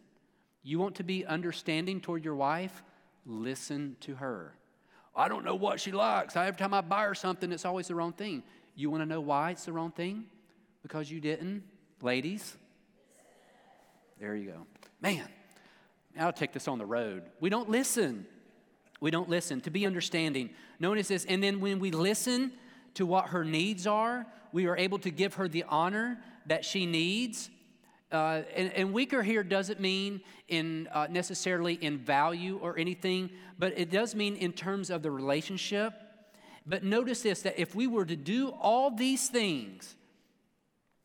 You 0.63 0.79
want 0.79 0.97
to 0.97 1.05
be 1.05 1.25
understanding 1.25 2.01
toward 2.01 2.25
your 2.25 2.35
wife? 2.35 2.83
Listen 3.25 3.97
to 4.01 4.17
her. 4.17 4.53
I 5.17 5.29
don't 5.29 5.45
know 5.45 5.55
what 5.55 5.81
she 5.81 5.93
likes. 5.93 6.37
Every 6.37 6.59
time 6.59 6.75
I 6.75 6.83
buy 6.83 7.05
her 7.05 7.15
something, 7.15 7.51
it's 7.51 7.65
always 7.65 7.89
the 7.89 7.95
wrong 7.95 8.13
thing. 8.13 8.43
You 8.75 8.91
want 8.91 9.03
to 9.03 9.07
know 9.07 9.21
why 9.21 9.53
it's 9.53 9.65
the 9.65 9.73
wrong 9.73 9.91
thing? 9.91 10.27
Because 10.83 11.11
you 11.11 11.21
didn't? 11.21 11.63
Ladies? 12.03 12.57
There 14.21 14.37
you 14.37 14.51
go. 14.51 14.67
Man, 15.01 15.27
I'll 16.19 16.33
take 16.33 16.53
this 16.53 16.69
on 16.69 16.79
the 16.79 16.87
road. 16.87 17.23
We 17.41 17.49
don't 17.49 17.71
listen. 17.71 18.27
We 19.01 19.11
don't 19.11 19.29
listen. 19.29 19.63
To 19.63 19.71
be 19.71 19.87
understanding. 19.87 20.51
Notice 20.79 21.09
this. 21.09 21.25
And 21.25 21.43
then 21.43 21.61
when 21.61 21.79
we 21.81 21.91
listen 21.91 22.53
to 22.95 23.07
what 23.07 23.29
her 23.29 23.45
needs 23.45 23.87
are, 23.87 24.27
we 24.53 24.67
are 24.67 24.77
able 24.77 24.99
to 25.01 25.11
give 25.11 25.35
her 25.35 25.49
the 25.49 25.65
honor 25.69 26.19
that 26.47 26.65
she 26.65 26.87
needs. 26.87 27.51
Uh, 28.13 28.43
and, 28.55 28.73
and, 28.73 28.93
weaker 28.93 29.21
here 29.21 29.43
doesn't 29.43 29.81
mean 29.81 30.21
in 30.47 30.89
uh, 30.93 31.09
necessarily 31.11 31.75
in 31.75 31.99
value 31.99 32.57
or 32.63 32.79
anything, 32.79 33.29
but 33.59 33.77
it 33.77 33.91
does 33.91 34.15
mean 34.15 34.37
in 34.37 34.53
terms 34.53 34.91
of 34.91 35.03
the 35.03 35.11
relationship. 35.11 35.93
But 36.65 36.85
notice 36.85 37.23
this 37.23 37.43
that 37.43 37.61
if 37.61 37.75
we 37.75 37.89
were 37.89 38.05
to 38.05 38.15
do 38.15 38.51
all 38.51 38.93
these 38.93 39.29
things, 39.29 39.97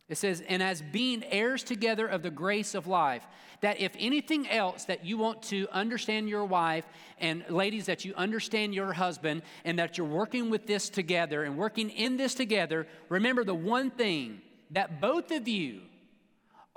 it 0.08 0.16
says, 0.16 0.42
and 0.48 0.62
as 0.62 0.80
being 0.80 1.24
heirs 1.24 1.64
together 1.64 2.06
of 2.06 2.22
the 2.22 2.30
grace 2.30 2.74
of 2.74 2.86
life, 2.86 3.26
that 3.62 3.80
if 3.80 3.92
anything 3.98 4.48
else 4.48 4.84
that 4.84 5.04
you 5.04 5.16
want 5.16 5.42
to 5.44 5.66
understand 5.72 6.28
your 6.28 6.44
wife, 6.44 6.84
and 7.18 7.44
ladies, 7.48 7.86
that 7.86 8.04
you 8.04 8.12
understand 8.16 8.74
your 8.74 8.92
husband, 8.92 9.42
and 9.64 9.78
that 9.78 9.96
you're 9.96 10.06
working 10.06 10.50
with 10.50 10.66
this 10.66 10.88
together 10.90 11.44
and 11.44 11.56
working 11.56 11.90
in 11.90 12.16
this 12.16 12.34
together, 12.34 12.86
remember 13.08 13.42
the 13.42 13.54
one 13.54 13.90
thing 13.90 14.42
that 14.70 15.00
both 15.00 15.30
of 15.30 15.48
you 15.48 15.80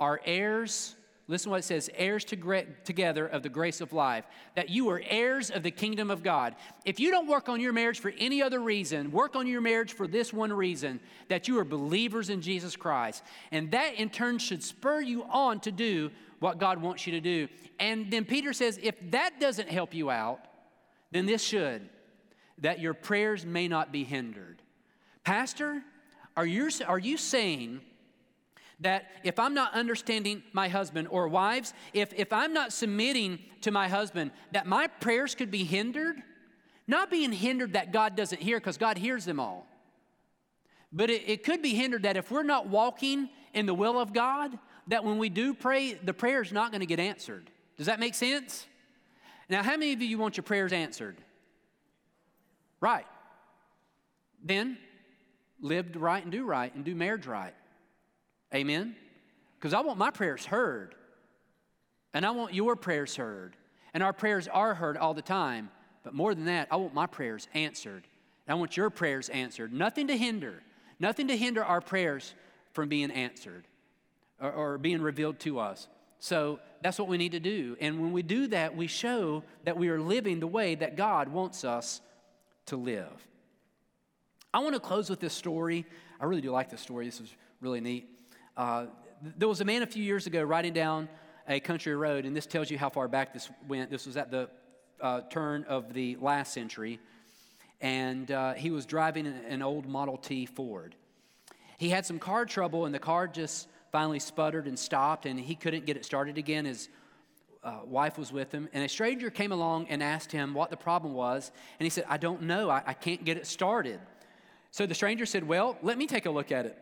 are 0.00 0.20
heirs. 0.24 0.94
Listen 1.28 1.50
what 1.50 1.58
it 1.58 1.64
says 1.64 1.90
heirs 1.94 2.24
to 2.26 2.64
together 2.84 3.26
of 3.26 3.42
the 3.42 3.48
grace 3.48 3.80
of 3.80 3.92
life, 3.92 4.24
that 4.54 4.68
you 4.68 4.88
are 4.90 5.02
heirs 5.08 5.50
of 5.50 5.64
the 5.64 5.72
kingdom 5.72 6.08
of 6.08 6.22
God. 6.22 6.54
If 6.84 7.00
you 7.00 7.10
don't 7.10 7.26
work 7.26 7.48
on 7.48 7.60
your 7.60 7.72
marriage 7.72 7.98
for 7.98 8.12
any 8.16 8.40
other 8.40 8.60
reason, 8.60 9.10
work 9.10 9.34
on 9.34 9.48
your 9.48 9.60
marriage 9.60 9.92
for 9.92 10.06
this 10.06 10.32
one 10.32 10.52
reason 10.52 11.00
that 11.28 11.48
you 11.48 11.58
are 11.58 11.64
believers 11.64 12.30
in 12.30 12.42
Jesus 12.42 12.76
Christ. 12.76 13.24
And 13.50 13.72
that 13.72 13.94
in 13.94 14.08
turn 14.08 14.38
should 14.38 14.62
spur 14.62 15.00
you 15.00 15.24
on 15.24 15.58
to 15.60 15.72
do 15.72 16.12
what 16.38 16.58
God 16.58 16.80
wants 16.80 17.08
you 17.08 17.12
to 17.14 17.20
do. 17.20 17.48
And 17.80 18.08
then 18.08 18.24
Peter 18.24 18.52
says, 18.52 18.78
if 18.80 18.94
that 19.10 19.40
doesn't 19.40 19.68
help 19.68 19.94
you 19.94 20.10
out, 20.10 20.40
then 21.10 21.26
this 21.26 21.42
should, 21.42 21.88
that 22.58 22.78
your 22.78 22.94
prayers 22.94 23.44
may 23.44 23.66
not 23.66 23.90
be 23.90 24.04
hindered. 24.04 24.62
Pastor, 25.24 25.82
are 26.36 26.46
you, 26.46 26.70
are 26.86 26.98
you 26.98 27.16
saying 27.16 27.80
that 28.80 29.06
if 29.24 29.38
I'm 29.38 29.54
not 29.54 29.72
understanding 29.72 30.42
my 30.52 30.68
husband, 30.68 31.08
or 31.10 31.28
wives, 31.28 31.72
if, 31.92 32.12
if 32.14 32.32
I'm 32.32 32.52
not 32.52 32.72
submitting 32.72 33.38
to 33.62 33.70
my 33.70 33.88
husband, 33.88 34.32
that 34.52 34.66
my 34.66 34.86
prayers 34.86 35.34
could 35.34 35.50
be 35.50 35.64
hindered. 35.64 36.22
Not 36.86 37.10
being 37.10 37.32
hindered 37.32 37.72
that 37.72 37.92
God 37.92 38.16
doesn't 38.16 38.40
hear, 38.40 38.58
because 38.58 38.78
God 38.78 38.98
hears 38.98 39.24
them 39.24 39.40
all. 39.40 39.66
But 40.92 41.10
it, 41.10 41.28
it 41.28 41.44
could 41.44 41.62
be 41.62 41.70
hindered 41.70 42.04
that 42.04 42.16
if 42.16 42.30
we're 42.30 42.42
not 42.42 42.68
walking 42.68 43.28
in 43.54 43.66
the 43.66 43.74
will 43.74 43.98
of 43.98 44.12
God, 44.12 44.58
that 44.88 45.02
when 45.02 45.18
we 45.18 45.28
do 45.28 45.52
pray, 45.52 45.94
the 45.94 46.14
prayer 46.14 46.42
is 46.42 46.52
not 46.52 46.70
going 46.70 46.80
to 46.80 46.86
get 46.86 47.00
answered. 47.00 47.50
Does 47.76 47.86
that 47.86 47.98
make 47.98 48.14
sense? 48.14 48.66
Now, 49.48 49.62
how 49.62 49.72
many 49.72 49.92
of 49.92 50.02
you 50.02 50.18
want 50.18 50.36
your 50.36 50.44
prayers 50.44 50.72
answered? 50.72 51.16
Right. 52.80 53.06
Then 54.44 54.78
live 55.60 55.96
right 55.96 56.22
and 56.22 56.30
do 56.30 56.44
right 56.44 56.72
and 56.74 56.84
do 56.84 56.94
marriage 56.94 57.26
right. 57.26 57.54
Amen? 58.56 58.96
Because 59.58 59.74
I 59.74 59.80
want 59.80 59.98
my 59.98 60.10
prayers 60.10 60.44
heard. 60.44 60.94
And 62.12 62.24
I 62.24 62.30
want 62.30 62.54
your 62.54 62.76
prayers 62.76 63.16
heard. 63.16 63.56
And 63.94 64.02
our 64.02 64.12
prayers 64.12 64.48
are 64.48 64.74
heard 64.74 64.96
all 64.96 65.14
the 65.14 65.22
time. 65.22 65.70
But 66.02 66.14
more 66.14 66.34
than 66.34 66.46
that, 66.46 66.68
I 66.70 66.76
want 66.76 66.94
my 66.94 67.06
prayers 67.06 67.48
answered. 67.54 68.06
I 68.48 68.54
want 68.54 68.76
your 68.76 68.90
prayers 68.90 69.28
answered. 69.28 69.72
Nothing 69.72 70.06
to 70.08 70.16
hinder, 70.16 70.62
nothing 71.00 71.28
to 71.28 71.36
hinder 71.36 71.64
our 71.64 71.80
prayers 71.80 72.34
from 72.72 72.88
being 72.88 73.10
answered 73.10 73.66
or, 74.40 74.52
or 74.52 74.78
being 74.78 75.02
revealed 75.02 75.40
to 75.40 75.58
us. 75.58 75.88
So 76.18 76.60
that's 76.82 76.98
what 76.98 77.08
we 77.08 77.18
need 77.18 77.32
to 77.32 77.40
do. 77.40 77.76
And 77.80 78.00
when 78.00 78.12
we 78.12 78.22
do 78.22 78.46
that, 78.48 78.76
we 78.76 78.86
show 78.86 79.42
that 79.64 79.76
we 79.76 79.88
are 79.88 80.00
living 80.00 80.40
the 80.40 80.46
way 80.46 80.74
that 80.76 80.96
God 80.96 81.28
wants 81.28 81.64
us 81.64 82.00
to 82.66 82.76
live. 82.76 83.26
I 84.54 84.60
want 84.60 84.74
to 84.74 84.80
close 84.80 85.10
with 85.10 85.20
this 85.20 85.34
story. 85.34 85.84
I 86.20 86.24
really 86.24 86.40
do 86.40 86.50
like 86.50 86.70
this 86.70 86.80
story. 86.80 87.04
This 87.04 87.20
is 87.20 87.34
really 87.60 87.80
neat. 87.80 88.08
Uh, 88.56 88.86
there 89.36 89.48
was 89.48 89.60
a 89.60 89.64
man 89.64 89.82
a 89.82 89.86
few 89.86 90.02
years 90.02 90.26
ago 90.26 90.42
riding 90.42 90.72
down 90.72 91.08
a 91.48 91.60
country 91.60 91.94
road, 91.94 92.24
and 92.24 92.34
this 92.34 92.46
tells 92.46 92.70
you 92.70 92.78
how 92.78 92.88
far 92.88 93.06
back 93.06 93.32
this 93.32 93.50
went. 93.68 93.90
This 93.90 94.06
was 94.06 94.16
at 94.16 94.30
the 94.30 94.48
uh, 95.00 95.20
turn 95.30 95.64
of 95.64 95.92
the 95.92 96.16
last 96.16 96.52
century, 96.52 96.98
and 97.80 98.30
uh, 98.30 98.54
he 98.54 98.70
was 98.70 98.86
driving 98.86 99.26
an 99.26 99.62
old 99.62 99.86
Model 99.86 100.16
T 100.16 100.46
Ford. 100.46 100.94
He 101.78 101.90
had 101.90 102.06
some 102.06 102.18
car 102.18 102.46
trouble, 102.46 102.86
and 102.86 102.94
the 102.94 102.98
car 102.98 103.28
just 103.28 103.68
finally 103.92 104.18
sputtered 104.18 104.66
and 104.66 104.78
stopped, 104.78 105.26
and 105.26 105.38
he 105.38 105.54
couldn't 105.54 105.84
get 105.84 105.96
it 105.96 106.04
started 106.04 106.38
again. 106.38 106.64
His 106.64 106.88
uh, 107.62 107.80
wife 107.84 108.16
was 108.16 108.32
with 108.32 108.52
him, 108.52 108.70
and 108.72 108.82
a 108.82 108.88
stranger 108.88 109.28
came 109.28 109.52
along 109.52 109.88
and 109.88 110.02
asked 110.02 110.32
him 110.32 110.54
what 110.54 110.70
the 110.70 110.76
problem 110.76 111.12
was, 111.12 111.52
and 111.78 111.84
he 111.84 111.90
said, 111.90 112.04
I 112.08 112.16
don't 112.16 112.42
know, 112.42 112.70
I, 112.70 112.82
I 112.86 112.94
can't 112.94 113.22
get 113.24 113.36
it 113.36 113.46
started. 113.46 114.00
So 114.70 114.86
the 114.86 114.94
stranger 114.94 115.26
said, 115.26 115.46
Well, 115.46 115.76
let 115.82 115.98
me 115.98 116.06
take 116.06 116.24
a 116.26 116.30
look 116.30 116.52
at 116.52 116.64
it. 116.64 116.78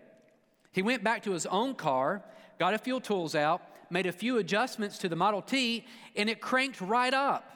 He 0.75 0.83
went 0.83 1.05
back 1.05 1.23
to 1.23 1.31
his 1.31 1.47
own 1.47 1.77
car, 1.77 2.21
got 2.59 2.75
a 2.75 2.79
few 2.79 2.99
tools 2.99 3.37
out, 3.37 3.63
made 3.91 4.07
a 4.07 4.13
few 4.13 4.39
adjustments 4.39 4.99
to 4.99 5.09
the 5.09 5.15
Model 5.15 5.41
T, 5.41 5.87
and 6.17 6.29
it 6.29 6.41
cranked 6.41 6.81
right 6.81 7.15
up. 7.15 7.49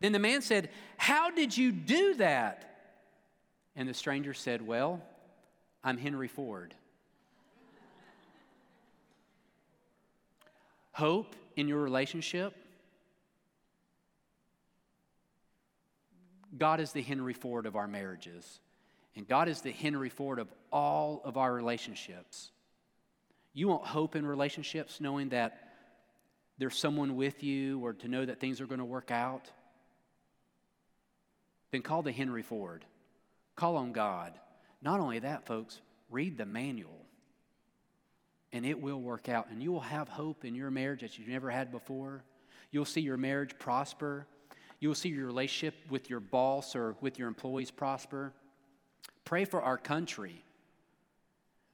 Then 0.00 0.12
the 0.12 0.18
man 0.18 0.42
said, 0.42 0.68
How 0.98 1.30
did 1.30 1.56
you 1.56 1.72
do 1.72 2.12
that? 2.16 2.98
And 3.74 3.88
the 3.88 3.94
stranger 3.94 4.34
said, 4.34 4.60
Well, 4.60 5.00
I'm 5.82 5.96
Henry 5.96 6.28
Ford. 6.28 6.74
Hope 10.92 11.34
in 11.56 11.66
your 11.66 11.80
relationship. 11.80 12.54
God 16.58 16.78
is 16.78 16.92
the 16.92 17.00
Henry 17.00 17.32
Ford 17.32 17.64
of 17.64 17.74
our 17.74 17.88
marriages. 17.88 18.60
And 19.16 19.26
God 19.26 19.48
is 19.48 19.60
the 19.60 19.72
Henry 19.72 20.08
Ford 20.08 20.38
of 20.38 20.48
all 20.72 21.20
of 21.24 21.36
our 21.36 21.52
relationships. 21.52 22.50
You 23.52 23.68
want 23.68 23.84
hope 23.84 24.14
in 24.14 24.24
relationships, 24.24 25.00
knowing 25.00 25.30
that 25.30 25.70
there's 26.58 26.76
someone 26.76 27.16
with 27.16 27.42
you 27.42 27.84
or 27.84 27.94
to 27.94 28.08
know 28.08 28.24
that 28.24 28.38
things 28.38 28.60
are 28.60 28.66
going 28.66 28.78
to 28.78 28.84
work 28.84 29.10
out? 29.10 29.50
Then 31.72 31.82
call 31.82 32.02
the 32.02 32.12
Henry 32.12 32.42
Ford. 32.42 32.84
Call 33.56 33.76
on 33.76 33.92
God. 33.92 34.32
Not 34.82 35.00
only 35.00 35.18
that, 35.20 35.46
folks, 35.46 35.80
read 36.10 36.38
the 36.38 36.46
manual 36.46 37.00
and 38.52 38.66
it 38.66 38.80
will 38.80 39.00
work 39.00 39.28
out. 39.28 39.48
And 39.50 39.62
you 39.62 39.72
will 39.72 39.80
have 39.80 40.08
hope 40.08 40.44
in 40.44 40.54
your 40.54 40.70
marriage 40.70 41.00
that 41.00 41.18
you've 41.18 41.28
never 41.28 41.50
had 41.50 41.70
before. 41.70 42.24
You'll 42.70 42.84
see 42.84 43.00
your 43.00 43.16
marriage 43.16 43.58
prosper. 43.58 44.26
You'll 44.80 44.94
see 44.94 45.10
your 45.10 45.26
relationship 45.26 45.74
with 45.90 46.10
your 46.10 46.20
boss 46.20 46.74
or 46.74 46.96
with 47.00 47.18
your 47.18 47.28
employees 47.28 47.70
prosper. 47.70 48.32
Pray 49.24 49.44
for 49.44 49.62
our 49.62 49.78
country 49.78 50.44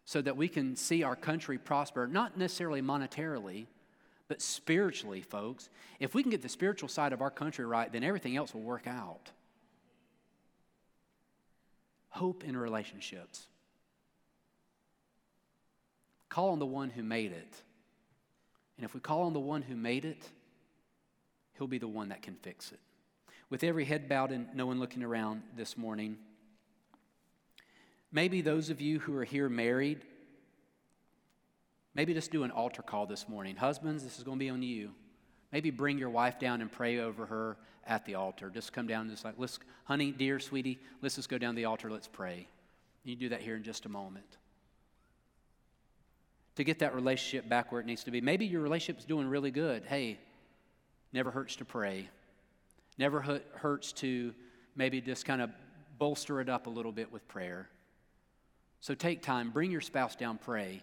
so 0.04 0.22
that 0.22 0.36
we 0.36 0.48
can 0.48 0.76
see 0.76 1.02
our 1.02 1.16
country 1.16 1.58
prosper, 1.58 2.06
not 2.06 2.38
necessarily 2.38 2.80
monetarily, 2.80 3.66
but 4.28 4.40
spiritually, 4.42 5.20
folks. 5.20 5.68
If 6.00 6.14
we 6.14 6.22
can 6.22 6.30
get 6.30 6.42
the 6.42 6.48
spiritual 6.48 6.88
side 6.88 7.12
of 7.12 7.22
our 7.22 7.30
country 7.30 7.64
right, 7.64 7.92
then 7.92 8.04
everything 8.04 8.36
else 8.36 8.54
will 8.54 8.62
work 8.62 8.86
out. 8.86 9.30
Hope 12.08 12.44
in 12.44 12.56
relationships. 12.56 13.46
Call 16.28 16.50
on 16.50 16.58
the 16.58 16.66
one 16.66 16.90
who 16.90 17.02
made 17.02 17.32
it. 17.32 17.62
And 18.76 18.84
if 18.84 18.94
we 18.94 19.00
call 19.00 19.22
on 19.22 19.32
the 19.32 19.40
one 19.40 19.62
who 19.62 19.74
made 19.74 20.04
it, 20.04 20.28
he'll 21.56 21.66
be 21.66 21.78
the 21.78 21.88
one 21.88 22.10
that 22.10 22.22
can 22.22 22.34
fix 22.34 22.72
it. 22.72 22.80
With 23.48 23.64
every 23.64 23.84
head 23.84 24.08
bowed 24.08 24.32
and 24.32 24.48
no 24.54 24.66
one 24.66 24.80
looking 24.80 25.02
around 25.02 25.42
this 25.56 25.76
morning, 25.76 26.18
Maybe 28.16 28.40
those 28.40 28.70
of 28.70 28.80
you 28.80 28.98
who 28.98 29.14
are 29.18 29.24
here 29.24 29.50
married, 29.50 30.00
maybe 31.94 32.14
just 32.14 32.30
do 32.30 32.44
an 32.44 32.50
altar 32.50 32.80
call 32.80 33.04
this 33.04 33.28
morning. 33.28 33.56
Husbands, 33.56 34.02
this 34.02 34.16
is 34.16 34.24
going 34.24 34.38
to 34.38 34.42
be 34.42 34.48
on 34.48 34.62
you. 34.62 34.92
Maybe 35.52 35.68
bring 35.68 35.98
your 35.98 36.08
wife 36.08 36.38
down 36.38 36.62
and 36.62 36.72
pray 36.72 36.98
over 36.98 37.26
her 37.26 37.58
at 37.86 38.06
the 38.06 38.14
altar. 38.14 38.48
Just 38.48 38.72
come 38.72 38.86
down 38.86 39.02
and 39.02 39.10
just 39.10 39.22
like, 39.22 39.34
let's, 39.36 39.58
honey, 39.84 40.12
dear, 40.12 40.40
sweetie, 40.40 40.78
let's 41.02 41.16
just 41.16 41.28
go 41.28 41.36
down 41.36 41.54
the 41.56 41.66
altar, 41.66 41.90
let's 41.90 42.08
pray. 42.08 42.48
You 43.04 43.16
do 43.16 43.28
that 43.28 43.42
here 43.42 43.54
in 43.54 43.62
just 43.62 43.84
a 43.84 43.90
moment. 43.90 44.38
To 46.54 46.64
get 46.64 46.78
that 46.78 46.94
relationship 46.94 47.50
back 47.50 47.70
where 47.70 47.82
it 47.82 47.86
needs 47.86 48.04
to 48.04 48.10
be. 48.10 48.22
Maybe 48.22 48.46
your 48.46 48.62
relationship's 48.62 49.04
doing 49.04 49.28
really 49.28 49.50
good. 49.50 49.84
Hey, 49.84 50.18
never 51.12 51.30
hurts 51.30 51.56
to 51.56 51.66
pray. 51.66 52.08
Never 52.96 53.42
hurts 53.56 53.92
to 53.92 54.32
maybe 54.74 55.02
just 55.02 55.26
kind 55.26 55.42
of 55.42 55.50
bolster 55.98 56.40
it 56.40 56.48
up 56.48 56.66
a 56.66 56.70
little 56.70 56.92
bit 56.92 57.12
with 57.12 57.28
prayer. 57.28 57.68
So 58.86 58.94
take 58.94 59.20
time, 59.20 59.50
bring 59.50 59.72
your 59.72 59.80
spouse 59.80 60.14
down, 60.14 60.38
pray. 60.38 60.80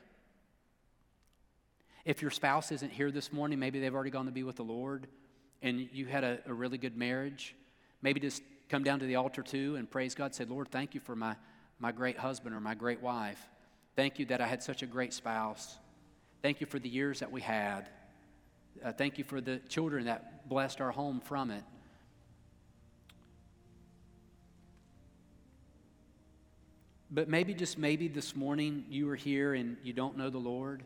If 2.04 2.22
your 2.22 2.32
spouse 2.32 2.70
isn't 2.74 2.92
here 2.92 3.12
this 3.12 3.32
morning, 3.32 3.60
maybe 3.60 3.80
they've 3.80 3.96
already 3.96 4.10
gone 4.10 4.26
to 4.26 4.32
be 4.34 4.44
with 4.44 4.58
the 4.58 4.64
Lord 4.66 5.08
and 5.62 5.88
you 5.94 6.06
had 6.08 6.26
a, 6.26 6.40
a 6.46 6.54
really 6.54 6.78
good 6.78 6.98
marriage, 6.98 7.56
maybe 8.02 8.20
just 8.20 8.44
come 8.68 8.84
down 8.84 9.00
to 9.00 9.06
the 9.06 9.16
altar 9.16 9.42
too 9.42 9.78
and 9.78 9.90
praise 9.90 10.16
God. 10.16 10.36
Say, 10.36 10.44
Lord, 10.44 10.68
thank 10.70 10.94
you 10.94 11.00
for 11.00 11.16
my, 11.16 11.38
my 11.80 11.94
great 11.94 12.18
husband 12.18 12.54
or 12.54 12.60
my 12.60 12.76
great 12.76 13.02
wife. 13.02 13.40
Thank 13.96 14.20
you 14.20 14.26
that 14.26 14.42
I 14.42 14.48
had 14.48 14.62
such 14.62 14.84
a 14.84 14.86
great 14.86 15.14
spouse. 15.14 15.78
Thank 16.42 16.60
you 16.60 16.68
for 16.68 16.80
the 16.80 16.90
years 16.90 17.22
that 17.22 17.32
we 17.32 17.40
had. 17.40 17.88
Uh, 18.84 18.92
thank 18.92 19.18
you 19.18 19.24
for 19.24 19.40
the 19.40 19.60
children 19.70 20.08
that 20.08 20.50
blessed 20.50 20.82
our 20.82 20.92
home 20.92 21.22
from 21.22 21.52
it. 21.52 21.64
But 27.14 27.30
maybe, 27.30 27.54
just 27.54 27.78
maybe 27.78 28.08
this 28.08 28.36
morning, 28.36 28.86
you 28.90 29.08
are 29.12 29.16
here 29.16 29.54
and 29.54 29.78
you 29.84 29.94
don't 29.94 30.18
know 30.18 30.32
the 30.32 30.40
Lord. 30.40 30.82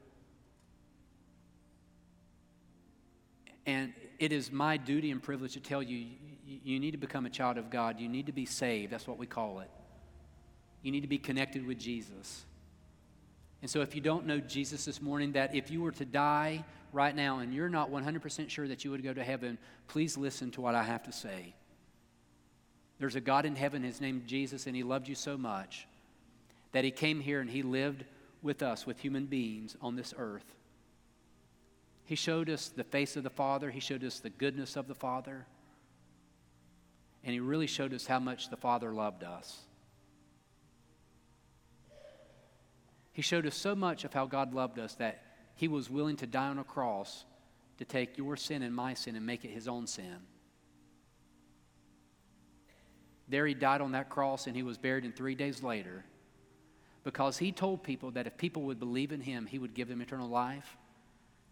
And 3.65 3.93
it 4.19 4.33
is 4.33 4.51
my 4.51 4.75
duty 4.75 5.09
and 5.11 5.23
privilege 5.23 5.53
to 5.53 5.61
tell 5.61 5.81
you 5.81 6.05
you 6.45 6.79
need 6.79 6.91
to 6.91 6.97
become 6.97 7.25
a 7.25 7.29
child 7.29 7.57
of 7.57 7.69
God. 7.69 7.99
You 7.99 8.09
need 8.09 8.25
to 8.25 8.33
be 8.33 8.45
saved. 8.45 8.91
That's 8.91 9.07
what 9.07 9.17
we 9.17 9.25
call 9.25 9.61
it. 9.61 9.69
You 10.81 10.91
need 10.91 11.01
to 11.01 11.07
be 11.07 11.17
connected 11.17 11.65
with 11.65 11.79
Jesus. 11.79 12.45
And 13.61 13.71
so, 13.71 13.81
if 13.81 13.95
you 13.95 14.01
don't 14.01 14.25
know 14.25 14.39
Jesus 14.39 14.85
this 14.85 15.01
morning, 15.01 15.31
that 15.33 15.55
if 15.55 15.71
you 15.71 15.81
were 15.81 15.91
to 15.93 16.05
die 16.05 16.63
right 16.91 17.15
now 17.15 17.39
and 17.39 17.53
you're 17.53 17.69
not 17.69 17.89
100% 17.89 18.49
sure 18.49 18.67
that 18.67 18.85
you 18.85 18.91
would 18.91 19.03
go 19.03 19.13
to 19.13 19.23
heaven, 19.23 19.57
please 19.87 20.17
listen 20.17 20.51
to 20.51 20.61
what 20.61 20.75
I 20.75 20.83
have 20.83 21.03
to 21.03 21.11
say. 21.11 21.53
There's 22.99 23.15
a 23.15 23.21
God 23.21 23.45
in 23.45 23.55
heaven, 23.55 23.83
his 23.83 23.99
name 24.01 24.21
is 24.23 24.29
Jesus, 24.29 24.67
and 24.67 24.75
he 24.75 24.83
loved 24.83 25.07
you 25.07 25.15
so 25.15 25.37
much 25.37 25.87
that 26.71 26.83
he 26.83 26.91
came 26.91 27.19
here 27.19 27.39
and 27.39 27.49
he 27.49 27.61
lived 27.61 28.03
with 28.41 28.61
us, 28.61 28.85
with 28.85 28.99
human 28.99 29.25
beings 29.25 29.75
on 29.81 29.95
this 29.95 30.13
earth. 30.17 30.45
He 32.05 32.15
showed 32.15 32.49
us 32.49 32.69
the 32.69 32.83
face 32.83 33.17
of 33.17 33.23
the 33.23 33.29
Father, 33.29 33.69
he 33.69 33.79
showed 33.79 34.03
us 34.03 34.19
the 34.19 34.29
goodness 34.29 34.75
of 34.75 34.87
the 34.87 34.95
Father, 34.95 35.45
and 37.23 37.33
he 37.33 37.39
really 37.39 37.67
showed 37.67 37.93
us 37.93 38.07
how 38.07 38.19
much 38.19 38.49
the 38.49 38.55
Father 38.55 38.93
loved 38.93 39.23
us. 39.23 39.59
He 43.11 43.21
showed 43.21 43.45
us 43.45 43.55
so 43.55 43.75
much 43.75 44.05
of 44.05 44.13
how 44.13 44.25
God 44.27 44.53
loved 44.53 44.77
us 44.77 44.93
that 44.95 45.23
he 45.55 45.67
was 45.67 45.89
willing 45.89 46.17
to 46.17 46.27
die 46.27 46.49
on 46.49 46.59
a 46.59 46.63
cross 46.63 47.25
to 47.79 47.85
take 47.85 48.17
your 48.17 48.37
sin 48.37 48.61
and 48.61 48.75
my 48.75 48.93
sin 48.93 49.15
and 49.15 49.25
make 49.25 49.43
it 49.43 49.51
his 49.51 49.67
own 49.67 49.87
sin. 49.87 50.17
There 53.27 53.45
he 53.45 53.53
died 53.53 53.81
on 53.81 53.91
that 53.93 54.09
cross 54.09 54.47
and 54.47 54.55
he 54.55 54.63
was 54.63 54.77
buried, 54.77 55.03
and 55.03 55.15
three 55.15 55.35
days 55.35 55.61
later, 55.63 56.05
because 57.07 57.37
he 57.37 57.53
told 57.53 57.83
people 57.83 58.11
that 58.11 58.27
if 58.27 58.35
people 58.35 58.63
would 58.63 58.81
believe 58.81 59.13
in 59.13 59.21
him, 59.21 59.45
he 59.45 59.57
would 59.57 59.73
give 59.73 59.87
them 59.87 60.01
eternal 60.01 60.27
life. 60.27 60.75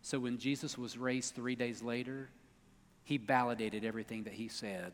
So 0.02 0.20
when 0.20 0.38
Jesus 0.38 0.78
was 0.78 0.98
raised 0.98 1.34
three 1.34 1.56
days 1.56 1.82
later, 1.82 2.28
he 3.06 3.16
validated 3.16 3.86
everything 3.86 4.24
that 4.24 4.34
he 4.34 4.50
said. 4.50 4.92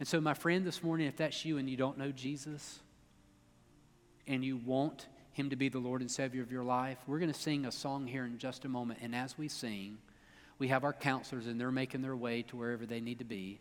And 0.00 0.08
so, 0.08 0.20
my 0.20 0.34
friend, 0.34 0.66
this 0.66 0.82
morning, 0.82 1.06
if 1.06 1.16
that's 1.16 1.44
you 1.44 1.58
and 1.58 1.70
you 1.70 1.76
don't 1.76 1.96
know 1.96 2.10
Jesus 2.10 2.80
and 4.26 4.44
you 4.44 4.56
want 4.56 5.06
him 5.30 5.50
to 5.50 5.56
be 5.56 5.68
the 5.68 5.78
Lord 5.78 6.00
and 6.00 6.10
Savior 6.10 6.42
of 6.42 6.50
your 6.50 6.64
life, 6.64 6.98
we're 7.06 7.20
going 7.20 7.32
to 7.32 7.38
sing 7.38 7.66
a 7.66 7.70
song 7.70 8.08
here 8.08 8.24
in 8.24 8.36
just 8.36 8.64
a 8.64 8.68
moment. 8.68 8.98
And 9.00 9.14
as 9.14 9.38
we 9.38 9.46
sing, 9.46 9.98
we 10.58 10.66
have 10.68 10.82
our 10.82 10.92
counselors 10.92 11.46
and 11.46 11.60
they're 11.60 11.70
making 11.70 12.02
their 12.02 12.16
way 12.16 12.42
to 12.42 12.56
wherever 12.56 12.84
they 12.84 13.00
need 13.00 13.20
to 13.20 13.24
be. 13.24 13.60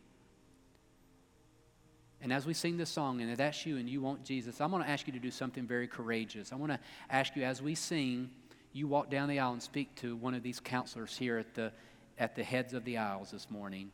And 2.22 2.34
as 2.34 2.45
we 2.45 2.53
sing 2.53 2.78
this 2.78 2.89
song, 2.89 3.22
and 3.22 3.30
if 3.30 3.38
that's 3.38 3.65
you 3.65 3.78
and 3.78 3.88
you 3.88 4.01
want 4.01 4.24
Jesus, 4.24 4.59
I'm 4.59 4.72
going 4.72 4.84
to 4.84 4.89
ask 4.89 5.05
you 5.05 5.13
to 5.13 5.20
do 5.20 5.30
something 5.30 5.68
very 5.68 5.88
courageous. 5.88 6.51
I 6.51 6.55
want 6.55 6.72
to 6.72 6.80
ask 7.09 7.36
you 7.36 7.43
as 7.43 7.61
we 7.61 7.76
sing, 7.76 8.32
you 8.74 8.88
walk 8.88 9.09
down 9.09 9.30
the 9.30 9.39
aisle 9.39 9.53
and 9.53 9.61
speak 9.61 9.93
to 9.97 10.15
one 10.15 10.34
of 10.34 10.41
these 10.41 10.59
counselors 10.59 11.15
here 11.15 11.38
at 11.38 11.53
the, 11.53 11.72
at 12.18 12.36
the 12.36 12.43
heads 12.43 12.74
of 12.74 12.84
the 12.86 12.97
aisles 12.97 13.32
this 13.32 13.49
morning. 13.51 13.91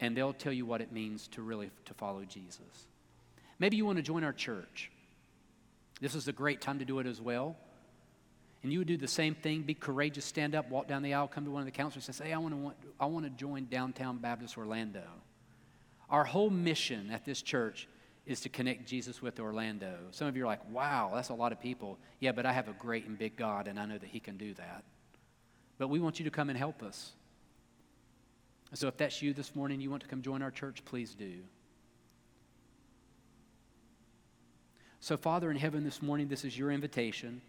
And 0.00 0.16
they'll 0.16 0.32
tell 0.32 0.52
you 0.52 0.66
what 0.66 0.80
it 0.80 0.92
means 0.92 1.28
to 1.28 1.42
really 1.42 1.70
to 1.84 1.94
follow 1.94 2.24
Jesus. 2.24 2.86
Maybe 3.58 3.76
you 3.76 3.86
want 3.86 3.96
to 3.96 4.02
join 4.02 4.24
our 4.24 4.32
church. 4.32 4.90
This 6.00 6.14
is 6.14 6.28
a 6.28 6.32
great 6.32 6.60
time 6.60 6.78
to 6.78 6.84
do 6.84 6.98
it 6.98 7.06
as 7.06 7.20
well. 7.20 7.56
And 8.62 8.72
you 8.72 8.80
would 8.80 8.88
do 8.88 8.96
the 8.96 9.08
same 9.08 9.34
thing, 9.34 9.62
be 9.62 9.74
courageous, 9.74 10.24
stand 10.24 10.54
up, 10.54 10.68
walk 10.70 10.88
down 10.88 11.02
the 11.02 11.14
aisle, 11.14 11.28
come 11.28 11.44
to 11.44 11.50
one 11.50 11.60
of 11.60 11.66
the 11.66 11.72
counselors 11.72 12.08
and 12.08 12.14
say, 12.14 12.26
Hey, 12.26 12.32
I 12.32 12.38
want 12.38 12.52
to, 12.52 12.56
want, 12.56 12.76
I 12.98 13.06
want 13.06 13.24
to 13.24 13.30
join 13.30 13.66
Downtown 13.66 14.18
Baptist 14.18 14.58
Orlando. 14.58 15.04
Our 16.08 16.24
whole 16.24 16.50
mission 16.50 17.10
at 17.10 17.24
this 17.24 17.42
church 17.42 17.88
is 18.26 18.40
to 18.40 18.48
connect 18.48 18.86
Jesus 18.86 19.22
with 19.22 19.38
Orlando. 19.38 19.96
Some 20.10 20.26
of 20.26 20.36
you 20.36 20.44
are 20.44 20.46
like, 20.46 20.68
wow, 20.70 21.12
that's 21.14 21.28
a 21.28 21.34
lot 21.34 21.52
of 21.52 21.60
people. 21.60 21.98
Yeah, 22.20 22.32
but 22.32 22.44
I 22.46 22.52
have 22.52 22.68
a 22.68 22.72
great 22.72 23.06
and 23.06 23.18
big 23.18 23.36
God, 23.36 23.68
and 23.68 23.78
I 23.78 23.86
know 23.86 23.98
that 23.98 24.08
He 24.08 24.20
can 24.20 24.36
do 24.36 24.54
that. 24.54 24.84
But 25.78 25.88
we 25.88 26.00
want 26.00 26.18
you 26.18 26.24
to 26.24 26.30
come 26.30 26.48
and 26.48 26.58
help 26.58 26.82
us. 26.82 27.12
So 28.74 28.88
if 28.88 28.96
that's 28.96 29.22
you 29.22 29.32
this 29.32 29.54
morning, 29.54 29.80
you 29.80 29.90
want 29.90 30.02
to 30.02 30.08
come 30.08 30.22
join 30.22 30.42
our 30.42 30.50
church, 30.50 30.84
please 30.84 31.14
do. 31.14 31.34
So, 34.98 35.16
Father 35.16 35.50
in 35.52 35.56
heaven, 35.56 35.84
this 35.84 36.02
morning, 36.02 36.26
this 36.26 36.44
is 36.44 36.58
your 36.58 36.72
invitation. 36.72 37.40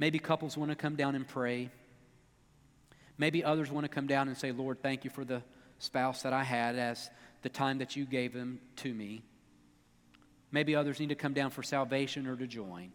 Maybe 0.00 0.18
couples 0.18 0.56
want 0.56 0.72
to 0.72 0.76
come 0.76 0.96
down 0.96 1.14
and 1.14 1.26
pray. 1.26 1.70
Maybe 3.18 3.44
others 3.44 3.70
want 3.70 3.84
to 3.84 3.88
come 3.88 4.08
down 4.08 4.26
and 4.26 4.36
say, 4.36 4.50
Lord, 4.50 4.82
thank 4.82 5.04
you 5.04 5.10
for 5.10 5.24
the 5.24 5.42
spouse 5.78 6.22
that 6.22 6.32
I 6.32 6.44
had 6.44 6.76
as 6.76 7.10
the 7.42 7.48
time 7.48 7.78
that 7.78 7.96
you 7.96 8.04
gave 8.04 8.32
them 8.32 8.60
to 8.76 8.92
me. 8.92 9.22
Maybe 10.50 10.74
others 10.74 10.98
need 10.98 11.10
to 11.10 11.14
come 11.14 11.34
down 11.34 11.50
for 11.50 11.62
salvation 11.62 12.26
or 12.26 12.36
to 12.36 12.46
join. 12.46 12.92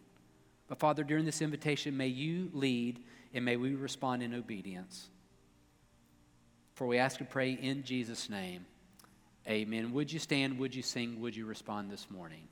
But 0.68 0.80
Father, 0.80 1.04
during 1.04 1.26
this 1.26 1.42
invitation, 1.42 1.96
may 1.98 2.08
you 2.08 2.50
lead 2.54 3.00
and 3.34 3.46
may 3.46 3.58
we 3.58 3.76
respond 3.76 4.24
in 4.24 4.34
obedience. 4.34 5.10
For 6.76 6.88
we 6.88 6.98
ask 6.98 7.20
and 7.20 7.30
pray 7.30 7.52
in 7.52 7.84
Jesus' 7.84 8.30
name. 8.30 8.66
Amen. 9.48 9.94
Would 9.94 10.12
you 10.12 10.20
stand? 10.20 10.58
Would 10.60 10.74
you 10.74 10.82
sing? 10.82 11.20
Would 11.20 11.36
you 11.36 11.46
respond 11.46 11.92
this 11.92 12.08
morning? 12.10 12.48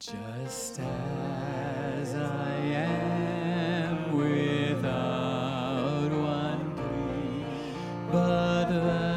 Just 0.00 0.80
as 0.80 2.14
I 2.14 2.54
am 2.74 4.16
without 4.16 6.10
one 6.10 6.74
plea, 6.74 7.44
but 8.10 8.41
that 8.80 9.11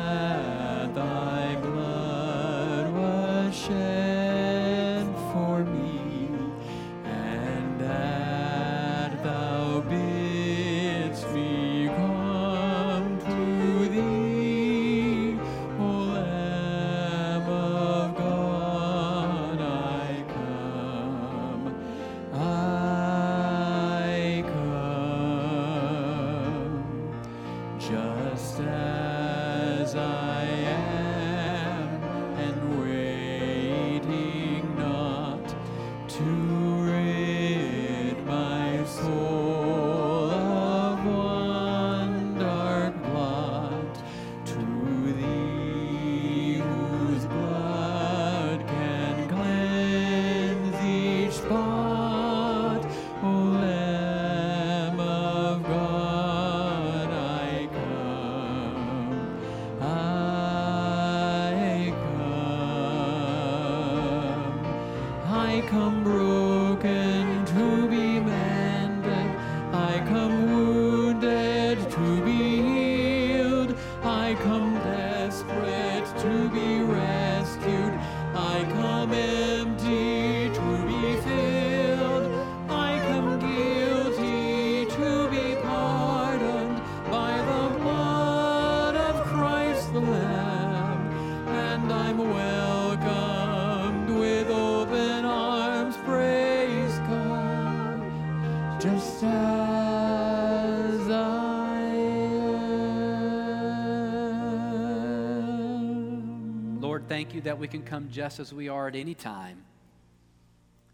that 107.45 107.59
we 107.59 107.67
can 107.67 107.83
come 107.83 108.09
just 108.11 108.39
as 108.39 108.51
we 108.51 108.69
are 108.69 108.87
at 108.87 108.95
any 108.95 109.13
time 109.13 109.63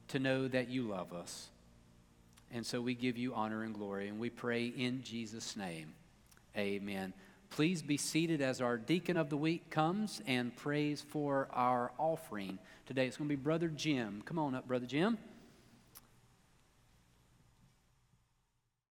to 0.09 0.19
know 0.19 0.49
that 0.49 0.69
you 0.69 0.83
love 0.83 1.13
us. 1.13 1.47
And 2.53 2.65
so 2.65 2.81
we 2.81 2.93
give 2.93 3.17
you 3.17 3.33
honor 3.33 3.63
and 3.63 3.73
glory, 3.73 4.09
and 4.09 4.19
we 4.19 4.29
pray 4.29 4.65
in 4.65 5.01
Jesus' 5.01 5.55
name. 5.55 5.93
Amen. 6.57 7.13
Please 7.51 7.81
be 7.81 7.95
seated 7.95 8.41
as 8.41 8.59
our 8.59 8.77
deacon 8.77 9.15
of 9.15 9.29
the 9.29 9.37
week 9.37 9.69
comes 9.69 10.21
and 10.27 10.53
prays 10.53 11.01
for 11.01 11.47
our 11.53 11.93
offering 11.97 12.59
today. 12.85 13.07
It's 13.07 13.15
going 13.15 13.29
to 13.29 13.35
be 13.35 13.41
Brother 13.41 13.69
Jim. 13.69 14.21
Come 14.25 14.37
on 14.37 14.53
up, 14.53 14.67
Brother 14.67 14.85
Jim. 14.85 15.17